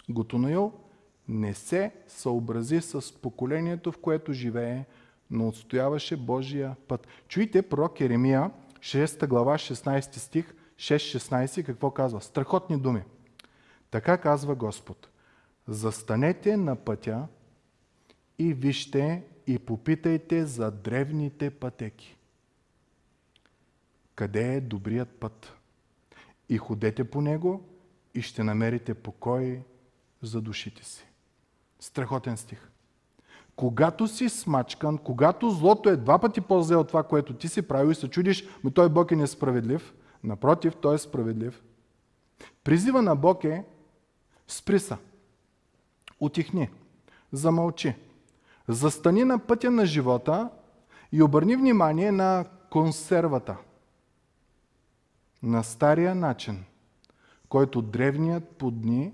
Готоноил 0.08 0.72
не 1.28 1.54
се 1.54 1.92
съобрази 2.06 2.80
с 2.80 3.20
поколението, 3.22 3.92
в 3.92 3.98
което 3.98 4.32
живее, 4.32 4.84
но 5.30 5.48
отстояваше 5.48 6.16
Божия 6.16 6.76
път. 6.88 7.06
Чуйте 7.28 7.62
пророк 7.62 8.00
Еремия, 8.00 8.50
6 8.80 9.26
глава, 9.26 9.54
16 9.54 10.16
стих, 10.16 10.54
6-16, 10.76 11.64
какво 11.64 11.90
казва? 11.90 12.20
Страхотни 12.20 12.80
думи. 12.80 13.02
Така 13.90 14.18
казва 14.18 14.54
Господ. 14.54 15.08
Застанете 15.68 16.56
на 16.56 16.76
пътя 16.76 17.26
и 18.38 18.54
вижте 18.54 19.22
и 19.46 19.58
попитайте 19.58 20.46
за 20.46 20.70
древните 20.70 21.50
пътеки. 21.50 22.16
Къде 24.14 24.54
е 24.54 24.60
добрият 24.60 25.08
път? 25.08 25.52
И 26.48 26.58
ходете 26.58 27.10
по 27.10 27.20
него 27.20 27.68
и 28.14 28.22
ще 28.22 28.44
намерите 28.44 28.94
покой 28.94 29.62
за 30.22 30.40
душите 30.40 30.84
си. 30.84 31.06
Страхотен 31.80 32.36
стих. 32.36 32.70
Когато 33.56 34.08
си 34.08 34.28
смачкан, 34.28 34.98
когато 34.98 35.50
злото 35.50 35.88
е 35.88 35.96
два 35.96 36.18
пъти 36.18 36.40
по-зле 36.40 36.76
от 36.76 36.88
това, 36.88 37.02
което 37.02 37.34
ти 37.34 37.48
си 37.48 37.62
правил 37.62 37.90
и 37.90 37.94
се 37.94 38.10
чудиш, 38.10 38.44
но 38.64 38.70
той 38.70 38.88
Бог 38.88 39.10
е 39.10 39.16
несправедлив, 39.16 39.94
напротив, 40.24 40.76
той 40.76 40.94
е 40.94 40.98
справедлив. 40.98 41.62
Призива 42.64 43.02
на 43.02 43.16
Бог 43.16 43.44
е 43.44 43.64
спри 44.50 44.80
са, 44.80 44.98
отихни, 46.20 46.70
замълчи, 47.32 47.94
застани 48.68 49.24
на 49.24 49.38
пътя 49.38 49.70
на 49.70 49.86
живота 49.86 50.50
и 51.12 51.22
обърни 51.22 51.56
внимание 51.56 52.12
на 52.12 52.44
консервата, 52.70 53.56
на 55.42 55.64
стария 55.64 56.14
начин, 56.14 56.64
който 57.48 57.82
древният 57.82 58.48
по 58.48 58.70
дни 58.70 59.12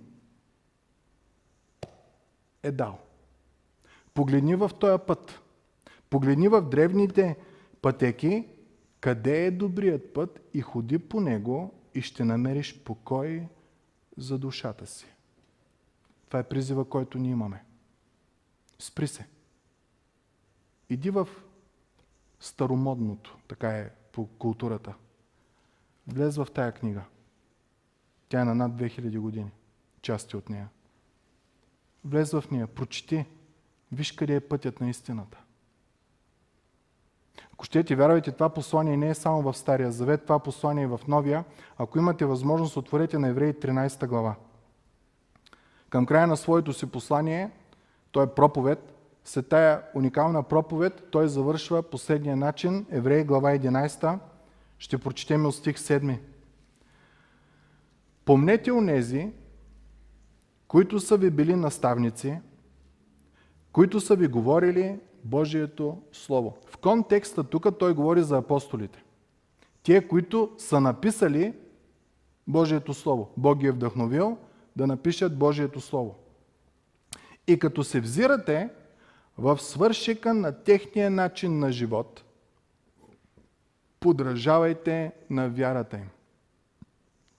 е 2.62 2.72
дал. 2.72 2.98
Погледни 4.14 4.54
в 4.54 4.70
този 4.80 5.02
път. 5.06 5.40
Погледни 6.10 6.48
в 6.48 6.62
древните 6.62 7.36
пътеки, 7.82 8.48
къде 9.00 9.46
е 9.46 9.50
добрият 9.50 10.14
път 10.14 10.40
и 10.54 10.60
ходи 10.60 10.98
по 10.98 11.20
него 11.20 11.74
и 11.94 12.02
ще 12.02 12.24
намериш 12.24 12.78
покой 12.78 13.48
за 14.16 14.38
душата 14.38 14.86
си. 14.86 15.15
Това 16.26 16.38
е 16.38 16.48
призива, 16.48 16.84
който 16.88 17.18
ние 17.18 17.30
имаме. 17.30 17.64
Спри 18.78 19.08
се. 19.08 19.26
Иди 20.90 21.10
в 21.10 21.28
старомодното, 22.40 23.36
така 23.48 23.70
е 23.70 23.90
по 24.12 24.26
културата. 24.26 24.94
Влез 26.06 26.36
в 26.36 26.48
тая 26.54 26.72
книга. 26.72 27.02
Тя 28.28 28.40
е 28.40 28.44
на 28.44 28.54
над 28.54 28.72
2000 28.72 29.18
години. 29.18 29.50
Части 30.02 30.36
от 30.36 30.48
нея. 30.48 30.68
Влез 32.04 32.32
в 32.32 32.44
нея, 32.50 32.66
прочети. 32.66 33.26
Виж 33.92 34.12
къде 34.12 34.34
е 34.34 34.40
пътят 34.40 34.80
на 34.80 34.90
истината. 34.90 35.38
Ако 37.52 37.64
ще 37.64 37.84
ти 37.84 37.94
вярвайте, 37.94 38.32
това 38.32 38.48
послание 38.48 38.96
не 38.96 39.08
е 39.08 39.14
само 39.14 39.42
в 39.42 39.56
Стария 39.58 39.92
Завет, 39.92 40.22
това 40.22 40.38
послание 40.38 40.84
е 40.84 40.86
в 40.86 41.00
Новия. 41.08 41.44
Ако 41.78 41.98
имате 41.98 42.24
възможност, 42.24 42.76
отворете 42.76 43.18
на 43.18 43.28
Евреи 43.28 43.52
13 43.52 44.06
глава. 44.06 44.34
Към 45.96 46.06
края 46.06 46.26
на 46.26 46.36
своето 46.36 46.72
си 46.72 46.86
послание, 46.86 47.50
той 48.12 48.24
е 48.24 48.26
проповед, 48.26 48.94
след 49.24 49.48
тая 49.48 49.82
уникална 49.94 50.42
проповед, 50.42 51.08
той 51.10 51.28
завършва 51.28 51.82
последния 51.82 52.36
начин, 52.36 52.86
Евреи 52.90 53.24
глава 53.24 53.50
11, 53.50 54.18
ще 54.78 54.98
прочетем 54.98 55.46
от 55.46 55.54
стих 55.54 55.76
7. 55.76 56.18
Помнете 58.24 58.72
онези, 58.72 59.32
които 60.68 61.00
са 61.00 61.16
ви 61.16 61.30
били 61.30 61.56
наставници, 61.56 62.38
които 63.72 64.00
са 64.00 64.16
ви 64.16 64.26
говорили 64.26 65.00
Божието 65.24 66.02
Слово. 66.12 66.56
В 66.66 66.76
контекста 66.76 67.44
тук 67.44 67.78
той 67.78 67.94
говори 67.94 68.22
за 68.22 68.36
апостолите. 68.36 69.04
Те, 69.82 70.08
които 70.08 70.50
са 70.58 70.80
написали 70.80 71.54
Божието 72.46 72.94
Слово. 72.94 73.30
Бог 73.36 73.58
ги 73.58 73.66
е 73.66 73.72
вдъхновил 73.72 74.38
да 74.76 74.86
напишат 74.86 75.38
Божието 75.38 75.80
Слово. 75.80 76.14
И 77.46 77.58
като 77.58 77.84
се 77.84 78.00
взирате 78.00 78.68
в 79.38 79.58
свършика 79.58 80.34
на 80.34 80.52
техния 80.52 81.10
начин 81.10 81.58
на 81.58 81.72
живот, 81.72 82.24
подражавайте 84.00 85.12
на 85.30 85.48
вярата 85.48 85.96
им. 85.96 86.08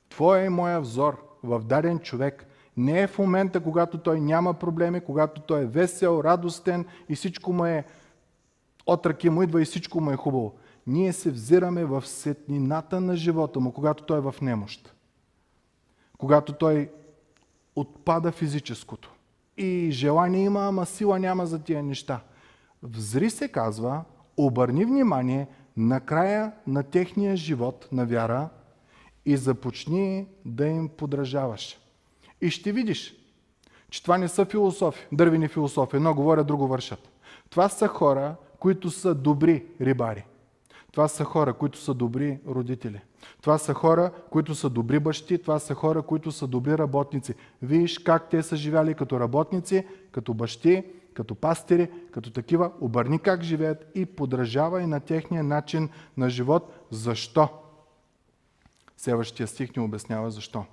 Твоя 0.10 0.46
е 0.46 0.50
моя 0.50 0.82
взор 0.82 1.38
в 1.44 1.64
даден 1.64 2.00
човек 2.00 2.48
не 2.78 3.02
е 3.02 3.08
в 3.08 3.20
момента, 3.20 3.64
когато 3.64 3.98
той 3.98 4.22
няма 4.22 4.54
проблеми, 4.54 5.02
когато 5.02 5.42
той 5.42 5.62
е 5.62 5.66
весел, 5.66 6.22
радостен 6.24 6.86
и 7.10 7.16
всичко 7.16 7.54
му 7.54 7.66
е 7.66 7.86
от 8.86 9.06
ръки 9.06 9.30
му 9.30 9.44
идва 9.44 9.62
и 9.62 9.66
всичко 9.66 10.02
му 10.02 10.12
е 10.12 10.16
хубаво. 10.16 10.56
Ние 10.88 11.14
се 11.14 11.32
взираме 11.32 11.86
в 11.86 12.08
сетнината 12.08 13.02
на 13.02 13.16
живота 13.16 13.60
му, 13.60 13.72
когато 13.72 14.04
той 14.04 14.18
е 14.18 14.22
в 14.22 14.36
немощ. 14.42 14.96
Когато 16.18 16.54
той 16.54 16.90
отпада 17.78 18.32
физическото. 18.32 19.12
И 19.58 19.88
желание 19.92 20.44
има, 20.44 20.68
ама 20.68 20.86
сила 20.86 21.20
няма 21.20 21.46
за 21.46 21.60
тия 21.60 21.84
неща. 21.84 22.20
Взри 22.84 23.30
се 23.30 23.48
казва, 23.48 24.04
обърни 24.38 24.86
внимание 24.86 25.48
на 25.78 26.00
края 26.00 26.52
на 26.68 26.84
техния 26.84 27.36
живот 27.36 27.88
на 27.92 28.06
вяра 28.06 28.50
и 29.26 29.38
започни 29.38 30.28
да 30.46 30.68
им 30.68 30.90
подражаваш. 30.90 31.78
И 32.42 32.50
ще 32.50 32.72
видиш, 32.72 33.16
че 33.90 34.04
това 34.04 34.18
не 34.18 34.28
са 34.28 34.46
философи, 34.46 35.08
дървени 35.12 35.48
философи. 35.48 35.96
Едно 35.96 36.14
говорят, 36.14 36.48
друго 36.48 36.68
вършат. 36.68 37.10
Това 37.50 37.70
са 37.70 37.88
хора, 37.88 38.36
които 38.60 38.90
са 38.90 39.16
добри 39.16 39.66
рибари. 39.82 40.26
Това 40.92 41.08
са 41.08 41.24
хора, 41.24 41.54
които 41.54 41.80
са 41.80 41.94
добри 41.94 42.40
родители. 42.48 43.02
Това 43.42 43.58
са 43.58 43.74
хора, 43.74 44.12
които 44.30 44.56
са 44.56 44.70
добри 44.70 45.00
бащи. 45.00 45.38
Това 45.38 45.60
са 45.60 45.74
хора, 45.74 46.02
които 46.02 46.32
са 46.32 46.48
добри 46.48 46.78
работници. 46.78 47.36
Виж 47.62 48.00
как 48.00 48.30
те 48.30 48.44
са 48.44 48.56
живяли 48.56 48.94
като 48.94 49.20
работници, 49.20 49.86
като 50.12 50.34
бащи, 50.34 50.84
като 51.14 51.36
пастири, 51.36 51.92
като 52.12 52.32
такива. 52.32 52.72
Обърни 52.82 53.20
как 53.20 53.44
живеят 53.44 53.92
и 53.96 54.06
подражавай 54.06 54.88
на 54.88 55.00
техния 55.00 55.44
начин 55.44 55.90
на 56.18 56.30
живот. 56.30 56.74
Защо? 56.92 57.50
Следващия 58.98 59.48
стих 59.48 59.76
ни 59.76 59.84
обяснява 59.84 60.32
защо. 60.32 60.66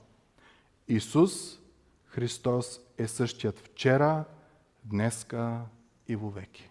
Исус 0.89 1.59
Христос 2.15 2.81
е 2.99 3.09
същият 3.09 3.59
вчера, 3.59 4.25
днеска 4.85 5.61
и 6.09 6.17
вовеки. 6.17 6.71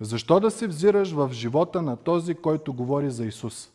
Защо 0.00 0.40
да 0.40 0.50
се 0.50 0.66
взираш 0.66 1.12
в 1.12 1.30
живота 1.32 1.82
на 1.82 1.96
този, 1.96 2.34
който 2.34 2.72
говори 2.72 3.10
за 3.10 3.26
Исус? 3.26 3.70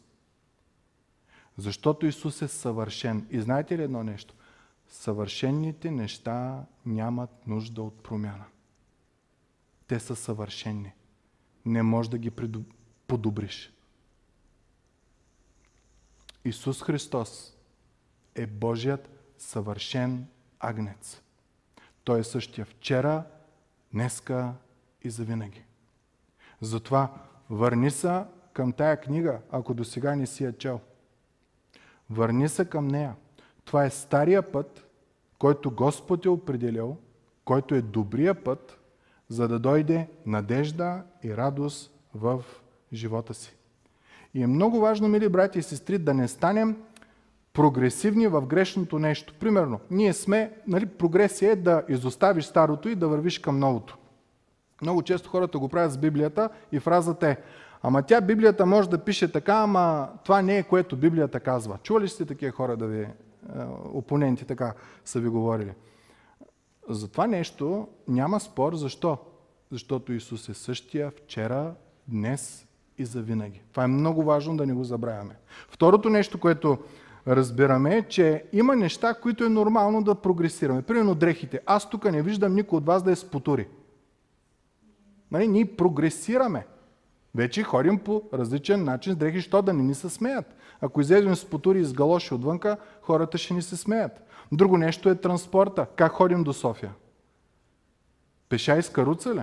Защото 1.59 2.05
Исус 2.05 2.41
е 2.41 2.47
съвършен. 2.47 3.27
И 3.29 3.41
знаете 3.41 3.77
ли 3.77 3.83
едно 3.83 4.03
нещо? 4.03 4.35
Съвършенните 4.87 5.91
неща 5.91 6.65
нямат 6.85 7.47
нужда 7.47 7.81
от 7.81 8.03
промяна. 8.03 8.45
Те 9.87 9.99
са 9.99 10.15
съвършенни. 10.15 10.93
Не 11.65 11.83
можеш 11.83 12.09
да 12.09 12.17
ги 12.17 12.31
подобриш. 13.07 13.73
Исус 16.45 16.83
Христос 16.83 17.57
е 18.35 18.47
Божият 18.47 19.09
съвършен 19.37 20.27
агнец. 20.59 21.21
Той 22.03 22.19
е 22.19 22.23
същия 22.23 22.65
вчера, 22.65 23.23
днеска 23.93 24.53
и 25.01 25.09
завинаги. 25.09 25.63
Затова 26.61 27.13
върни 27.49 27.91
се 27.91 28.23
към 28.53 28.73
тая 28.73 29.01
книга, 29.01 29.41
ако 29.51 29.73
до 29.73 29.83
сега 29.83 30.15
не 30.15 30.27
си 30.27 30.43
я 30.43 30.57
чел. 30.57 30.81
Върни 32.09 32.49
се 32.49 32.65
към 32.65 32.87
нея. 32.87 33.15
Това 33.65 33.85
е 33.85 33.89
стария 33.89 34.51
път, 34.51 34.87
който 35.39 35.71
Господ 35.71 36.25
е 36.25 36.29
определил, 36.29 36.97
който 37.45 37.75
е 37.75 37.81
добрия 37.81 38.43
път, 38.43 38.79
за 39.29 39.47
да 39.47 39.59
дойде 39.59 40.07
надежда 40.25 41.03
и 41.23 41.37
радост 41.37 41.91
в 42.15 42.43
живота 42.93 43.33
си. 43.33 43.55
И 44.33 44.43
е 44.43 44.47
много 44.47 44.79
важно, 44.79 45.07
мили 45.07 45.29
брати 45.29 45.59
и 45.59 45.63
сестри, 45.63 45.97
да 45.97 46.13
не 46.13 46.27
станем 46.27 46.77
прогресивни 47.53 48.27
в 48.27 48.41
грешното 48.41 48.99
нещо. 48.99 49.33
Примерно, 49.39 49.79
ние 49.91 50.13
сме, 50.13 50.53
нали, 50.67 50.85
прогресия 50.85 51.51
е 51.51 51.55
да 51.55 51.83
изоставиш 51.89 52.45
старото 52.45 52.89
и 52.89 52.95
да 52.95 53.07
вървиш 53.07 53.39
към 53.39 53.59
новото. 53.59 53.97
Много 54.81 55.01
често 55.01 55.29
хората 55.29 55.59
го 55.59 55.69
правят 55.69 55.91
с 55.91 55.97
Библията 55.97 56.49
и 56.71 56.79
фразата 56.79 57.27
е 57.27 57.37
Ама 57.83 58.03
тя 58.03 58.21
Библията 58.21 58.65
може 58.65 58.89
да 58.89 58.97
пише 58.97 59.31
така, 59.31 59.53
ама 59.53 60.09
това 60.23 60.41
не 60.41 60.57
е 60.57 60.63
което 60.63 60.97
Библията 60.97 61.39
казва. 61.39 61.77
Чували 61.83 62.07
сте 62.07 62.25
такива 62.25 62.51
хора 62.51 62.77
да 62.77 62.87
ви, 62.87 63.01
е, 63.01 63.11
опоненти 63.93 64.45
така 64.45 64.73
са 65.05 65.19
ви 65.19 65.29
говорили? 65.29 65.73
За 66.89 67.07
това 67.07 67.27
нещо 67.27 67.87
няма 68.07 68.39
спор. 68.39 68.75
Защо? 68.75 69.17
Защото 69.71 70.13
Исус 70.13 70.49
е 70.49 70.53
същия 70.53 71.11
вчера, 71.11 71.73
днес 72.07 72.67
и 72.97 73.05
завинаги. 73.05 73.61
Това 73.71 73.83
е 73.83 73.87
много 73.87 74.23
важно 74.23 74.57
да 74.57 74.65
не 74.65 74.73
го 74.73 74.83
забравяме. 74.83 75.35
Второто 75.69 76.09
нещо, 76.09 76.39
което 76.39 76.77
разбираме 77.27 77.97
е, 77.97 78.07
че 78.07 78.43
има 78.53 78.75
неща, 78.75 79.13
които 79.13 79.43
е 79.43 79.49
нормално 79.49 80.03
да 80.03 80.15
прогресираме. 80.15 80.81
Примерно 80.81 81.15
дрехите. 81.15 81.59
Аз 81.65 81.89
тук 81.89 82.11
не 82.11 82.21
виждам 82.21 82.55
никой 82.55 82.77
от 82.77 82.85
вас 82.85 83.03
да 83.03 83.11
е 83.11 83.15
спотури. 83.15 83.67
Нали, 85.31 85.47
ние 85.47 85.75
прогресираме. 85.75 86.65
Вече 87.35 87.63
ходим 87.63 87.99
по 87.99 88.23
различен 88.33 88.83
начин 88.83 89.13
с 89.13 89.15
дрехи, 89.15 89.41
що 89.41 89.61
да 89.61 89.73
не 89.73 89.83
ни 89.83 89.95
се 89.95 90.09
смеят. 90.09 90.55
Ако 90.81 91.01
излезем 91.01 91.35
с 91.35 91.45
потури 91.45 91.79
и 91.79 91.85
с 91.85 91.93
галоши 91.93 92.33
отвънка, 92.33 92.77
хората 93.01 93.37
ще 93.37 93.53
ни 93.53 93.61
се 93.61 93.77
смеят. 93.77 94.23
Друго 94.51 94.77
нещо 94.77 95.09
е 95.09 95.15
транспорта. 95.15 95.85
Как 95.95 96.11
ходим 96.11 96.43
до 96.43 96.53
София? 96.53 96.93
Пеша 98.49 98.77
и 98.77 98.81
с 98.81 98.89
каруца 98.89 99.35
ли? 99.35 99.41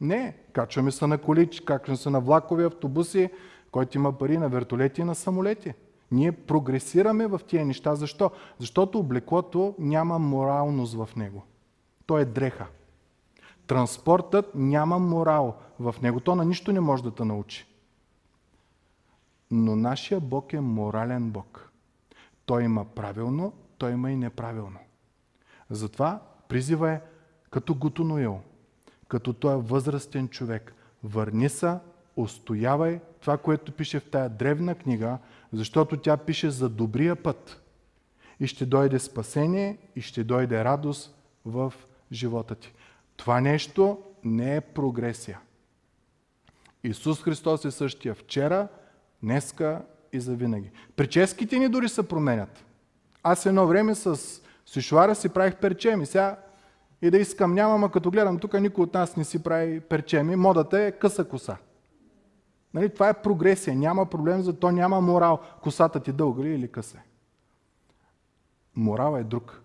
Не. 0.00 0.36
Качваме 0.52 0.90
се 0.90 1.06
на 1.06 1.18
коли, 1.18 1.50
качваме 1.64 1.96
се 1.96 2.10
на 2.10 2.20
влакови 2.20 2.64
автобуси, 2.64 3.30
който 3.70 3.98
има 3.98 4.18
пари 4.18 4.38
на 4.38 4.48
вертолети 4.48 5.00
и 5.00 5.04
на 5.04 5.14
самолети. 5.14 5.74
Ние 6.10 6.32
прогресираме 6.32 7.26
в 7.26 7.40
тия 7.46 7.66
неща. 7.66 7.94
Защо? 7.94 8.30
Защото 8.58 8.98
облеклото 8.98 9.74
няма 9.78 10.18
моралност 10.18 10.94
в 10.94 11.08
него. 11.16 11.44
То 12.06 12.18
е 12.18 12.24
дреха. 12.24 12.66
Транспортът 13.68 14.54
няма 14.54 14.98
морал 14.98 15.56
в 15.80 15.94
него. 16.02 16.20
То 16.20 16.34
на 16.34 16.44
нищо 16.44 16.72
не 16.72 16.80
може 16.80 17.02
да 17.02 17.14
те 17.14 17.24
научи. 17.24 17.66
Но 19.50 19.76
нашия 19.76 20.20
Бог 20.20 20.52
е 20.52 20.60
морален 20.60 21.30
Бог. 21.30 21.72
Той 22.46 22.62
има 22.62 22.84
правилно, 22.84 23.52
той 23.78 23.92
има 23.92 24.10
и 24.10 24.16
неправилно. 24.16 24.78
Затова 25.70 26.20
призива 26.48 26.90
е 26.90 27.00
като 27.50 27.74
Гутуноил, 27.74 28.40
като 29.08 29.32
той 29.32 29.54
е 29.54 29.62
възрастен 29.62 30.28
човек. 30.28 30.74
Върни 31.04 31.48
се, 31.48 31.74
устоявай 32.16 33.00
това, 33.20 33.38
което 33.38 33.72
пише 33.72 34.00
в 34.00 34.10
тая 34.10 34.28
древна 34.28 34.74
книга, 34.74 35.18
защото 35.52 35.96
тя 35.96 36.16
пише 36.16 36.50
за 36.50 36.68
добрия 36.68 37.16
път. 37.16 37.62
И 38.40 38.46
ще 38.46 38.66
дойде 38.66 38.98
спасение, 38.98 39.78
и 39.96 40.00
ще 40.00 40.24
дойде 40.24 40.64
радост 40.64 41.16
в 41.44 41.72
живота 42.12 42.54
ти. 42.54 42.72
Това 43.18 43.40
нещо 43.40 43.98
не 44.24 44.56
е 44.56 44.60
прогресия. 44.60 45.40
Исус 46.84 47.22
Христос 47.22 47.64
е 47.64 47.70
същия 47.70 48.14
вчера, 48.14 48.68
днеска 49.22 49.82
и 50.12 50.20
завинаги. 50.20 50.70
Прическите 50.96 51.58
ни 51.58 51.68
дори 51.68 51.88
се 51.88 52.08
променят. 52.08 52.64
Аз 53.22 53.46
едно 53.46 53.66
време 53.66 53.94
с 53.94 54.20
сишуара 54.66 55.14
си 55.14 55.28
правих 55.28 55.56
перчеми. 55.56 56.06
Сега 56.06 56.38
и 57.02 57.10
да 57.10 57.18
искам 57.18 57.54
нямам, 57.54 57.84
а 57.84 57.90
като 57.90 58.10
гледам 58.10 58.38
тук, 58.38 58.60
никой 58.60 58.84
от 58.84 58.94
нас 58.94 59.16
не 59.16 59.24
си 59.24 59.42
прави 59.42 59.80
перчеми. 59.80 60.36
Модата 60.36 60.80
е 60.80 60.92
къса 60.92 61.28
коса. 61.28 61.56
Нали, 62.74 62.94
това 62.94 63.08
е 63.08 63.22
прогресия. 63.22 63.76
Няма 63.76 64.06
проблем, 64.06 64.42
за 64.42 64.58
то 64.58 64.70
няма 64.70 65.00
морал. 65.00 65.40
Косата 65.62 66.00
ти 66.00 66.12
дълга 66.12 66.42
ли 66.42 66.54
или 66.54 66.68
къса? 66.68 66.98
Морал 68.76 69.16
е 69.16 69.24
друг. 69.24 69.62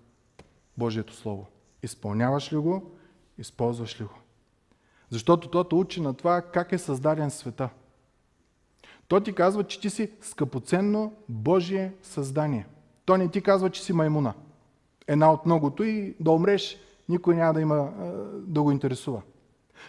Божието 0.78 1.14
Слово. 1.14 1.48
Изпълняваш 1.84 2.54
ли 2.54 2.58
го, 2.58 2.92
използваш 3.38 4.02
ли 4.02 4.04
го? 4.04 4.14
Защото 5.10 5.64
то 5.64 5.78
учи 5.78 6.02
на 6.02 6.14
това 6.14 6.42
как 6.42 6.72
е 6.72 6.78
създаден 6.78 7.32
света. 7.32 7.70
То 9.08 9.20
ти 9.20 9.34
казва, 9.34 9.64
че 9.64 9.80
ти 9.82 9.90
си 9.90 10.12
скъпоценно 10.22 11.14
Божие 11.30 11.94
създание. 12.02 12.68
То 13.06 13.18
не 13.18 13.32
ти 13.32 13.42
казва, 13.42 13.70
че 13.70 13.84
си 13.84 13.94
маймуна. 13.94 14.34
Една 15.08 15.34
от 15.34 15.46
многото 15.46 15.84
и 15.84 16.16
да 16.20 16.32
умреш, 16.32 16.78
никой 17.10 17.36
няма 17.36 17.54
да 17.54 17.62
има 17.62 17.94
да 18.48 18.62
го 18.62 18.72
интересува. 18.72 19.22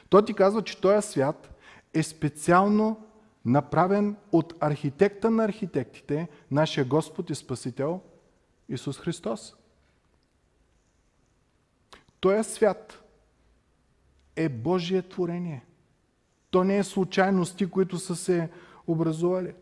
То 0.08 0.24
ти 0.24 0.34
казва, 0.34 0.62
че 0.62 0.80
този 0.80 1.08
свят 1.08 1.50
е 1.94 2.02
специално 2.02 3.06
направен 3.44 4.16
от 4.32 4.54
архитекта 4.60 5.30
на 5.30 5.44
архитектите, 5.44 6.28
нашия 6.50 6.84
Господ 6.84 7.30
и 7.30 7.34
Спасител 7.34 8.00
Исус 8.68 8.98
Христос. 8.98 9.56
Той 12.20 12.44
свят 12.44 13.03
е 14.36 14.48
Божие 14.48 15.02
творение. 15.02 15.64
То 16.50 16.64
не 16.64 16.78
е 16.78 16.84
случайности, 16.84 17.66
които 17.66 17.98
са 17.98 18.16
се 18.16 18.48
образували. 18.86 19.52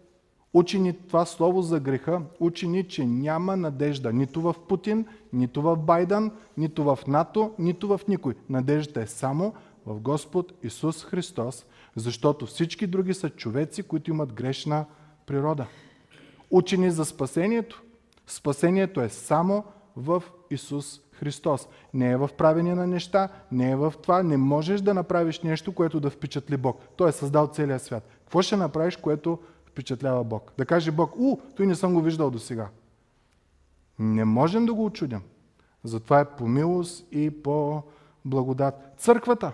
Учи 0.54 0.78
ни 0.78 0.92
това 0.92 1.26
слово 1.26 1.62
за 1.62 1.80
греха, 1.80 2.22
учи 2.40 2.68
ни, 2.68 2.88
че 2.88 3.06
няма 3.06 3.56
надежда 3.56 4.12
нито 4.12 4.40
в 4.40 4.54
Путин, 4.68 5.06
нито 5.32 5.62
в 5.62 5.76
Байдан, 5.76 6.30
нито 6.56 6.84
в 6.84 6.98
НАТО, 7.06 7.54
нито 7.58 7.88
в 7.88 8.00
никой. 8.08 8.34
Надеждата 8.48 9.00
е 9.00 9.06
само 9.06 9.54
в 9.86 10.00
Господ 10.00 10.52
Исус 10.62 11.04
Христос, 11.04 11.66
защото 11.96 12.46
всички 12.46 12.86
други 12.86 13.14
са 13.14 13.30
човеци, 13.30 13.82
които 13.82 14.10
имат 14.10 14.32
грешна 14.32 14.84
природа. 15.26 15.66
Учени 16.50 16.90
за 16.90 17.04
спасението. 17.04 17.82
Спасението 18.26 19.00
е 19.00 19.08
само 19.08 19.64
в 19.96 20.22
Исус 20.50 21.00
Христос. 21.22 21.68
Не 21.94 22.10
е 22.10 22.16
в 22.16 22.30
правене 22.38 22.74
на 22.74 22.86
неща, 22.86 23.28
не 23.52 23.70
е 23.70 23.76
в 23.76 23.94
това. 24.02 24.22
Не 24.22 24.36
можеш 24.36 24.80
да 24.80 24.94
направиш 24.94 25.40
нещо, 25.40 25.74
което 25.74 26.00
да 26.00 26.10
впечатли 26.10 26.56
Бог. 26.56 26.80
Той 26.96 27.08
е 27.08 27.12
създал 27.12 27.46
целия 27.46 27.78
свят. 27.78 28.08
Какво 28.18 28.42
ще 28.42 28.56
направиш, 28.56 28.96
което 28.96 29.38
впечатлява 29.66 30.24
Бог? 30.24 30.52
Да 30.58 30.66
каже 30.66 30.90
Бог, 30.90 31.12
у, 31.16 31.38
той 31.56 31.66
не 31.66 31.74
съм 31.74 31.94
го 31.94 32.00
виждал 32.00 32.30
до 32.30 32.38
сега. 32.38 32.68
Не 33.98 34.24
можем 34.24 34.66
да 34.66 34.74
го 34.74 34.84
очудим. 34.84 35.20
Затова 35.84 36.20
е 36.20 36.24
по 36.24 36.48
милост 36.48 37.06
и 37.12 37.42
по 37.42 37.82
благодат. 38.24 38.74
Църквата. 38.98 39.52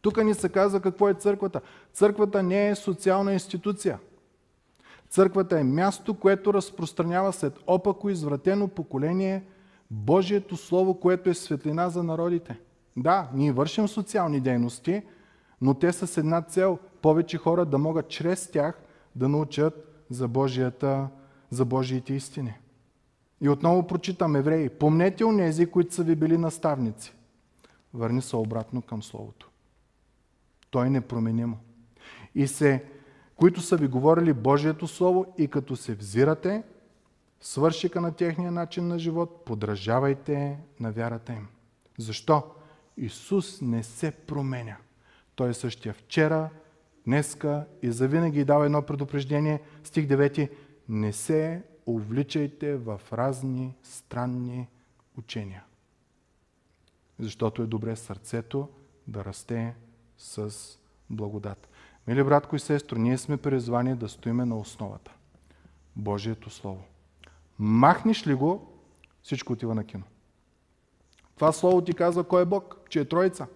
Тук 0.00 0.24
ни 0.24 0.34
се 0.34 0.48
казва 0.48 0.80
какво 0.80 1.08
е 1.08 1.14
църквата. 1.14 1.60
Църквата 1.92 2.42
не 2.42 2.68
е 2.68 2.74
социална 2.74 3.32
институция. 3.32 3.98
Църквата 5.08 5.60
е 5.60 5.64
място, 5.64 6.14
което 6.14 6.54
разпространява 6.54 7.32
след 7.32 7.58
опако 7.66 8.10
извратено 8.10 8.68
поколение 8.68 9.44
Божието 9.90 10.56
Слово, 10.56 11.00
което 11.00 11.30
е 11.30 11.34
светлина 11.34 11.88
за 11.88 12.02
народите. 12.02 12.60
Да, 12.96 13.30
ние 13.34 13.52
вършим 13.52 13.88
социални 13.88 14.40
дейности, 14.40 15.02
но 15.60 15.74
те 15.74 15.92
са 15.92 16.06
с 16.06 16.16
една 16.16 16.42
цел– 16.42 16.78
повече 17.02 17.38
хора 17.38 17.66
да 17.66 17.78
могат 17.78 18.08
чрез 18.08 18.50
тях 18.50 18.82
да 19.16 19.28
научат 19.28 20.04
за, 20.10 20.28
Божията, 20.28 21.08
за 21.50 21.64
Божиите 21.64 22.14
истини. 22.14 22.54
И 23.40 23.48
отново 23.48 23.86
прочитам 23.86 24.36
евреи. 24.36 24.68
Помнете 24.68 25.24
онези, 25.24 25.66
които 25.66 25.94
са 25.94 26.02
ви 26.02 26.16
били 26.16 26.38
наставници. 26.38 27.14
Върни 27.94 28.22
се 28.22 28.36
обратно 28.36 28.82
към 28.82 29.02
Словото. 29.02 29.50
Той 30.70 30.86
е 30.86 30.90
непроменимо. 30.90 31.56
И 32.34 32.46
се, 32.46 32.84
които 33.36 33.60
са 33.60 33.76
ви 33.76 33.86
говорили 33.86 34.32
Божието 34.32 34.86
Слово 34.86 35.26
и 35.38 35.48
като 35.48 35.76
се 35.76 35.94
взирате, 35.94 36.62
свършика 37.40 38.00
на 38.00 38.12
техния 38.12 38.52
начин 38.52 38.88
на 38.88 38.98
живот, 38.98 39.44
подражавайте 39.44 40.58
на 40.80 40.92
вярата 40.92 41.32
им. 41.32 41.48
Защо? 41.98 42.42
Исус 42.96 43.60
не 43.60 43.82
се 43.82 44.10
променя. 44.10 44.76
Той 45.34 45.50
е 45.50 45.54
същия 45.54 45.94
вчера, 45.94 46.50
днеска 47.04 47.66
и 47.82 47.92
завинаги 47.92 48.44
дава 48.44 48.66
едно 48.66 48.82
предупреждение. 48.82 49.60
Стих 49.84 50.06
9. 50.06 50.50
Не 50.88 51.12
се 51.12 51.62
увличайте 51.86 52.76
в 52.76 53.00
разни 53.12 53.74
странни 53.82 54.68
учения. 55.18 55.64
Защото 57.18 57.62
е 57.62 57.66
добре 57.66 57.96
сърцето 57.96 58.68
да 59.06 59.24
расте 59.24 59.74
с 60.18 60.54
благодат. 61.10 61.68
Мили 62.06 62.24
братко 62.24 62.56
и 62.56 62.60
сестро, 62.60 62.98
ние 62.98 63.18
сме 63.18 63.36
призвани 63.36 63.96
да 63.96 64.08
стоиме 64.08 64.44
на 64.44 64.58
основата. 64.58 65.12
Божието 65.96 66.50
Слово. 66.50 66.84
Махнеш 67.62 68.26
ли 68.26 68.34
го, 68.34 68.66
всичко 69.22 69.52
отива 69.52 69.74
на 69.74 69.84
кино. 69.84 70.04
Това 71.34 71.52
Слово 71.52 71.80
ти 71.80 71.92
казва 71.94 72.24
кой 72.24 72.42
е 72.42 72.44
Бог, 72.44 72.76
че 72.88 73.00
е 73.00 73.04
Троица. 73.04 73.46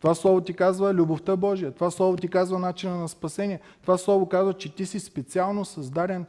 Това 0.00 0.14
Слово 0.14 0.40
ти 0.40 0.54
казва 0.54 0.94
любовта 0.94 1.36
Божия. 1.36 1.72
Това 1.72 1.90
Слово 1.90 2.16
ти 2.16 2.28
казва 2.28 2.58
начина 2.58 2.96
на 2.96 3.08
спасение. 3.08 3.60
Това 3.82 3.98
Слово 3.98 4.28
казва, 4.28 4.54
че 4.54 4.74
ти 4.74 4.86
си 4.86 5.00
специално 5.00 5.64
създаден 5.64 6.26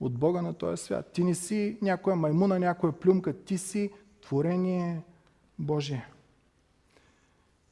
от 0.00 0.18
Бога 0.18 0.42
на 0.42 0.54
този 0.54 0.82
свят. 0.82 1.12
Ти 1.12 1.24
не 1.24 1.34
си 1.34 1.78
някоя 1.82 2.16
маймуна, 2.16 2.58
някоя 2.58 2.92
плюмка. 2.92 3.32
Ти 3.32 3.58
си 3.58 3.90
творение 4.22 5.02
Божие. 5.58 6.06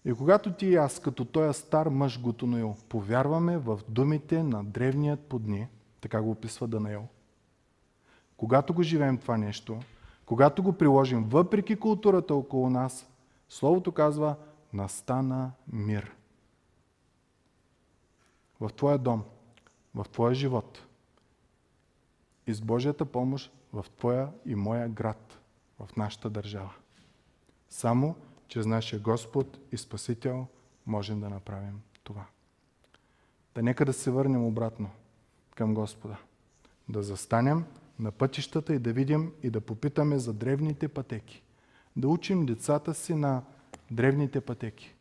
И 0.05 0.13
когато 0.13 0.53
ти 0.53 0.67
и 0.67 0.77
аз, 0.77 0.99
като 0.99 1.25
този 1.25 1.61
стар 1.61 1.87
мъж 1.87 2.21
Гутоноил, 2.21 2.77
повярваме 2.89 3.59
в 3.59 3.81
думите 3.89 4.43
на 4.43 4.65
древният 4.65 5.21
подни, 5.21 5.67
така 6.01 6.23
го 6.23 6.31
описва 6.31 6.69
Данаил, 6.69 7.09
когато 8.39 8.75
го 8.75 8.83
живеем 8.83 9.19
това 9.19 9.37
нещо, 9.37 9.81
когато 10.27 10.63
го 10.63 10.73
приложим 10.73 11.25
въпреки 11.25 11.77
културата 11.77 12.35
около 12.35 12.71
нас, 12.71 13.09
Словото 13.49 13.93
казва, 13.93 14.37
настана 14.73 15.53
мир. 15.73 16.17
В 18.61 18.71
твоя 18.77 18.99
дом, 18.99 19.25
в 19.95 20.07
твоя 20.13 20.35
живот 20.35 20.87
и 22.47 22.55
с 22.55 22.61
Божията 22.61 23.05
помощ 23.05 23.53
в 23.73 23.87
твоя 23.97 24.29
и 24.47 24.55
моя 24.55 24.89
град, 24.89 25.39
в 25.79 25.97
нашата 25.97 26.31
държава. 26.31 26.75
Само 27.71 28.17
чрез 28.49 28.67
нашия 28.67 29.01
Господ 29.01 29.59
и 29.73 29.77
Спасител 29.77 30.47
можем 30.87 31.21
да 31.21 31.31
направим 31.31 31.83
това. 32.05 32.25
Да 33.55 33.63
нека 33.63 33.85
да 33.85 33.93
се 33.93 34.11
върнем 34.11 34.45
обратно 34.45 34.91
към 35.55 35.75
Господа. 35.75 36.17
Да 36.89 37.03
застанем 37.03 37.65
на 37.99 38.11
пътищата 38.13 38.75
и 38.75 38.79
да 38.79 38.93
видим 38.93 39.33
и 39.43 39.51
да 39.51 39.61
попитаме 39.61 40.19
за 40.19 40.35
древните 40.35 40.89
пътеки. 40.89 41.43
Да 41.97 42.09
учим 42.09 42.47
децата 42.47 42.95
си 42.95 43.15
на 43.15 43.43
древните 43.91 44.41
пътеки. 44.41 44.95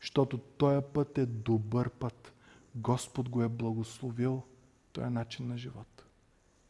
Защото 0.00 0.38
този 0.38 0.86
път 0.94 1.18
е 1.18 1.26
добър 1.26 1.90
път. 1.90 2.32
Господ 2.74 3.28
го 3.28 3.42
е 3.42 3.48
благословил. 3.48 4.42
Той 4.92 5.04
е 5.04 5.10
начин 5.10 5.48
на 5.48 5.58
живот. 5.58 6.04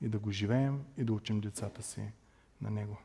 И 0.01 0.09
да 0.09 0.19
го 0.19 0.31
живеем 0.31 0.85
и 0.97 1.05
да 1.05 1.13
учим 1.13 1.41
децата 1.41 1.83
си 1.83 2.03
на 2.61 2.71
него. 2.71 2.99